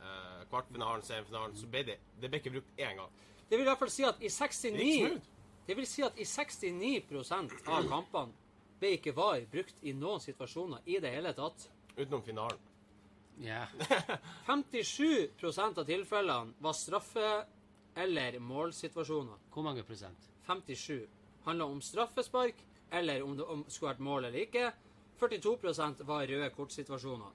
[0.00, 3.10] uh, kvartfinalen, semifinalen, så ble det, det ble ikke brukt én gang.
[3.48, 5.32] Det vil i hvert fall si at i Det gikk 69 smooth.
[5.66, 8.32] Det vil si at i 69% av kampene
[8.80, 11.68] ble ikke VAR brukt i noen situasjoner i det hele tatt.
[11.96, 12.58] Utenom finalen.
[13.40, 13.64] Ja.
[14.46, 17.44] 57% av tilfellene var straffe-
[17.96, 19.38] eller målsituasjoner.
[19.52, 20.28] Hvor mange prosent?
[20.46, 21.06] 57
[21.46, 22.58] handla om straffespark
[22.90, 24.70] eller om det om skulle vært mål eller ikke.
[25.20, 27.32] 42% var røde kortsituasjoner.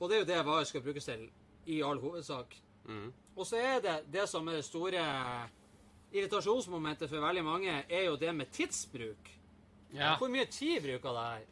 [0.00, 1.26] Og det er jo det VAR skal brukes til
[1.70, 2.56] i all hovedsak.
[3.36, 5.04] Og så er det det som er det store
[6.14, 9.30] irritasjonsmomentet for veldig mange, er jo det med tidsbruk.
[9.94, 10.14] Ja.
[10.18, 11.42] Hvor mye tid bruker det her?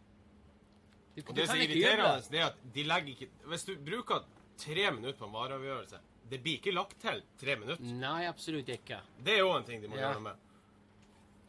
[1.14, 2.38] Du, Og du det som kan er irriterende, det.
[2.40, 4.22] er at de legger ikke Hvis du bruker
[4.58, 5.98] tre minutter på en vareavgjørelse,
[6.30, 7.82] det blir ikke lagt til tre minutter.
[8.00, 9.00] Nei, absolutt ikke.
[9.22, 10.06] Det er òg en ting de må Ja.
[10.08, 10.36] gjøre noe med.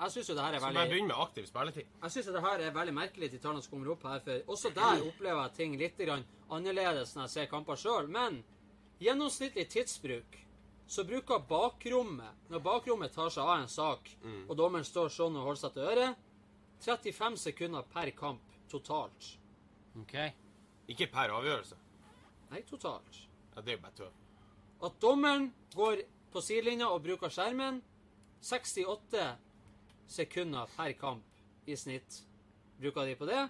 [0.03, 1.85] Jeg syns jo det her er Så bare veldig begynn med aktiv spilletid.
[2.01, 4.19] Jeg synes at det her er veldig merkelig, de tallene som kommer opp her.
[4.19, 8.07] For også der opplever jeg ting litt grann annerledes når jeg ser kamper sjøl.
[8.09, 8.43] Men
[8.99, 10.37] gjennomsnittlig tidsbruk
[10.87, 14.09] så bruker bakrommet Når bakrommet tar seg av en sak,
[14.47, 16.29] og dommeren står sånn og holder seg til øret
[16.83, 19.29] 35 sekunder per kamp totalt.
[20.01, 20.15] OK?
[20.91, 21.77] Ikke per avgjørelse.
[22.51, 23.21] Nei, totalt.
[23.55, 24.11] Ja, det er bare tøv.
[24.83, 26.03] At dommeren går
[26.33, 27.79] på sidelinja og bruker skjermen.
[28.43, 29.23] 68
[30.11, 32.19] sekunder per kamp i snitt
[32.81, 33.43] bruker de på det.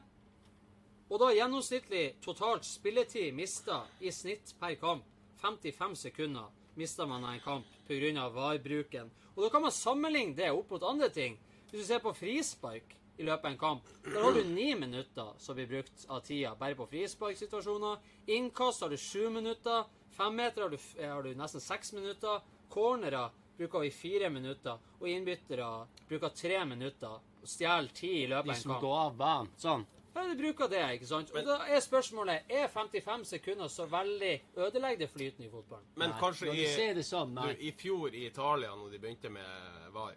[1.10, 5.08] Og da gjennomsnittlig totalt spilletid mista i snitt per kamp
[5.42, 8.30] 55 sekunder mista man en kamp pga.
[8.30, 9.12] VAR-bruken.
[9.36, 11.38] Og da kan man sammenligne det opp mot andre ting.
[11.70, 15.34] Hvis du ser på frispark i løpet av en kamp, der har du ni minutter
[15.38, 17.98] som blir brukt av tida bare på frisparksituasjoner.
[18.28, 19.84] Innkast har du sju minutter.
[20.14, 22.42] Femmeter har, du- eh, har du nesten seks minutter.
[22.70, 24.78] Cornerer bruker vi fire minutter.
[25.00, 27.20] Og innbyttere bruker tre minutter.
[27.42, 28.56] Og stjeler tid i løpet av en kamp.
[28.56, 29.50] De som går av banen.
[29.58, 29.86] Sånn.
[30.14, 31.32] Ja, du bruker det, ikke sant?
[31.34, 35.88] Og da er spørsmålet er 55 sekunder så veldig ødeleggende flytende i fotballen.
[35.96, 39.02] Men Nei, kanskje i, du ser det sånn, du, i fjor i Italia, når de
[39.02, 40.14] begynte med VAR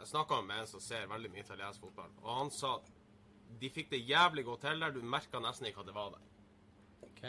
[0.00, 2.92] Jeg snakka med en som ser veldig mye italiensk fotball, og han sa at
[3.60, 4.92] de fikk det jævlig godt til der.
[4.94, 6.28] Du merka nesten ikke at det var der.
[7.08, 7.24] Ok.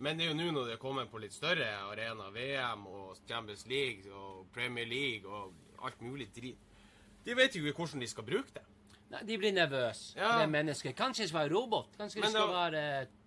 [0.00, 3.18] Men det er jo nå når det er kommet på litt større arena, VM og
[3.28, 6.58] Champions League og Premier League og alt mulig drit
[7.24, 8.64] De vet jo ikke hvordan de skal bruke det.
[9.10, 10.12] Nei, de blir nervøse.
[10.16, 10.36] Ja.
[10.38, 10.92] Det er mennesker.
[10.94, 11.96] Kanskje det skal være robot.
[11.98, 12.82] Kanskje det skal være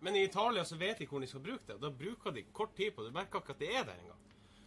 [0.06, 1.80] Men i Italia så vet de hvordan de skal bruke det.
[1.82, 3.12] Da bruker de kort tid på det.
[3.12, 4.22] Du merker ikke at det er der engang.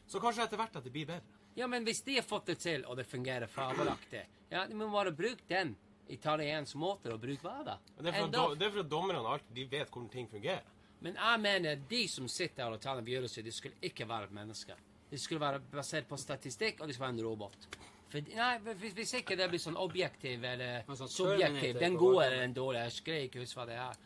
[0.07, 1.41] Så kanskje etter hvert at det blir bedre.
[1.57, 4.91] Ja, men hvis de har fått det til, og det fungerer fabelaktig, ja, de må
[4.93, 5.73] bare bruke den
[6.13, 7.79] italiensk måte å bruke hva da?
[7.97, 10.69] Det er for, at, do- er for dommerne alltid de vet hvordan ting fungerer.
[11.01, 14.29] Men jeg mener de som sitter her og tar en avgjørelse, de skulle ikke være
[14.37, 14.77] mennesker.
[15.11, 17.67] De skulle være basert på statistikk, og de skulle være en robot.
[18.09, 22.45] For, nei, hvis, hvis ikke det blir sånn objektiv eller sånn subjektiv, den gode eller
[22.45, 23.97] den dårlige, jeg skreier ikke husk hva det er.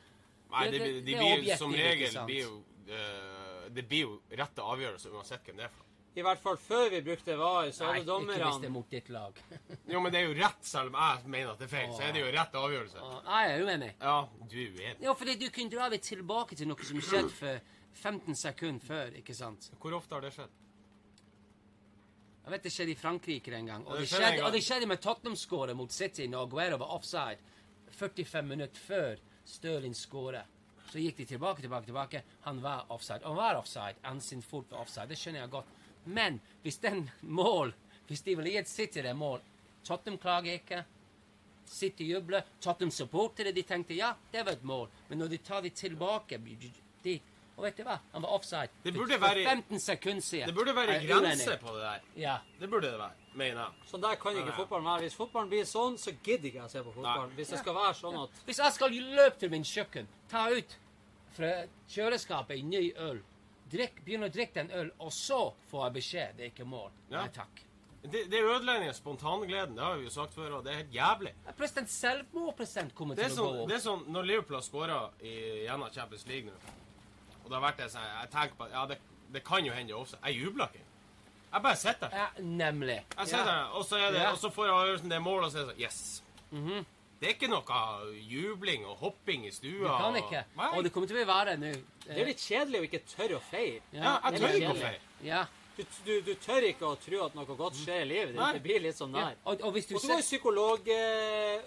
[0.50, 3.84] Nei, Det- det, det- blir- de det blir objektivt, som regel blir jo, eh, Det
[3.88, 5.84] blir jo rette avgjørelser uansett hvem det er for.
[6.16, 8.90] I hvert fall før vi brukte VAR, så Nei, hadde ikke hvis det er mot
[8.90, 9.32] ditt lag.
[9.86, 11.92] Jo, men det er jo rett, selv om jeg mener at det er feil.
[11.94, 13.22] Så er det jo rett avgjørelse.
[13.28, 13.92] Nei, jeg er uenig.
[14.00, 14.16] Ja,
[14.50, 14.96] du er uenig.
[15.04, 17.60] Ja, fordi du kunne dra det tilbake til noe som skjedde for
[17.94, 19.70] 15 sekunder før, ikke sant?
[19.78, 20.50] Hvor ofte har det skjedd?
[22.50, 23.82] Jeg vet det skjedde i Frankrike en gang.
[23.86, 27.38] Og Det skjedde og det skjedde med Tottenham-skåret mot City når Aguero var offside
[27.94, 30.48] 45 minutter før Stirling skåret.
[30.90, 32.22] Så gikk de tilbake, tilbake, tilbake.
[32.48, 33.22] Han var offside.
[33.22, 34.02] Og han var offside.
[34.02, 35.06] Han sin fort var offside.
[35.12, 35.70] Det skjønner jeg godt.
[36.10, 37.04] Men hvis den
[37.40, 37.70] mål
[38.10, 39.38] Hvis de ville gitt City det mål
[39.86, 40.82] Tottenham klager ikke.
[41.70, 42.42] City jubler.
[42.60, 44.88] Tottenham-supportere de tenkte ja, det var et mål.
[45.08, 46.42] Men når de tar det tilbake
[47.04, 47.20] de,
[47.60, 47.98] Og vet du hva?
[48.14, 50.46] Han var offside Det for- burde for være- 15 sekunder siden.
[50.48, 52.00] Det burde være Jeg grenser på det der.
[52.16, 52.38] Ja.
[52.58, 53.88] Det burde det være, mener jeg.
[53.90, 55.00] Sånn der kan ikke fotballen være.
[55.04, 57.28] Hvis fotballen blir sånn, så gidder ikke jeg å se på fotballen.
[57.28, 57.36] Nei.
[57.36, 60.76] Hvis det skal være sånn at Hvis jeg skal løpe til min kjøkken, ta ut
[61.36, 61.52] fra
[61.88, 63.20] kjøleskapet en ny øl,
[63.70, 66.90] drikk, begynne å drikke den øl, og så får jeg beskjed det er ikke mål.
[67.10, 67.20] Ja.
[67.20, 67.66] Nei takk.
[68.02, 69.74] Det, det ødelegger spontangleden.
[69.76, 71.34] Det har vi jo sagt før, og det er helt jævlig.
[71.54, 73.68] Plutselig en selvmordprosent kommer er, til å gå sånn, opp.
[73.68, 76.72] det er sånn når Liverpool har skåra gjennom Champions League nå,
[77.50, 78.98] og det har vært det sånn Jeg tenker på ja, det,
[79.34, 80.20] det kan jo hende også.
[80.22, 80.86] Jeg jubler ikke.
[81.50, 82.16] Jeg bare sitter der.
[82.22, 82.98] Ja, nemlig.
[83.16, 84.30] Jeg sitter der, og så, er det, Ja.
[84.30, 86.22] og så får jeg avgjørelsen det er mål, og så er det sånn Yes.
[87.20, 87.80] Det er ikke noe
[88.30, 89.90] jubling og hopping i stua.
[89.90, 90.44] Du kan ikke.
[90.56, 91.72] Og, Og det kommer til å være nå.
[92.06, 93.82] Det er litt kjedelig å ikke tørre å feire.
[93.92, 95.00] Ja, jeg det tør ikke å feire.
[95.26, 95.42] Ja.
[95.76, 98.40] Du, du, du tør ikke å tro at noe godt skjer i livet ditt.
[98.40, 98.52] Nei.
[98.56, 99.30] Det blir litt sånn ja.
[99.44, 100.88] Og, og hvis du Og så var jo psykolog...
[100.92, 101.60] eh,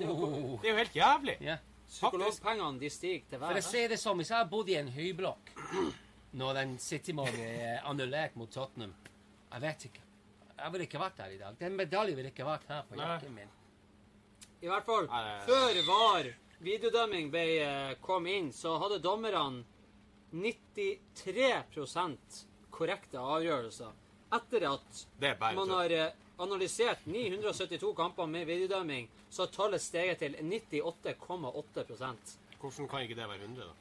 [0.00, 1.36] eh, oh, Det er jo helt jævlig.
[1.44, 1.56] ja.
[1.86, 4.78] Psykologpengene de stiger til For jeg si ser det som hvis jeg har bodd i
[4.80, 5.52] en høyblokk
[6.40, 8.92] når den City-målet er annullert mot Tottenham
[9.52, 10.02] Jeg vet ikke.
[10.56, 11.54] Jeg ville ikke vært der i dag.
[11.60, 13.54] Den medaljen ville ikke vært her på jakken min.
[14.64, 15.38] I hvert fall, Nei.
[15.46, 16.28] før VAR
[16.64, 19.64] videodømming ble, eh, kom inn, så hadde dommerne
[20.32, 23.92] 93 korrekte avgjørelser.
[24.36, 25.04] Etter at
[25.54, 32.88] man har eh, analysert 972 kamper med videodømming, så har tallet steget til 98,8% Hvordan
[32.88, 33.72] kan ikke det være 100, da?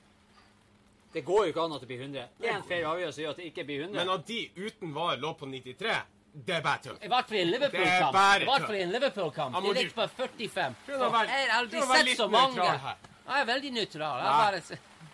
[1.14, 2.26] Det går jo ikke an at det blir 100.
[2.44, 3.96] Én feil avgjørelse gjør at det ikke blir 100.
[4.02, 6.02] Men at de uten VAR lå på 93,
[6.36, 6.98] det er bare tull.
[7.00, 8.14] I hvert fall i en Det er Liverpool-kamp.
[8.14, 9.56] bare I hvert fall i en Liverpool-kamp.
[9.56, 10.76] De ligger på 45.
[10.86, 12.68] Prøv å være- Jeg har aldri prøv å være sett litt så mange.
[12.88, 12.98] her.
[13.28, 14.18] Jeg er veldig nøytral.
[14.20, 14.62] Jeg er bare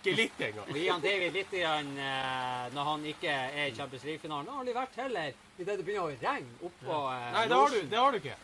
[0.01, 0.69] Ikke litt engang.
[0.69, 4.45] Og gi han David litt igjen, eh, når han ikke er i Champions League-finalen.
[4.47, 7.69] Det har aldri vært heller idet det begynner å regne oppå eh, Nei, det har
[7.75, 8.37] du, det har du ikke.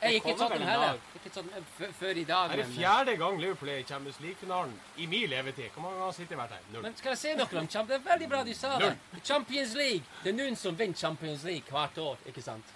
[0.00, 0.98] Jeg gikk ikke Tottenham en heller.
[1.16, 2.50] Ikke Tottenham f- før i dag.
[2.50, 5.70] Det er det fjerde gang Liverpool er i Champions League-finalen i min levetid.
[5.72, 6.66] Hvor mange ganger har City vært her?
[6.72, 6.82] Null.
[6.84, 8.90] Men skal jeg si noe om Champions Det er veldig bra du sa det.
[9.24, 10.04] Champions League.
[10.22, 12.75] Det er noen som vinner Champions League hvert år, ikke sant?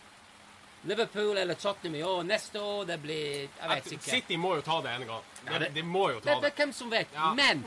[0.82, 2.22] Liverpool eller Tottenham i år.
[2.24, 4.10] Neste år det blir Jeg vet ikke.
[4.10, 5.22] City må jo ta det en gang.
[5.46, 6.52] Ja, det- de må jo ta det det.
[6.52, 7.08] er hvem som vet.
[7.14, 7.34] Ja.
[7.34, 7.64] Men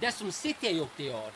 [0.00, 1.32] det som City har gjort i år,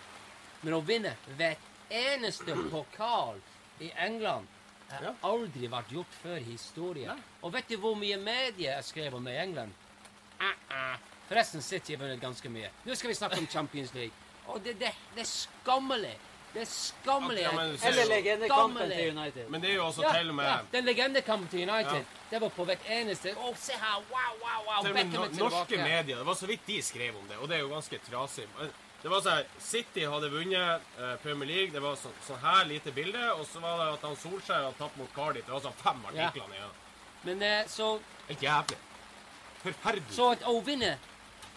[0.62, 1.58] med å vinne hvert
[1.90, 3.40] eneste pokal
[3.80, 4.46] i England,
[4.90, 5.14] har Ja.
[5.22, 7.22] aldri vært gjort før i historien.
[7.42, 9.72] Og vet du hvor mye medier jeg skrev om det i England?
[10.40, 10.96] Uh-uh.
[11.28, 12.70] Forresten, City har vunnet ganske mye.
[12.86, 14.12] Nå skal vi snakke om Champions League.
[14.46, 16.16] Og det, det, det er skammelig
[16.58, 17.42] Det er skammelig.
[17.44, 19.44] Ja, men Eller legendekampen til United.
[19.52, 22.26] Men det er jo også Ja, til og med ja, den legendekampen til United, Ja.
[22.30, 24.02] det var på hvert eneste Å, se her!
[24.10, 24.92] Wow, wow, wow!
[24.92, 27.62] Beckham er norske medier, det var så vidt de skrev om det, og det er
[27.62, 28.48] jo ganske trasig.
[29.02, 32.90] Det var sånn City hadde vunnet eh, Premier League, det var så, sånn her lite
[32.96, 35.46] bilde, og så var det at han Solskjær hadde tapt mot Cardiff.
[35.46, 36.26] Det var sånn fem Ja.
[36.26, 36.74] artikler igjen.
[37.22, 37.92] Men eh, så,
[38.42, 38.80] jævlig.
[39.62, 40.14] Forferdelig.
[40.14, 40.96] så at å vinne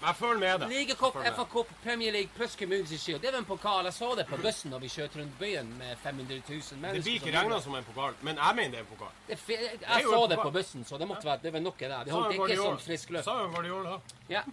[0.01, 0.69] Jeg følger med det.
[0.69, 1.17] Ligacup.
[1.35, 3.21] FA-cup, Premier League pluss Community Shield.
[3.21, 3.85] Det var en pokal.
[3.85, 6.93] Jeg så det på bussen når vi kjørte rundt byen med 500 000 mennesker.
[6.93, 9.13] Det blir ikke regna som en pokal, men jeg mener det er en pokal.
[9.27, 11.65] Det er er Jeg jo så det på bussen, så det måtte være det var
[11.67, 12.03] noe der.
[12.03, 13.25] Det holdt ikke sånn frisk luft.
[13.29, 13.99] Sa gjorde da.
[14.29, 14.43] Ja.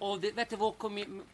[0.00, 0.92] Og det, vet du hvor, hvor,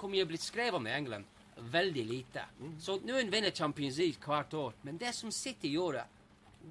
[0.08, 1.24] mye, er blitt skrevet om i England?
[1.56, 2.46] Veldig lite.
[2.60, 2.76] Mm.
[2.80, 6.06] Så nå vinner Champions League hvert år, men det som sitter i gjorde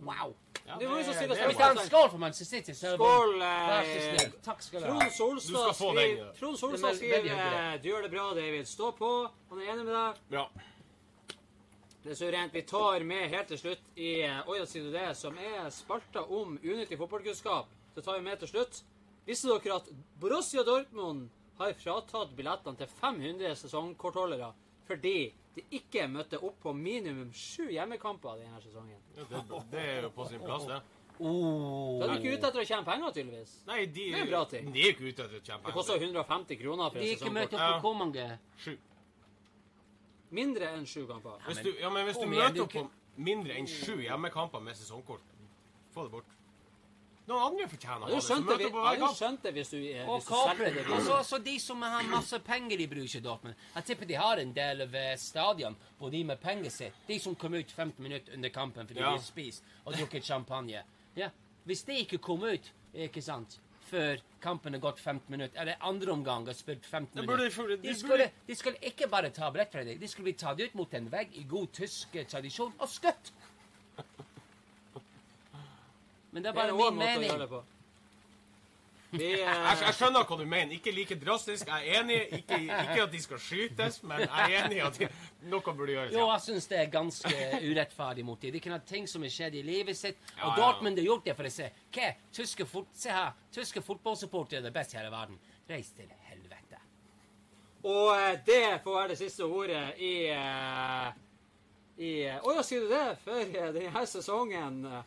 [0.02, 0.34] Wow!
[0.66, 1.78] Ja, Det var så det Skal er vi spørsmål.
[1.78, 2.74] en skål for Manchester City?
[2.74, 3.42] så Skål!
[3.42, 4.30] Eh.
[4.44, 5.00] Takk skal du ha.
[5.00, 6.34] Trond Solstad skriver.
[6.40, 8.66] Trond Solstad er skriver Du gjør det bra, David.
[8.66, 9.10] Stå på.
[9.50, 10.22] Han er enig med deg.
[10.32, 10.46] Ja.
[12.04, 12.54] Det er suverent.
[12.54, 15.70] Vi tar med helt til slutt i eh, Oi, da sier du det, som er
[15.72, 17.70] spalta om unyttig fotballkunnskap.
[17.96, 18.82] Det tar vi med til slutt.
[19.28, 19.88] Visste dere at
[20.20, 21.30] Borussia Dortmund
[21.60, 24.50] har fratatt billettene til 500 sesongkortholdere
[24.88, 25.16] fordi
[25.56, 29.00] de ikke møtte opp på minimum sju hjemmekamper denne sesongen?
[29.18, 30.82] Ja, Det, det er jo på sin plass, det.
[31.20, 32.00] Oh.
[32.02, 33.52] Da er du ikke ute etter å tjene penger, tydeligvis.
[33.68, 34.72] Nei, de, Det er bra ting.
[34.74, 37.34] de er ikke ute etter å tjene Det koster 150 kroner for De et ikke
[37.36, 38.26] møtte opp på hvor mange?
[38.64, 38.74] Sju.
[40.34, 41.38] Mindre enn sju kamper.
[41.46, 42.88] Hvis du, ja, men hvis du møter opp på
[43.22, 45.22] mindre enn sju hjemmekamper med sesongkort,
[45.94, 46.34] få det bort.
[47.28, 48.24] Noen andre fortjener hadde det.
[48.24, 50.18] som skjønt det, møter opp på jeg hver hadde skjønt det hvis du, eh, Og
[50.20, 50.86] hvis du selger det.
[50.92, 53.56] Og så så de som har masse penger i Borussia Dortmund.
[53.76, 56.94] Jeg tipper de har en del av eh, stadion hvor de med penger sitt.
[57.08, 59.14] De som kom ut 15 minutter under kampen fordi Ja.
[59.16, 60.84] de spiste og drukket champagne.
[61.16, 61.30] Ja.
[61.66, 66.12] Hvis de ikke kom ut, ikke sant, før kampen har gått 15 minutter, eller andre
[66.12, 69.30] omgang har spilt 15 Da burde de minutter de de, skulle, de skulle ikke bare
[69.30, 72.16] ta brett fra deg, de skulle bli tatt ut mot en vegg i god tysk
[72.16, 73.32] eh, tradisjon og skutt.
[76.34, 77.40] Men det er Det er bare en min måte å gjøre mening.
[77.40, 77.64] det på.
[79.14, 80.72] Vi, Jeg, eh, jeg skjønner hva du mener.
[80.74, 81.68] Ikke like drastisk.
[81.70, 82.16] Jeg er enig.
[82.40, 85.10] Ikke, ikke at de skal skytes, men jeg er enig i at de,
[85.52, 86.16] noe burde gjøres.
[86.16, 88.56] Jo, jeg syns det er ganske urettferdig mot dem.
[88.56, 90.64] De kan ha ting som har skjedd i livet sitt, Ja, og ja.
[90.64, 94.66] Dortmund har gjort det for å se hva tyske, fot se her, tyske fotballsupportere er
[94.66, 95.38] det beste i hele verden.
[95.70, 96.82] Reis til helvete.
[97.84, 101.14] og eh, det får være det siste ordet i eh,
[102.02, 103.06] i eh, Å ja, sier du det?
[103.24, 105.04] For eh, denne sesongen eh,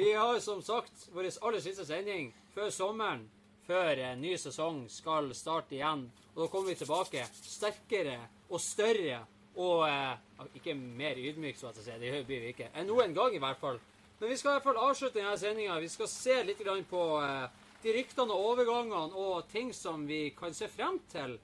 [0.00, 3.26] Vi har som sagt vår aller siste sending før sommeren,
[3.66, 6.06] før en ny sesong skal starte igjen.
[6.32, 8.14] Og da kommer vi tilbake sterkere
[8.48, 9.18] og større
[9.60, 11.98] og eh, ikke mer ydmyk, så jeg si.
[12.00, 12.70] Det blir vi ikke.
[12.80, 13.76] Enn noen gang, i hvert fall.
[14.22, 15.76] Men vi skal i hvert fall avslutte denne sendinga.
[15.84, 20.56] Vi skal se litt på eh, de ryktene og overgangene og ting som vi kan
[20.56, 21.36] se frem til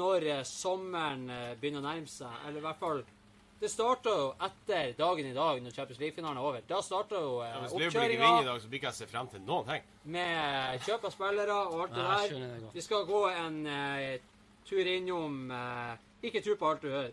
[0.00, 2.40] når eh, sommeren eh, begynner å nærme seg.
[2.46, 3.04] Eller i hvert fall
[3.60, 6.60] Det starta jo etter dagen i dag, når Champions League-finalen er over.
[6.68, 8.98] Da starta jo eh, Ja, Hvis ikke vinner i oppkjøringa dag, så blir ikke jeg
[9.00, 9.88] se frem til noen ting.
[10.14, 12.68] med kjøp av spillere og alt det der.
[12.76, 14.20] Vi skal gå en eh,
[14.68, 17.10] tur innom eh, Ikke tro på alt du hører.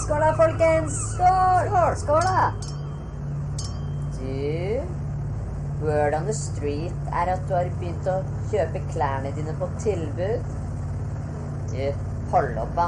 [0.00, 0.96] Skål da, folkens!
[1.12, 1.68] Skål!
[1.68, 2.40] Skål, skål da!
[4.16, 4.80] Du,
[5.84, 10.54] word on the street er at du har begynt å kjøpe klærne dine på tilbud.
[11.74, 11.94] Du,
[12.30, 12.84] hold opp da.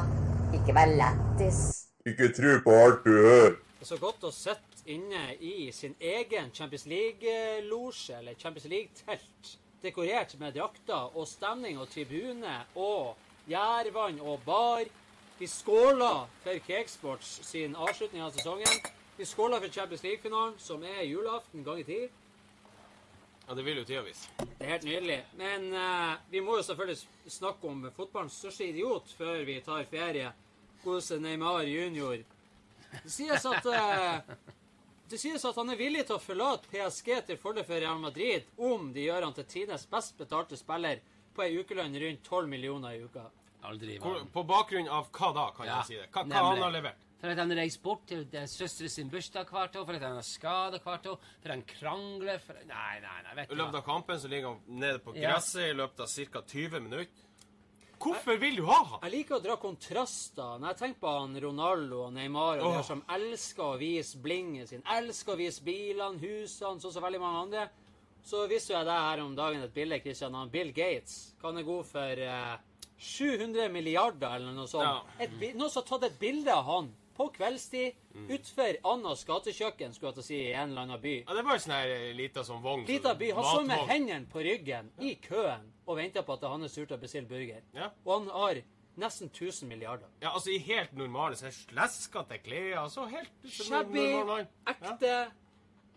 [0.54, 1.56] Ikke vær lættis.
[2.06, 3.56] Ikke tro på alt du hører.
[3.80, 9.50] Det er så godt å sitte inne i sin egen Champions League-losje, eller Champions League-telt,
[9.82, 13.18] dekorert med drakter og stemning og tribune og
[13.50, 14.86] gjærvann og bar.
[15.40, 18.78] Vi skåler for Cakesports sin avslutning av sesongen.
[19.18, 22.14] Vi skåler for Champions League-finalen, som er julaften gang i tid.
[23.46, 24.28] Ja, Det vil jo tida vise.
[24.38, 25.20] Det er helt nydelig.
[25.38, 30.32] Men uh, vi må jo selvfølgelig snakke om fotballens største idiot før vi tar ferie.
[30.82, 32.24] Godeste Neymar junior.
[32.96, 34.36] Det sies at uh,
[35.06, 38.48] det sies at han er villig til å forlate PSG til fordel for Real Madrid
[38.58, 40.98] om de gjør han til tidenes best betalte spiller
[41.36, 43.28] på ei ukelønn rundt 12 millioner i uka.
[43.66, 44.30] Aldri i Hvor, verden.
[44.34, 46.08] på bakgrunn av hva da, kan Ja, jeg si det?
[46.14, 47.02] Hva, hva han har levert?
[47.16, 50.18] For at han reiser bort til den søstera sin bursdag hvert år, for at han
[50.18, 53.78] har skada hvert år, for han krangler for Nei, nei, nei, vet du I løpet
[53.80, 55.38] av kampen så ligger han nede på Ja.
[55.38, 56.42] i løpet av ca.
[56.42, 57.24] 20 minutter.
[57.96, 59.00] Hvorfor vil du ha han?
[59.06, 60.58] Jeg liker å dra kontraster.
[60.60, 62.76] Når jeg tenker på han Ronaldo og Neymar og oh.
[62.76, 67.22] de som elsker å vise blingen sin, elsker å vise bilene, husene, sånn som veldig
[67.22, 67.66] mange andre,
[68.26, 71.16] så viste jo jeg deg her om dagen et bilde Christian, av Bill Gates.
[71.42, 72.54] Han er god for eh,
[72.98, 74.86] 700 milliarder eller noe sånt.
[74.86, 75.24] Ja.
[75.26, 80.10] Et, noen som har tatt et bilde av han på kveldstid utfor Annas gatekjøkken, skulle
[80.12, 81.14] jeg til å si, i en eller annen by.
[81.22, 82.84] Ja, Det var en sånn her eh, lita sånn vogn.
[82.88, 83.30] Lita by.
[83.36, 86.84] Han står med hendene på ryggen i køen og venter på at det er tur
[86.84, 87.62] til å bestille burger.
[87.76, 87.90] Ja.
[88.04, 88.62] Og han har
[89.00, 90.08] nesten 1000 milliarder.
[90.20, 94.08] Ja, altså i helt normale, så sleskete klær, altså helt Shabby.
[94.12, 94.40] Ja.
[94.72, 95.12] ekte.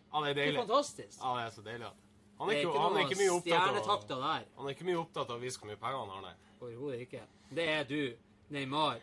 [0.09, 1.19] Ja, er Det er fantastisk.
[1.21, 1.91] Ja, det er så deilig.
[2.39, 4.21] Han er ikke han er ikke mye opptatt av.
[4.55, 6.35] Han er ikke mye opptatt av å vise hvor mye penger han har, nei.
[6.61, 7.21] Overhodet ikke.
[7.55, 8.13] Det er du,
[8.49, 8.99] Neymar.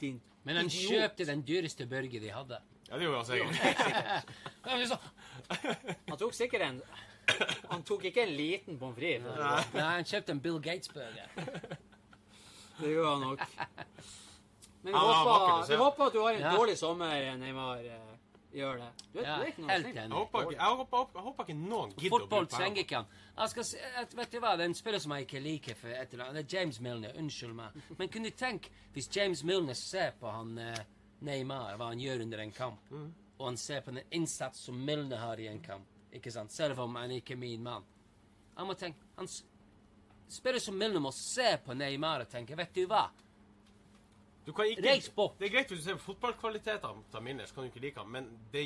[0.00, 0.90] Din Men han idiot.
[0.92, 2.58] kjøpte den dyreste burger de hadde.
[2.90, 3.54] Ja, det gjorde han sikkert.
[4.66, 4.98] Ja, men så-
[6.08, 6.82] Han tok sikkert en
[7.70, 9.24] Han tok ikke en liten pommes frites.
[9.24, 9.72] sånn.
[9.74, 11.28] Nei, han kjøpte en Bill Gates-burger.
[12.80, 13.38] Det gjorde han nok.
[14.84, 16.50] Men vi, Han håper, vi håper at du har en Ja.
[16.56, 17.80] dårlig sommer, Neymar.
[18.54, 18.88] Gjør det.
[19.12, 19.94] Du, er- Ja, du er ikke noe helt enig.
[20.02, 22.96] Jeg håper ikke, jeg håper, jeg håper ikke noen gidder å Fotball bruke trenger ikke
[23.00, 23.06] han.
[23.38, 25.74] Jeg skal si, et- vet du hva, Det er en spiller som jeg ikke liker
[25.74, 26.34] for et eller annet.
[26.48, 27.12] Det er James Milner.
[27.18, 27.82] Unnskyld meg.
[27.98, 30.78] Men kunne du tenke, hvis James Milner ser på han eh,
[31.20, 32.92] Neymar, hva han gjør under en kamp,
[33.38, 36.78] og han ser på den innsats som Milner har i en kamp, ikke sant, selv
[36.78, 37.82] om han ikke er min mann
[38.56, 39.26] Han må tenke han
[40.28, 43.08] Spiller som Milner må se på Neymar og tenke Vet du hva?
[44.44, 45.38] Du kan ikke, Reis bort.
[45.38, 47.98] Det er greit hvis du ser på fotballkvalitetene til Milner, så kan du ikke like
[48.00, 48.64] ham, men det,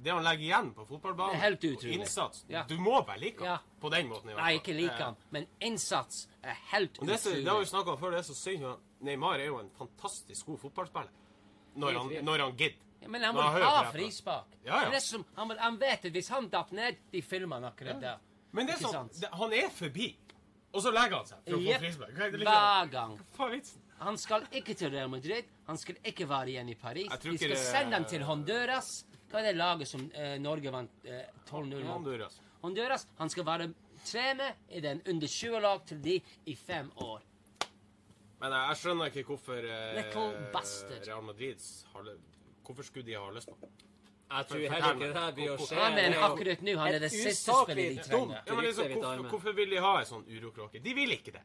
[0.00, 2.62] det han legger igjen på fotballbanen, helt og innsats Ja.
[2.68, 3.46] Du må bare like ham.
[3.52, 3.80] Ja.
[3.80, 7.44] På den måten, Nei, ikke like ham, men innsats er helt Og det, utrolig.
[7.44, 8.10] det har vi snakka om før.
[8.16, 8.64] Det er så synd.
[9.00, 11.12] Neymar er jo en fantastisk god fotballspiller.
[11.74, 12.86] Når han, når han gidder.
[13.00, 14.56] Ja, men han hørt ha det, frispark.
[14.64, 14.90] Ja, ja.
[14.90, 18.18] Det som, han, han vet at hvis han datt ned, de filmer han akkurat der.
[18.52, 20.08] Men det er sånn, han er forbi,
[20.74, 22.10] og så legger han seg for å få frispark.
[22.10, 22.90] Det Hver liksom?
[22.90, 23.14] gang.
[23.36, 23.84] Hva er vitsen?
[24.00, 25.44] Han skal ikke til Real Madrid.
[25.66, 27.08] Han skal ikke være igjen i Paris.
[27.22, 29.04] Vi De skal det- sende ham til Honduras.
[29.30, 31.92] Hva er det laget som eh, Norge vant eh, 12-0 mot?
[31.92, 32.40] Honduras.
[32.62, 33.06] Honduras.
[33.18, 33.68] Han skal være
[34.04, 37.20] trener i den under 20-lag til de i fem år.
[38.40, 40.00] Men jeg, jeg skjønner ikke hvorfor eh,
[41.06, 41.60] Real Madrid
[41.94, 42.18] har det-
[42.64, 43.68] Hvorfor skulle de ha lyst på?
[44.30, 45.76] Jeg tror heller ikke det her blir å skje.
[45.76, 46.74] Ja, jo akkurat nå.
[46.78, 48.42] Han er det siste spillet de trenger.
[48.46, 50.78] Ja, men liksom, hvorfor, hvorfor vil de ha en sånn urokråke?
[50.82, 51.42] De vil ikke det.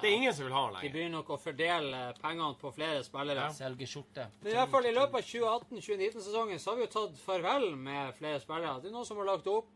[0.00, 3.00] Det er ingen som vil ha han De begynner nok å fordele pengene på flere
[3.06, 3.46] spillere.
[3.56, 4.26] Selge skjorte.
[4.42, 8.12] Men i hvert fall i løpet av 2018-2019-sesongen så har vi jo tatt farvel med
[8.18, 8.76] flere spillere.
[8.82, 9.70] Det er noen som har lagt opp,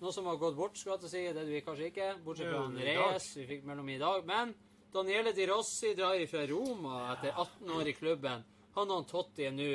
[0.00, 1.24] noen som har gått bort, skal jeg til å si.
[1.36, 2.64] Det er vi kanskje ikke, bortsett fra.
[2.88, 4.24] Reyes vi fikk mellom i dag.
[4.28, 4.54] Men
[4.92, 8.48] Daniele Di Rossi drar ifra Roma etter 18 år i klubben.
[8.76, 9.68] Han og Totti er nå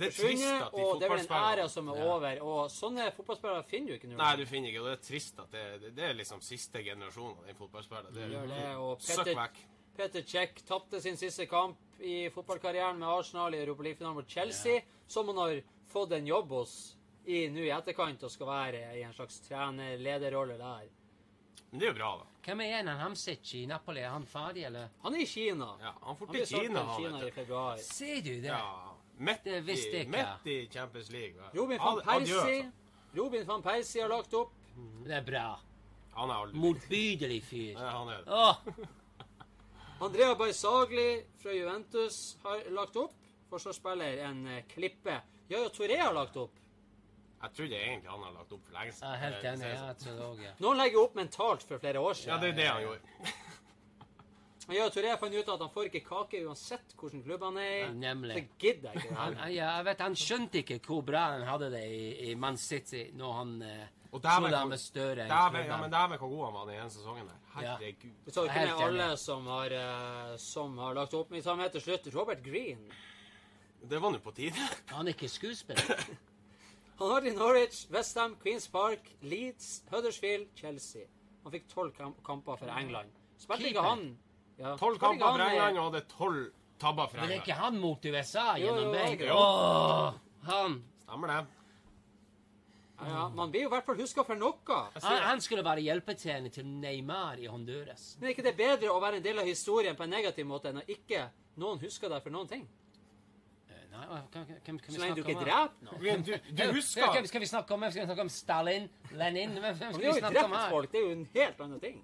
[0.00, 2.42] forsvunnet, at de og det er vel en ære æra som er over.
[2.42, 4.18] Og sånne fotballspillere finner du ikke nå.
[4.20, 6.82] Nei, du finner ikke, og det er trist at det, det, det er liksom siste
[6.86, 8.14] generasjon av den fotballspilleren.
[8.14, 9.62] Det Gjør det, er og Søkk vekk.
[9.96, 14.82] Peter Cech tapte sin siste kamp i fotballkarrieren med Arsenal i Europa League-finalen mot Chelsea,
[15.08, 16.76] som han har fått en jobb hos
[17.26, 20.90] i nå i etterkant og skal være i en slags trener-lederrolle der.
[21.70, 22.26] Men det er jo bra, da.
[22.46, 22.76] Hvem er?
[22.76, 24.00] Han Hamsic i Napoli?
[24.00, 24.92] Er han ferdig, eller?
[25.02, 25.72] Han er i Kina.
[25.82, 27.40] Ja, han får til Kina, han, Kina i vet du.
[27.40, 27.80] februar.
[27.82, 28.52] Ser du det?
[28.52, 28.85] Ja,
[29.18, 29.60] midt i,
[30.08, 31.36] midt i Champions League.
[31.36, 31.50] ja.
[31.60, 32.70] Robin van Persie altså.
[33.16, 34.52] Robin van Persie har lagt opp.
[35.06, 35.46] Det er bra.
[36.16, 37.72] Han er aldri Motbydelig fyr.
[37.78, 38.32] Ja, han er det.
[38.32, 38.56] Åh,
[40.06, 43.14] Andrea Baisagli fra Juventus har lagt opp.
[43.50, 45.20] Forsvarsspiller, en eh, klippe.
[45.48, 46.56] Yaya Toré har lagt opp.
[47.42, 49.08] Jeg trodde egentlig han har lagt opp for lenge siden.
[49.12, 49.60] Ja, helt enig.
[49.64, 50.52] det Ja, jeg tror det også, ja.
[50.64, 52.32] Noen legger opp mentalt for flere år siden.
[52.34, 53.34] Ja, det er det han gjorde.
[54.66, 57.82] Yaya Toré fant ut at han får ikke kake uansett hvilken klubb han er i.
[57.94, 58.34] Nemlig.
[58.34, 61.44] Så gidder jeg ikke det Han, ja, jeg vet, han skjønte ikke hvor bra han
[61.46, 65.26] hadde det i, i Man City når han eh, Og dæven, trodde han var større
[65.26, 67.42] enn Dæven, ja, men dæven hvor god han var den ene sesongen der.
[67.56, 68.16] Herregud.
[68.26, 71.30] Vi tar ikke med alle som har, eh, som har lagt opp.
[71.30, 72.82] Men vi tar med til slutt Robert Green.
[73.86, 74.68] Det var nå på tide.
[74.96, 76.06] Han er ikke skuespiller.
[76.98, 81.06] Han har i Norwich, Westham, Queens Park, Leeds, Huddersfield, Chelsea.
[81.44, 83.12] Han fikk tolv kam kamper for England.
[83.38, 84.08] Spilte ikke han
[84.56, 86.46] Tolv kamper for England og hadde tolv
[86.80, 89.26] tabber for Men det er ikke han mot USA gjennom jo, meg.
[89.32, 90.16] Åh,
[90.48, 90.80] han.
[91.04, 91.42] Stemmer det.
[92.96, 94.78] Ja, ja, man blir jo i hvert fall huska for noe.
[95.02, 95.20] han.
[95.26, 98.14] Han skulle være hjelpetjener til Neymar i Honduras.
[98.20, 100.72] Men er ikke det bedre å være en del av historien på en negativ måte
[100.72, 101.26] enn å ikke
[101.60, 102.64] noen husker deg for noen ting?
[103.68, 106.24] Eh, Nei, hvem, kan, kan, kan vi Så lenge du ikke om dreper noen.
[106.24, 107.84] Du, du husker hvem skal vi snakke om?
[107.84, 108.88] Hvem Skal vi snakke om Stalin?
[109.12, 109.58] Lenin?
[109.60, 110.70] Hvem, hvem skal vi jo snakke om drept her?
[110.78, 110.92] folk.
[110.92, 112.00] Det er jo en helt annen ting.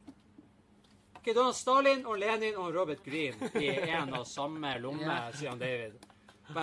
[1.22, 5.30] Ok, Donald Stalin og Lenin og Robert Green i en og samme lomme, Ja.
[5.32, 5.92] sier han David.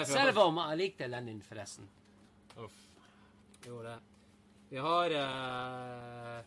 [0.05, 1.87] Selv om jeg likte Lenin, forresten.
[2.59, 2.75] Uff.
[3.63, 3.99] Gjorde det.
[4.69, 6.43] Vi har uh,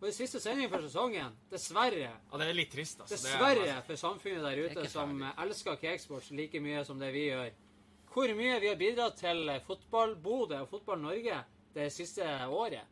[0.00, 1.34] Vår siste sending for sesongen.
[1.50, 2.06] Dessverre.
[2.30, 3.16] Ja, det er litt trist, altså.
[3.16, 3.24] Er-
[3.58, 7.50] Dessverre for samfunnet der er ute som elsker Cakesports like mye som det vi gjør.
[8.14, 11.42] Hvor mye vi har bidratt til fotball-Bodø og fotball-Norge
[11.74, 12.86] det siste året.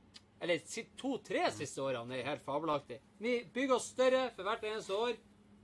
[0.44, 0.60] Eller
[1.00, 2.98] to-tre siste årene er helt fabelaktig.
[3.16, 5.14] Vi bygger oss større for hvert eneste år.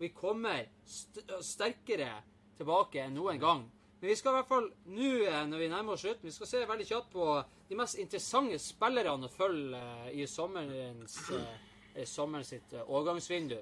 [0.00, 2.14] Vi kommer st sterkere
[2.56, 3.66] tilbake enn noen gang.
[4.00, 6.48] Men vi skal i hvert fall nå, eh, når vi nærmer oss slutten, vi skal
[6.48, 7.26] se veldig kjapt på
[7.68, 13.58] de mest interessante spillerne å følge eh, i sommerens, eh, sommerens sitt eh, overgangsvindu.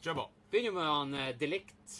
[0.00, 0.28] Kjør på.
[0.54, 1.98] Begynner med han eh, Delict.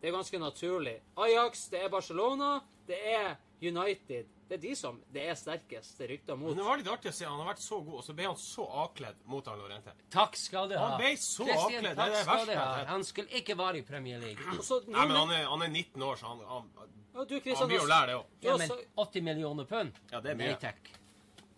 [0.00, 0.98] Det er ganske naturlig.
[1.22, 2.56] Ajax, det er Barcelona,
[2.90, 4.33] det er United.
[4.48, 6.50] Det er de som det er sterkeste rykter mot.
[6.52, 7.24] Men det var litt artig å se.
[7.28, 9.94] Han har vært så god, og så ble han så avkledd mot han Lorente.
[10.12, 10.90] Takk skal du ha.
[10.92, 12.88] Han ble så Christian, avkledd, det er det verste.
[12.90, 14.58] Han skulle ikke være i Premier League.
[14.68, 16.68] Så Nei, men han er, han er 19 år, så han, han,
[17.14, 18.36] Ja, du, han blir jo lære det òg.
[18.44, 18.76] Ja, men
[19.06, 19.96] 80 millioner pund?
[20.12, 20.60] Ja, det er Nei mye.
[20.60, 20.92] takk.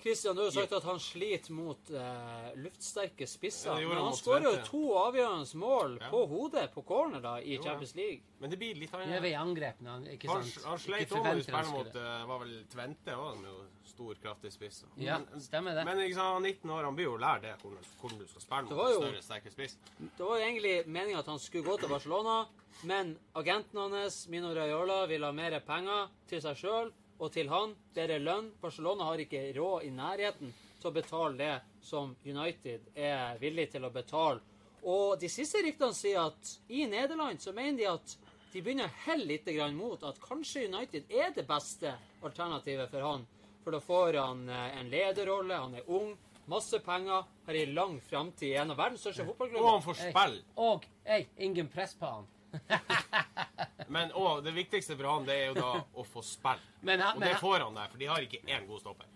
[0.06, 3.72] Christian, du har sagt at han sliter mot eh, luftsterke spisser.
[3.80, 6.10] Ja, men han han skårer jo to avgjørende mål Ja.
[6.12, 7.62] på hodet på corner da, i Jo.
[7.64, 8.20] Champions League.
[8.38, 9.24] Men det blir litt er annet.
[9.24, 9.80] i angrep.
[9.80, 10.64] når Han, ikke Han, sant?
[10.66, 13.64] han sleit Ikke òg med å spille mot eh, var vel Tvente òg, med jo
[13.86, 14.84] stor, kraftig spiss.
[14.96, 15.84] Ja, Men- stemmer det.
[15.84, 18.26] Men ikke sant, han er 19 år, han blir jo lært det, hvordan, hvordan du
[18.28, 19.76] skal spille mot var en jo- større, sterkere spiss.
[19.98, 22.46] Det var jo egentlig meninga at han skulle gå til Barcelona,
[22.84, 27.74] men agenten hans, Mino Raiola, ville ha mer penger til seg sjøl og til han.
[27.94, 28.52] Bedre lønn.
[28.60, 31.54] Barcelona har ikke råd i nærheten til å betale det
[31.86, 34.42] som United er villig til å betale.
[34.86, 38.16] Og de siste ryktene sier at i Nederland så mener de at
[38.52, 43.26] de begynner å helle litt mot at kanskje United er det beste alternativet for han.
[43.64, 46.14] For da får han eh, en lederrolle, han er ung,
[46.46, 50.44] masse penger, har ei lang framtid i en av verdens største Og han får spille.
[50.62, 52.30] Og ei, ingen press på han.
[53.88, 56.62] Men og, det viktigste for han det er jo da å få spille.
[56.88, 59.06] Men han, Og det får han der, for de har ikke én god stopper.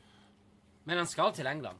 [0.85, 1.79] men han skal til England.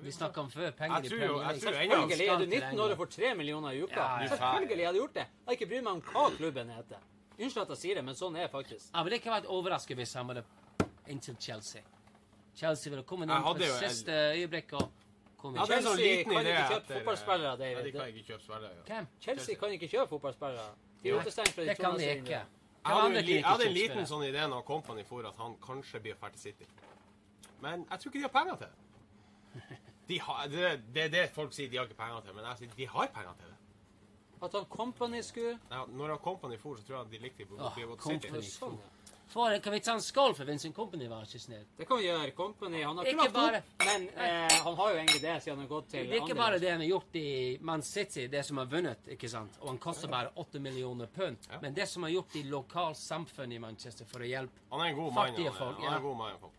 [0.00, 1.60] Vi snakka om før penger Jeg i Premier jeg tror League.
[1.60, 3.94] Selvfølgelig er du 19 år og får 3 millioner i uka.
[3.94, 4.28] Ja, ja.
[4.28, 5.26] Selvfølgelig hadde jeg gjort det.
[5.26, 7.04] Jeg har ikke bryr meg om hva klubben heter.
[7.38, 8.88] Unnskyld at jeg sier det, men sånn er det faktisk.
[8.94, 10.44] Jeg ville ikke vært overrasket hvis han hadde
[11.12, 11.82] inn til Chelsea.
[12.58, 14.88] Chelsea ville kommet inn på siste øyeblikk og
[15.38, 19.04] kommet en sånn Chelsea kan ikke kjøpe fotballspillere, David.
[19.22, 20.87] Chelsea kan ikke kjøpe fotballspillere.
[21.02, 22.40] De er utestengt fra de Det kan de ikke.
[22.88, 26.16] Jeg hadde, jeg hadde en liten sånn idé når Company for at han kanskje blir
[26.18, 26.66] ferdig City.
[27.60, 29.78] Men jeg tror ikke de har penger til det.
[30.08, 32.60] De har, det, det er det folk sier de har ikke penger til, men jeg
[32.62, 33.56] sier de har penger til det.
[34.46, 37.58] At han Company skulle Ja, når han Company for, så tror jeg de likte å
[37.58, 38.40] Åh, bli gått Kompany.
[38.40, 38.54] City.
[38.56, 38.94] Sånn, ja.
[39.28, 41.64] For, kan vi ta en skål for Vincent Company, var ikke snill?
[41.76, 42.30] Det kan vi gjøre.
[42.36, 45.34] Company Han har ikke, Ikke lagt bare- opp, men eh, han har jo egentlig det
[45.42, 46.08] siden han har gått til andre.
[46.08, 48.66] Det er ikke andre bare det han har gjort i Man City, det som har
[48.72, 49.58] vunnet, ikke sant?
[49.60, 51.36] Og han koster bare 8 millioner pund.
[51.50, 51.60] Ja.
[51.60, 54.96] Men det som har gjort i lokalsamfunnet i Manchester for å hjelpe Han er en
[54.96, 55.26] god mann.
[55.26, 55.36] folk.
[55.36, 55.96] Han er, folk, han er ja.
[55.96, 56.56] en god mann, folk.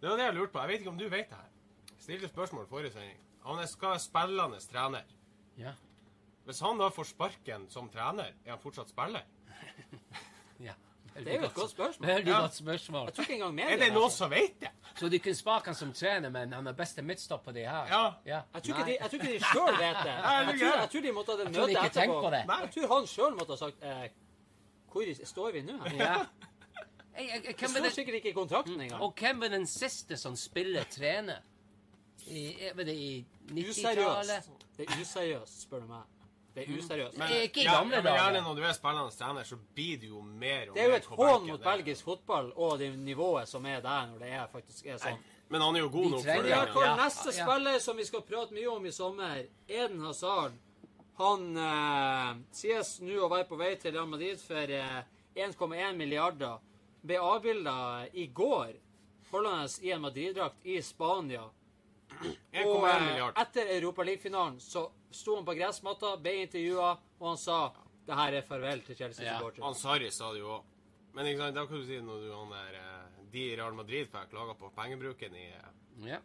[0.00, 0.58] Det var det jeg lurte på.
[0.58, 1.50] Jeg vet ikke om du vet det her.
[1.98, 3.16] Stilte spørsmål forrige sending.
[3.46, 5.04] Han er, skal spillende trener.
[5.56, 5.72] Ja.
[6.44, 9.22] Hvis han da får sparken som trener, er han fortsatt spiller?
[10.68, 10.74] ja.
[11.14, 12.08] Det er jo et godt spørsmål.
[12.08, 12.40] Veldig Ja.
[12.40, 13.04] godt spørsmål.
[13.06, 14.16] Jeg tror ikke engang Er det noen altså.
[14.18, 14.68] som vet det?
[14.96, 17.86] Så du kunne sparke han som trener, men han er beste midtstopp på de her?
[17.90, 18.12] Ja.
[18.26, 18.40] ja.
[18.54, 20.14] Jeg tror, ikke de, jeg tror ikke de sjøl vet det.
[20.32, 22.20] Jeg tror, jeg tror de måtte ha de tenker etterpå.
[22.22, 22.42] på det.
[22.48, 24.08] Jeg tror han sjøl måtte ha sagt eh,
[24.92, 25.78] Hvor står vi nå?
[25.98, 26.14] Ja.
[27.18, 29.02] Jeg, jeg, jeg, Det står er sikkert ikke i kontrakten engang.
[29.02, 31.42] og hvem er den siste som spiller trener?
[32.26, 33.68] I, er- det i 90-tallet?
[33.68, 34.50] Useriøst.
[34.76, 36.02] Det er useriøst, spør du meg.
[36.54, 37.16] Det er useriøst.
[37.18, 40.08] Men- Ikke i gamle ja, men gjerne når du er spillende trener, så blir det
[40.08, 42.90] jo mer og Det er jo et på hån mot er- belgisk fotball og det
[42.98, 45.18] nivået som er der når det er faktisk er sånn.
[45.48, 46.52] Men han er jo god nok for Vi det.
[46.54, 47.44] har Ja, neste ja.
[47.46, 49.46] spiller som vi skal prate mye om i sommer.
[49.68, 50.52] Eden Hazard.
[51.18, 55.02] Han eh, sies nå å være på vei til Real Madrid for eh,
[55.36, 56.58] 1,1 milliarder.
[57.04, 58.72] Ble avbilda i går
[59.30, 61.44] holdende i en Madrid-drakt i Spania.
[62.52, 66.90] 1,1 Og eh, etter Europaligafinalen så sto han på gressmatta, ble intervjua,
[67.20, 67.72] og han sa
[68.06, 69.06] det her er farvel til Ja.
[69.06, 69.64] Chelsea-supportere.
[69.64, 70.62] Han Sarri sa det jo òg.
[71.14, 73.72] Men ikke sant, da kan du si når du han der eh, De i Real
[73.74, 76.18] Madrid får klager på pengebruken i, eh, Ja.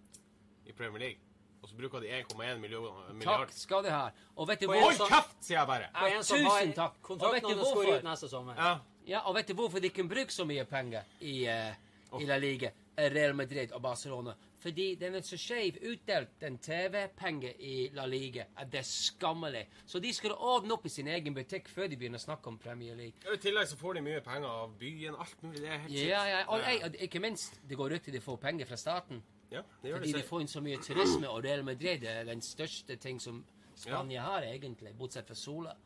[0.66, 1.20] i Premier League,
[1.62, 3.24] og så bruker de 1,1 milliarder.
[3.24, 4.10] Takk skal de ha.
[4.36, 5.06] Og vet du hvorfor?
[5.06, 5.90] Hold kjeft, sier jeg bare!
[5.94, 6.96] På Tusen takk.
[7.12, 7.98] Og vet kontrakten du hans går hvorfor?
[7.98, 8.56] ut neste sommer.
[8.58, 8.80] Ja.
[9.08, 11.74] Ja, og vet du hvorfor de kan bruke så mye penger i, eh,
[12.20, 14.34] i La Liga, eh, Real Madrid og Barcelona?
[14.68, 19.62] Fordi den er så skjev utdelt, den TV-penger i La Liga, at det er skammelig.
[19.88, 22.58] Så de skulle ordne opp i sin egen butikk før de begynner å snakke om
[22.60, 23.22] Premier League.
[23.24, 25.62] Ja, I tillegg så får de mye penger av byen, alt mulig.
[25.64, 26.90] Det er helt Ja, ja, og, ja.
[26.90, 29.24] og ikke minst, det går ut til de får penger fra staten.
[29.52, 30.22] ja, det gjør Fordi det.
[30.22, 33.40] de får inn så mye turisme, og Real Madrid er den største ting som
[33.78, 35.78] Spania har, egentlig, bortsett fra sola.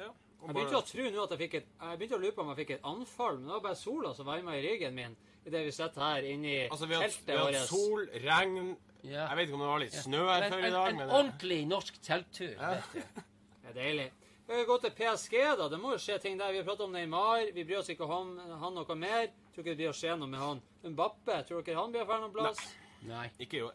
[0.00, 0.10] Ja.
[0.46, 2.50] Jeg begynte å tro nå at jeg fikk et Jeg begynte å lure på om
[2.52, 5.14] jeg fikk et anfall, men det var bare sola som varma i ryggen min
[5.46, 7.16] idet vi sitter her inne i Altså, vi vårt.
[7.26, 9.28] vi har sol, regn Ja.
[9.30, 11.60] Jeg vet ikke om det var litt snø her før i dag, en en ordentlig
[11.70, 12.54] norsk telttur.
[12.58, 12.72] Ja.
[12.92, 14.06] Det er deilig.
[14.46, 15.68] Vi kan gå til PSG, da.
[15.68, 16.52] Det må jo skje ting der.
[16.54, 17.48] Vi har pratet om Neymar.
[17.54, 19.30] Vi bryr oss ikke om han noe mer.
[19.54, 20.60] Tror ikke det blir å skje noe med han.
[20.86, 22.60] Mbappe, tror dere han blir å noe noen plass?
[23.06, 23.26] Nei.
[23.42, 23.70] ikke jo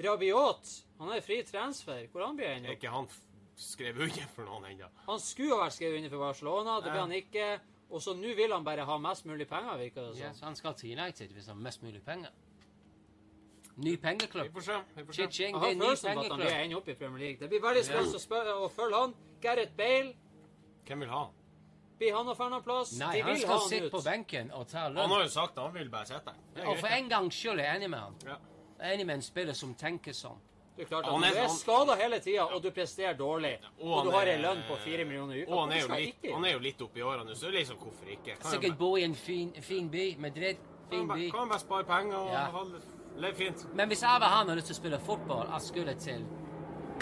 [0.00, 2.06] Rabiot, han er fri transfer.
[2.12, 2.72] Hvor han blir er ennå?
[2.72, 3.08] ikke han
[3.60, 4.88] skrev skrevet under for noen ennå.
[5.06, 6.78] Han skulle ha vært skrevet under for Barcelona.
[6.80, 7.48] Det ble han ikke.
[7.90, 10.56] Og så nå vil han bare ha mest mulig penger, virker det Ja, så han
[10.56, 12.30] skal til United hvis han har mest mulig penger.
[13.76, 14.52] Ny Vi pengeklubb.
[14.52, 14.76] får se.
[14.96, 15.42] Vi får se.
[15.42, 17.38] Jeg har er følelsen på at han vil ende opp i Premier League.
[17.40, 19.14] Det blir veldig spennende å, spørre, å følge han.
[19.40, 20.14] Gareth Bale.
[20.86, 21.32] Hvem vil ha han?
[21.98, 22.92] Blir han å få noen plass?
[22.98, 23.92] Nei, De han skal ha han sitte ut.
[23.92, 24.96] på benken og ta lønn.
[25.02, 26.62] Han har jo sagt at han vil bare sitte der.
[26.62, 28.14] Er Og for en gangs skyld er jeg enig med han.
[28.24, 28.36] Ja.
[28.80, 30.38] Jeg er enig med en spiller som tenker sånn.
[30.80, 33.92] Det er klart at er- du er skada hele tida, og du presterer dårlig, Og
[33.98, 35.88] og du har ei en lønn på fire millioner i uka Og han er, jo
[35.94, 38.38] litt, han er jo litt oppi årene, så liksom, hvorfor ikke?
[38.40, 40.16] Kan Sikkert bo i en fin, fin by.
[40.18, 40.56] Madrid.
[40.56, 41.30] bare, Fin kan by.
[41.38, 42.46] han bare spare penger og Ja.
[43.20, 43.74] leve fint?
[43.74, 46.24] Men hvis jeg var han og lyst til å spille fotball, jeg skulle til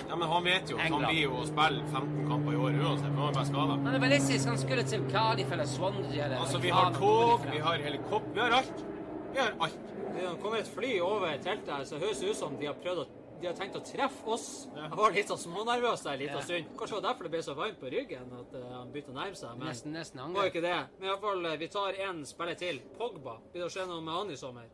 [0.09, 2.81] Ja, men han vet jo at han blir jo å spille 15 kamper i året
[2.83, 3.73] uansett, han er bare skada.
[3.79, 4.47] Han er realistisk.
[4.49, 8.41] Han skulle til Cardiff eller Swansea eller Altså, vi har tog, vi har helikopter, vi
[8.41, 8.85] har alt.
[9.33, 9.79] Vi har alt.
[10.15, 12.99] Det kommer et fly over teltet her, så høres det ut som de har prøvd
[12.99, 13.07] å
[13.41, 14.47] de har tenkt å treffe oss.
[14.75, 16.43] Jeg var litt sånn smånervøs der en liten Ja.
[16.43, 16.65] stund.
[16.77, 19.19] Kanskje det var derfor det ble så varmt på ryggen at eh, han begynte å
[19.19, 19.59] nærme seg.
[19.59, 20.89] Men Nesten, nesten det var ikke det.
[20.99, 22.81] Men i hvert fall, eh, vi tar én spiller til.
[22.99, 23.39] Pogba.
[23.53, 24.67] Blir det å skje noe med han i sommer?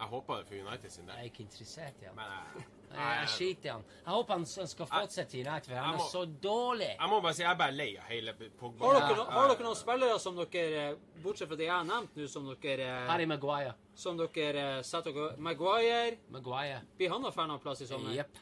[0.00, 2.16] Jeg håper det for United sin Jeg er ikke interessert i han.
[2.16, 3.84] Men eh, Jeg, skiter i han.
[4.04, 6.88] Jeg håper han skal fortsette i United, for han er så dårlig.
[6.98, 8.84] jeg må bare si jeg er bare lei av hele Pogba.
[8.84, 12.16] Har dere, har dere noen spillere som dere, eh, bortsett fra det jeg har nevnt
[12.18, 13.74] nå, som dere, eh, Harry Maguire.
[13.94, 16.16] som dere eh, setter dere Maguire.
[16.30, 16.80] Maguire.
[16.98, 18.12] Blir han å få noen plass i sommer?
[18.16, 18.40] Jepp.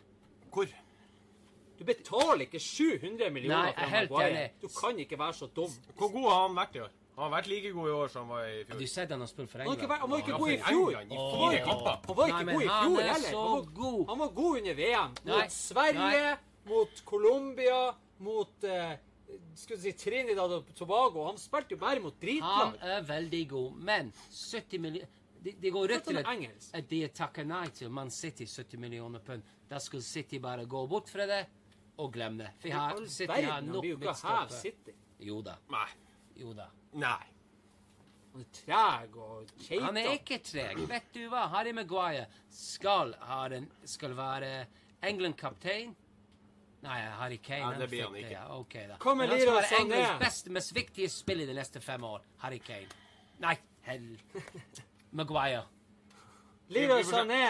[0.50, 0.66] Hvor?
[1.78, 4.30] Du betaler ikke 700 millioner Nei, for helt Maguire.
[4.30, 4.50] enig.
[4.60, 5.70] Du kan ikke være så dum.
[5.94, 6.96] Hvor god har han vært i år?
[7.18, 8.78] Han har vært like god i år som han var i Har fjor.
[8.78, 10.00] du sett han har spilt for Han var ikke, England?
[10.00, 10.68] han var ikke god i fjor.
[10.68, 13.32] Han var ikke god i fjor er heller.
[13.34, 14.00] Han var, god.
[14.12, 15.16] han var god under VM.
[15.18, 15.48] Mot Nei.
[15.56, 16.30] Sverige,
[16.70, 17.80] mot Colombia,
[18.18, 18.94] mot eh,
[19.58, 21.26] skal si Trinidad og Tobago.
[21.26, 25.88] Han spilte jo bare mot Han er veldig god, men 70 millioner det, de går
[25.88, 29.42] rett til at, at de takker nei til Man City 70 millioner pund.
[29.70, 31.44] Da skulle City bare gå bort fra det
[31.98, 32.50] og glemme det.
[32.58, 34.94] For I har, City har nok blir jo midtstopper.
[35.28, 35.54] Jo da.
[35.70, 35.86] Nei.
[36.38, 36.66] Jo da.
[36.98, 37.24] Nei.
[38.32, 39.84] Han er treg og keitete.
[39.84, 40.82] Han er ikke treg.
[40.90, 41.46] Vet du hva?
[41.54, 44.52] Harry Maguire skal, ha en, skal være
[45.06, 45.94] England-kaptein.
[46.84, 47.72] Nei, Harry Kane.
[47.72, 48.30] Ja, det blir han ikke.
[48.36, 49.00] Ja, okay, da.
[49.02, 52.22] Kom, med Men han skal være Englands beste, mest viktige i de neste fem år.
[52.44, 52.86] Harry Kane.
[53.42, 53.56] Nei,
[53.88, 54.08] hell.
[55.18, 55.64] Maguire.
[56.68, 57.42] Leroy Sané.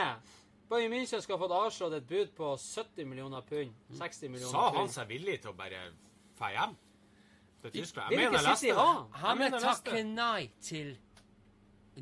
[0.69, 3.73] Bayern München skal ha fått avslått et bud på 70 millioner pund.
[3.99, 4.75] 60 millioner pund.
[4.75, 5.89] Sa han seg villig til å bare
[6.39, 6.77] dra hjem
[7.63, 8.13] til Tyskland?
[8.13, 8.77] Jeg mener jeg leste det.
[8.77, 9.61] han.
[9.63, 10.93] Takket nei til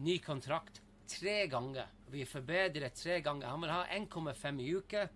[0.07, 1.89] ny kontrakt tre ganger.
[2.13, 3.49] Vi forbedrer tre ganger.
[3.49, 5.07] Han vil ha 1,5 i uke.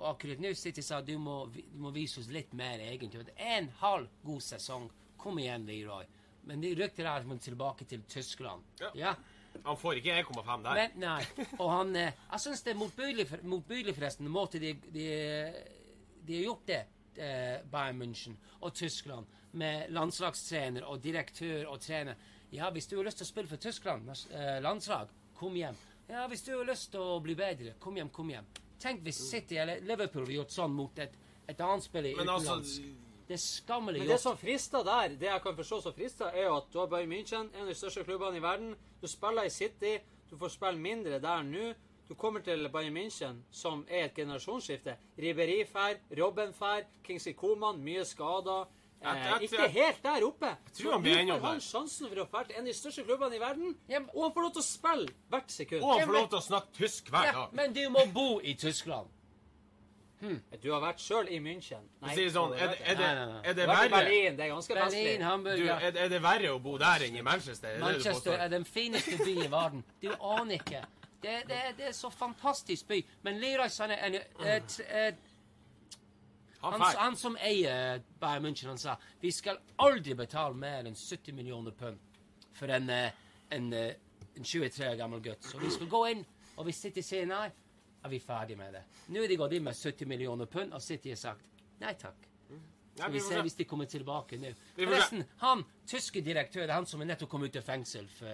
[0.00, 3.26] Og akkurat nå City sa du må, du må vise oss litt mer egentlig.
[3.36, 4.88] En halv god sesong.
[5.20, 6.06] Kom igjen, Leroy.
[6.48, 8.64] Men de rykter er at han tilbake til Tyskland.
[8.80, 8.90] Ja.
[8.96, 9.14] Ja.
[9.64, 10.78] Han får ikke 1,5 der.
[10.78, 11.46] Men nei.
[11.58, 15.06] Og han eh, Jeg syns det er motbydelig, motbydelig forresten, måten de, de,
[16.26, 16.80] de har gjort det,
[17.18, 22.14] eh, Bayern München og Tyskland, med landslagstrener og direktør og trener.
[22.50, 25.08] Ja, hvis du har lyst til å spille for Tyskland, eh, landslag,
[25.38, 25.76] kom hjem.
[26.08, 28.46] Ja, hvis du har lyst til å bli bedre, kom hjem, kom hjem.
[28.80, 31.14] Tenk hvis City eller Liverpool hadde gjort sånn mot et,
[31.46, 32.78] et annet spill i Men altså utenlands.
[33.30, 36.48] Det er skammelig Men det som frister der, det jeg kan forstå som frister, er
[36.48, 38.72] jo at du har Bayern München, en av de største klubbene i verden.
[38.98, 39.92] Du spiller i City,
[40.30, 41.68] du får spille mindre der nå.
[42.08, 44.96] Du kommer til Bayern München, som er et generasjonsskifte.
[45.22, 48.66] Riberi fær, Robben fær, Kingsley Coman, mye skader.
[49.02, 50.56] Jeg- Eh, ikke helt der oppe.
[50.76, 53.04] tror han blir enig enda får han sjansen for å være en av de største
[53.06, 53.74] klubbene i verden,
[54.14, 55.82] og han får lov til å spille hvert sekund.
[55.82, 57.52] Og han får lov til å snakke tysk hver Ja, dag.
[57.54, 59.08] men du må bo i Tyskland.
[60.60, 61.80] Du har vært sjøl i München.
[62.02, 65.18] Nei, sånn, er, det- er, det, er det verre Berlin, det er ganske Berlin, festlig.
[65.18, 67.68] du, Hamburg, er, er det verre å bo der enn i Manchester?
[67.68, 69.84] Er det det du Manchester er den fineste byen i verden.
[70.02, 70.84] Du aner ikke.
[71.22, 73.02] Det, det, det er så fantastisk by.
[73.22, 75.14] Men Leroy Sané er
[76.60, 81.32] Han han, som eier Bayern München, han sa vi skal aldri betale mer enn 70
[81.32, 81.98] millioner pund
[82.52, 83.12] for en, eh,
[83.50, 83.94] en, eh,
[84.36, 85.44] en 23 år gammel gutt.
[85.44, 86.24] Så vi skal gå inn,
[86.56, 87.46] og hvis City sier nei,
[88.04, 88.82] er vi ferdig med det.
[89.08, 92.29] Nå er de gått inn med 70 millioner pund, og City har sagt nei takk.
[92.94, 93.42] Skal vi ser se se.
[93.42, 94.52] hvis de kommer tilbake nå.
[94.76, 98.30] Forresten, han tyske direktør, han som er nettopp kommet ut av fengsel for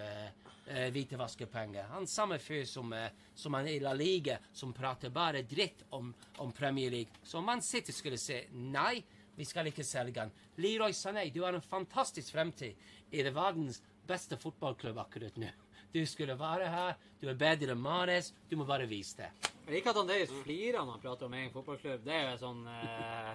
[0.67, 5.13] uh, hvitevaskepenger Han samme fyr som, uh, som han er i La Liga, som prater
[5.13, 6.13] bare dritt om,
[6.43, 7.21] om Premier League.
[7.23, 9.03] Så Man City skulle si nei,
[9.37, 10.33] vi skal ikke selge han.
[10.57, 12.75] Leroy Sané, du har en fantastisk fremtid
[13.11, 15.51] i det verdens beste fotballklubb akkurat nå.
[15.93, 19.29] Du skulle være her, du er bedre enn Mares, du må bare vise det.
[19.67, 22.03] Jeg liker at han David flirer når han prater om egen fotballklubb.
[22.05, 23.31] Det er jo sånn eh,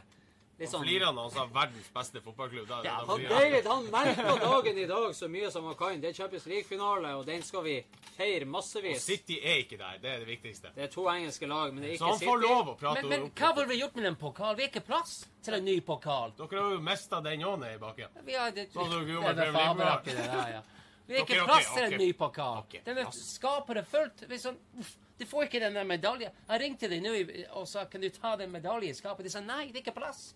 [0.62, 2.68] Litt sånn flirer han sa verdens beste fotballklubb.
[2.68, 3.24] Da, ja, da han.
[3.32, 6.00] David han merker dagen i dag så mye som han kan.
[6.00, 7.74] Det er Champions League-finale, og den skal vi
[8.16, 9.00] feire Og.
[9.02, 9.98] City er ikke der.
[10.02, 10.70] Det er det viktigste.
[10.76, 12.30] Det er to engelske lag, men det er Så ikke han City.
[12.30, 14.56] får lov å prate Men, men hva vil vi gjort med den pokalen?
[14.60, 16.36] Vi har ikke plass til en ny pokal.
[16.38, 18.22] Dere har jo mista den òg nede i bakken.
[18.22, 20.62] Vi har det, så hadde dere jo vært er Premier League.
[21.06, 21.12] Det.
[21.12, 22.10] Vi har ikke plass til en ny.
[22.18, 24.24] Ok, Den er skapet er fullt.
[24.40, 26.38] Sånn, uff, du får ikke den der medaljen.
[26.48, 27.16] Jeg ringte dem nå
[27.58, 29.26] og sa kan du ta den medaljen i skapet.
[29.26, 30.32] De sa nei, det er ikke plass.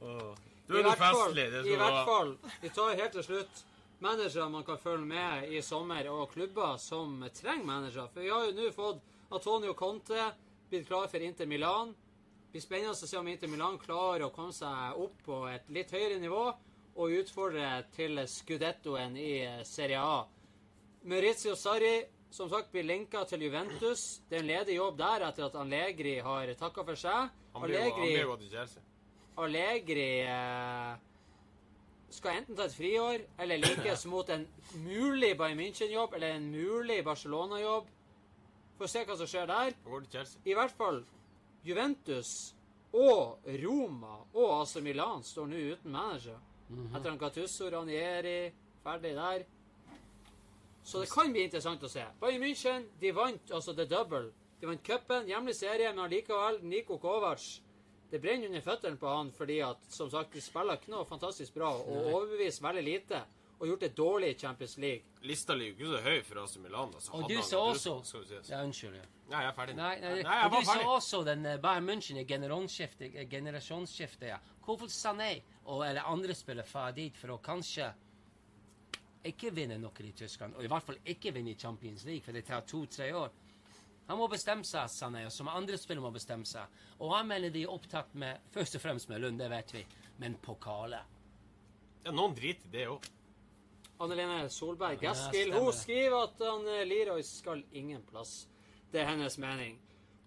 [0.00, 0.34] Er
[0.68, 1.46] du festlig.
[1.52, 3.64] Det I hvert fall, vi tar helt til slutt
[4.04, 8.08] managere man kan følge med i sommer, og klubber som trenger managere.
[8.12, 9.00] For vi har jo nå fått
[9.32, 10.30] Antonio Conte
[10.68, 11.94] blitt klar for Inter Milan.
[11.94, 15.70] Det blir spennende å se om Inter Milan klarer å komme seg opp på et
[15.74, 16.44] litt høyere nivå
[16.94, 19.32] og utfordre til skudettoen i
[19.66, 20.24] Serie A.
[21.04, 24.20] Maurizio Sarri, som sagt, blir linka til Juventus.
[24.28, 27.34] Det er en ledig jobb der etter at Allegri har takka for seg.
[27.54, 28.14] Allegri.
[29.36, 30.94] Allegri eh,
[32.14, 34.46] skal enten ta et friår eller likes mot en
[34.84, 37.90] mulig Bayern München-jobb eller en mulig Barcelona-jobb.
[38.78, 39.76] Får se hva som skjer der.
[40.44, 41.04] I hvert fall
[41.64, 42.54] Juventus
[42.94, 46.38] og Roma og AC Milan står nå uten manager.
[46.72, 48.52] Etter en Gattusso, Ranieri,
[48.84, 49.44] ferdig der.
[50.84, 52.04] Så det kan bli interessant å se.
[52.20, 54.32] Bayern München de vant altså the double.
[54.60, 57.60] De vant cupen, hjemlig serie, men allikevel Niko Kovac
[58.10, 61.56] Det brenner under føttene på han fordi at som sagt, de spiller ikke noe fantastisk
[61.56, 63.22] bra og overbevist veldig lite.
[63.64, 65.02] Og gjort det dårlig i Champions League.
[65.24, 66.90] Lista ligger jo ikke så høy for AC Milan.
[66.94, 67.12] Altså.
[67.16, 68.34] Og du sa også du si.
[68.34, 68.40] vi.
[68.50, 68.96] Ja, unnskyld.
[68.98, 69.04] Ja.
[69.30, 69.76] Nei, jeg er ferdig.
[69.78, 74.26] Nei, nei, Nei, jeg og var du sa også den uh, Bayern München i generasjonsskiftet.
[74.26, 74.38] eh, ja.
[74.66, 75.30] Hvorfor Sané
[75.64, 77.88] og eller andre spillere fra dit for å kanskje
[79.24, 82.36] ikke vinne noe i Tyskland, og i hvert fall ikke vinne i Champions League, for
[82.36, 83.32] det tar to-tre år?
[84.12, 86.68] Han må bestemme seg, Sané, og som andre spillere må bestemme seg.
[87.00, 89.86] Og han mener de er opptatt med først og fremst med Lund, det vet vi,
[90.20, 91.08] men pokaler.
[92.04, 93.06] Ja, noen driter i det òg.
[94.04, 98.46] Anne-Lene Solberg Ja, Gaskill hun skriver at han, eh, Leroy skal ingen plass.
[98.92, 99.78] Det er hennes mening.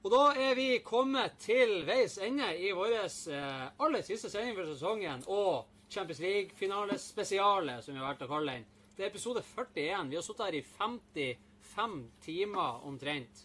[0.04, 4.70] Og da er vi kommet til veis ende i vår eh, aller siste sending for
[4.70, 8.68] sesongen og Champions League-finale spesiale, som vi har valgt å kalle den.
[8.98, 10.10] Det er episode 41.
[10.10, 13.44] Vi har sittet her i 55 timer omtrent.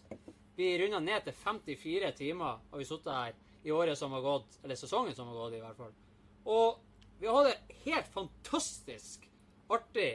[0.55, 4.57] Vi runda ned til 54 timer har vi sittet her i året som har gått,
[4.63, 5.93] eller sesongen som har gått, i hvert fall.
[6.45, 6.79] Og
[7.19, 9.29] vi har hatt det helt fantastisk
[9.75, 10.13] artig.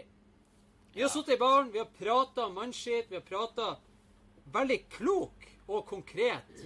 [0.94, 3.76] Vi har sittet i baren, vi har prata mannskitt, vi har prata
[4.52, 6.60] veldig klok og konkret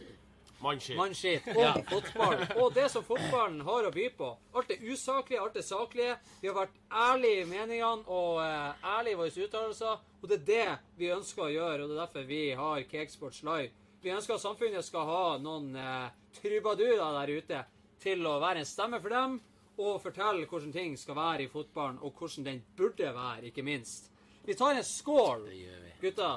[0.62, 0.97] Mannskitt.
[0.97, 2.44] mannskitt om fotball.
[2.62, 4.28] Og det som fotballen har å by på.
[4.55, 6.16] Alt det usaklige, alt det saklige.
[6.40, 10.05] Vi har vært ærlige i meningene og uh, ærlige i våre uttalelser.
[10.23, 10.66] Og det er det
[11.01, 13.73] vi ønsker å gjøre, og det er derfor vi har Cakesports Live.
[14.02, 17.64] Vi ønsker at samfunnet skal ha noen uh, trubadurer der ute
[18.02, 19.40] til å være en stemme for dem,
[19.78, 24.11] og fortelle hvordan ting skal være i fotballen, og hvordan den burde være, ikke minst.
[24.44, 25.93] Vi tar en skål, Det gjør vi.
[26.01, 26.32] gutta.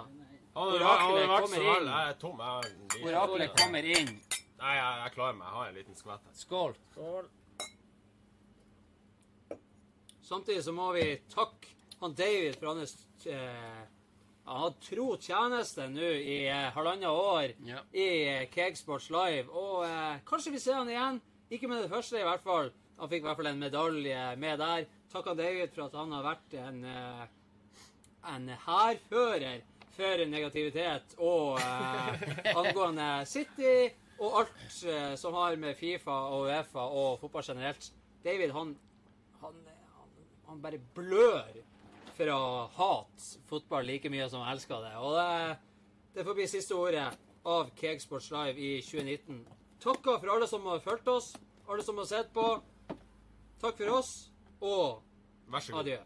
[0.55, 1.87] Oraklet kommer inn.
[1.89, 2.39] Jeg er tom.
[2.39, 4.13] Oraklet kommer inn.
[4.59, 5.47] Nei, jeg, jeg klarer meg.
[5.47, 6.35] Jeg har en liten skvett her.
[6.39, 6.75] Skål.
[10.25, 11.03] Samtidig så må vi
[11.33, 12.95] takke han David for hans
[13.29, 13.83] eh,
[14.45, 17.81] Han hadde tro tjeneste nå i eh, halvannet år Ja.
[17.93, 19.49] i eh, Cakesports Live.
[19.51, 21.21] Og eh, kanskje vi ser han igjen.
[21.53, 22.71] Ikke med det første, i hvert fall.
[22.99, 24.85] Han fikk i hvert fall en medalje med der.
[25.11, 27.25] Takk han David for at han har vært en eh,
[28.33, 29.61] en hærfører
[29.95, 32.25] for negativitet og eh,
[32.59, 37.91] angående City og alt eh, som har med Fifa og Uefa og fotball generelt.
[38.25, 38.73] David, han,
[39.41, 39.61] han,
[40.47, 41.59] han, bare blør
[42.15, 42.41] for å
[42.77, 44.93] hate fotball like mye som han elsker det.
[45.03, 45.57] Og det,
[46.15, 47.09] det får bli siste ordet
[47.45, 49.43] av Cakesports Live i 2019.
[49.83, 51.35] Takker for alle som har fulgt oss,
[51.69, 52.47] alle som har sett på.
[53.61, 54.11] Takk for oss,
[54.61, 55.03] og
[55.47, 55.97] Vær så adjø.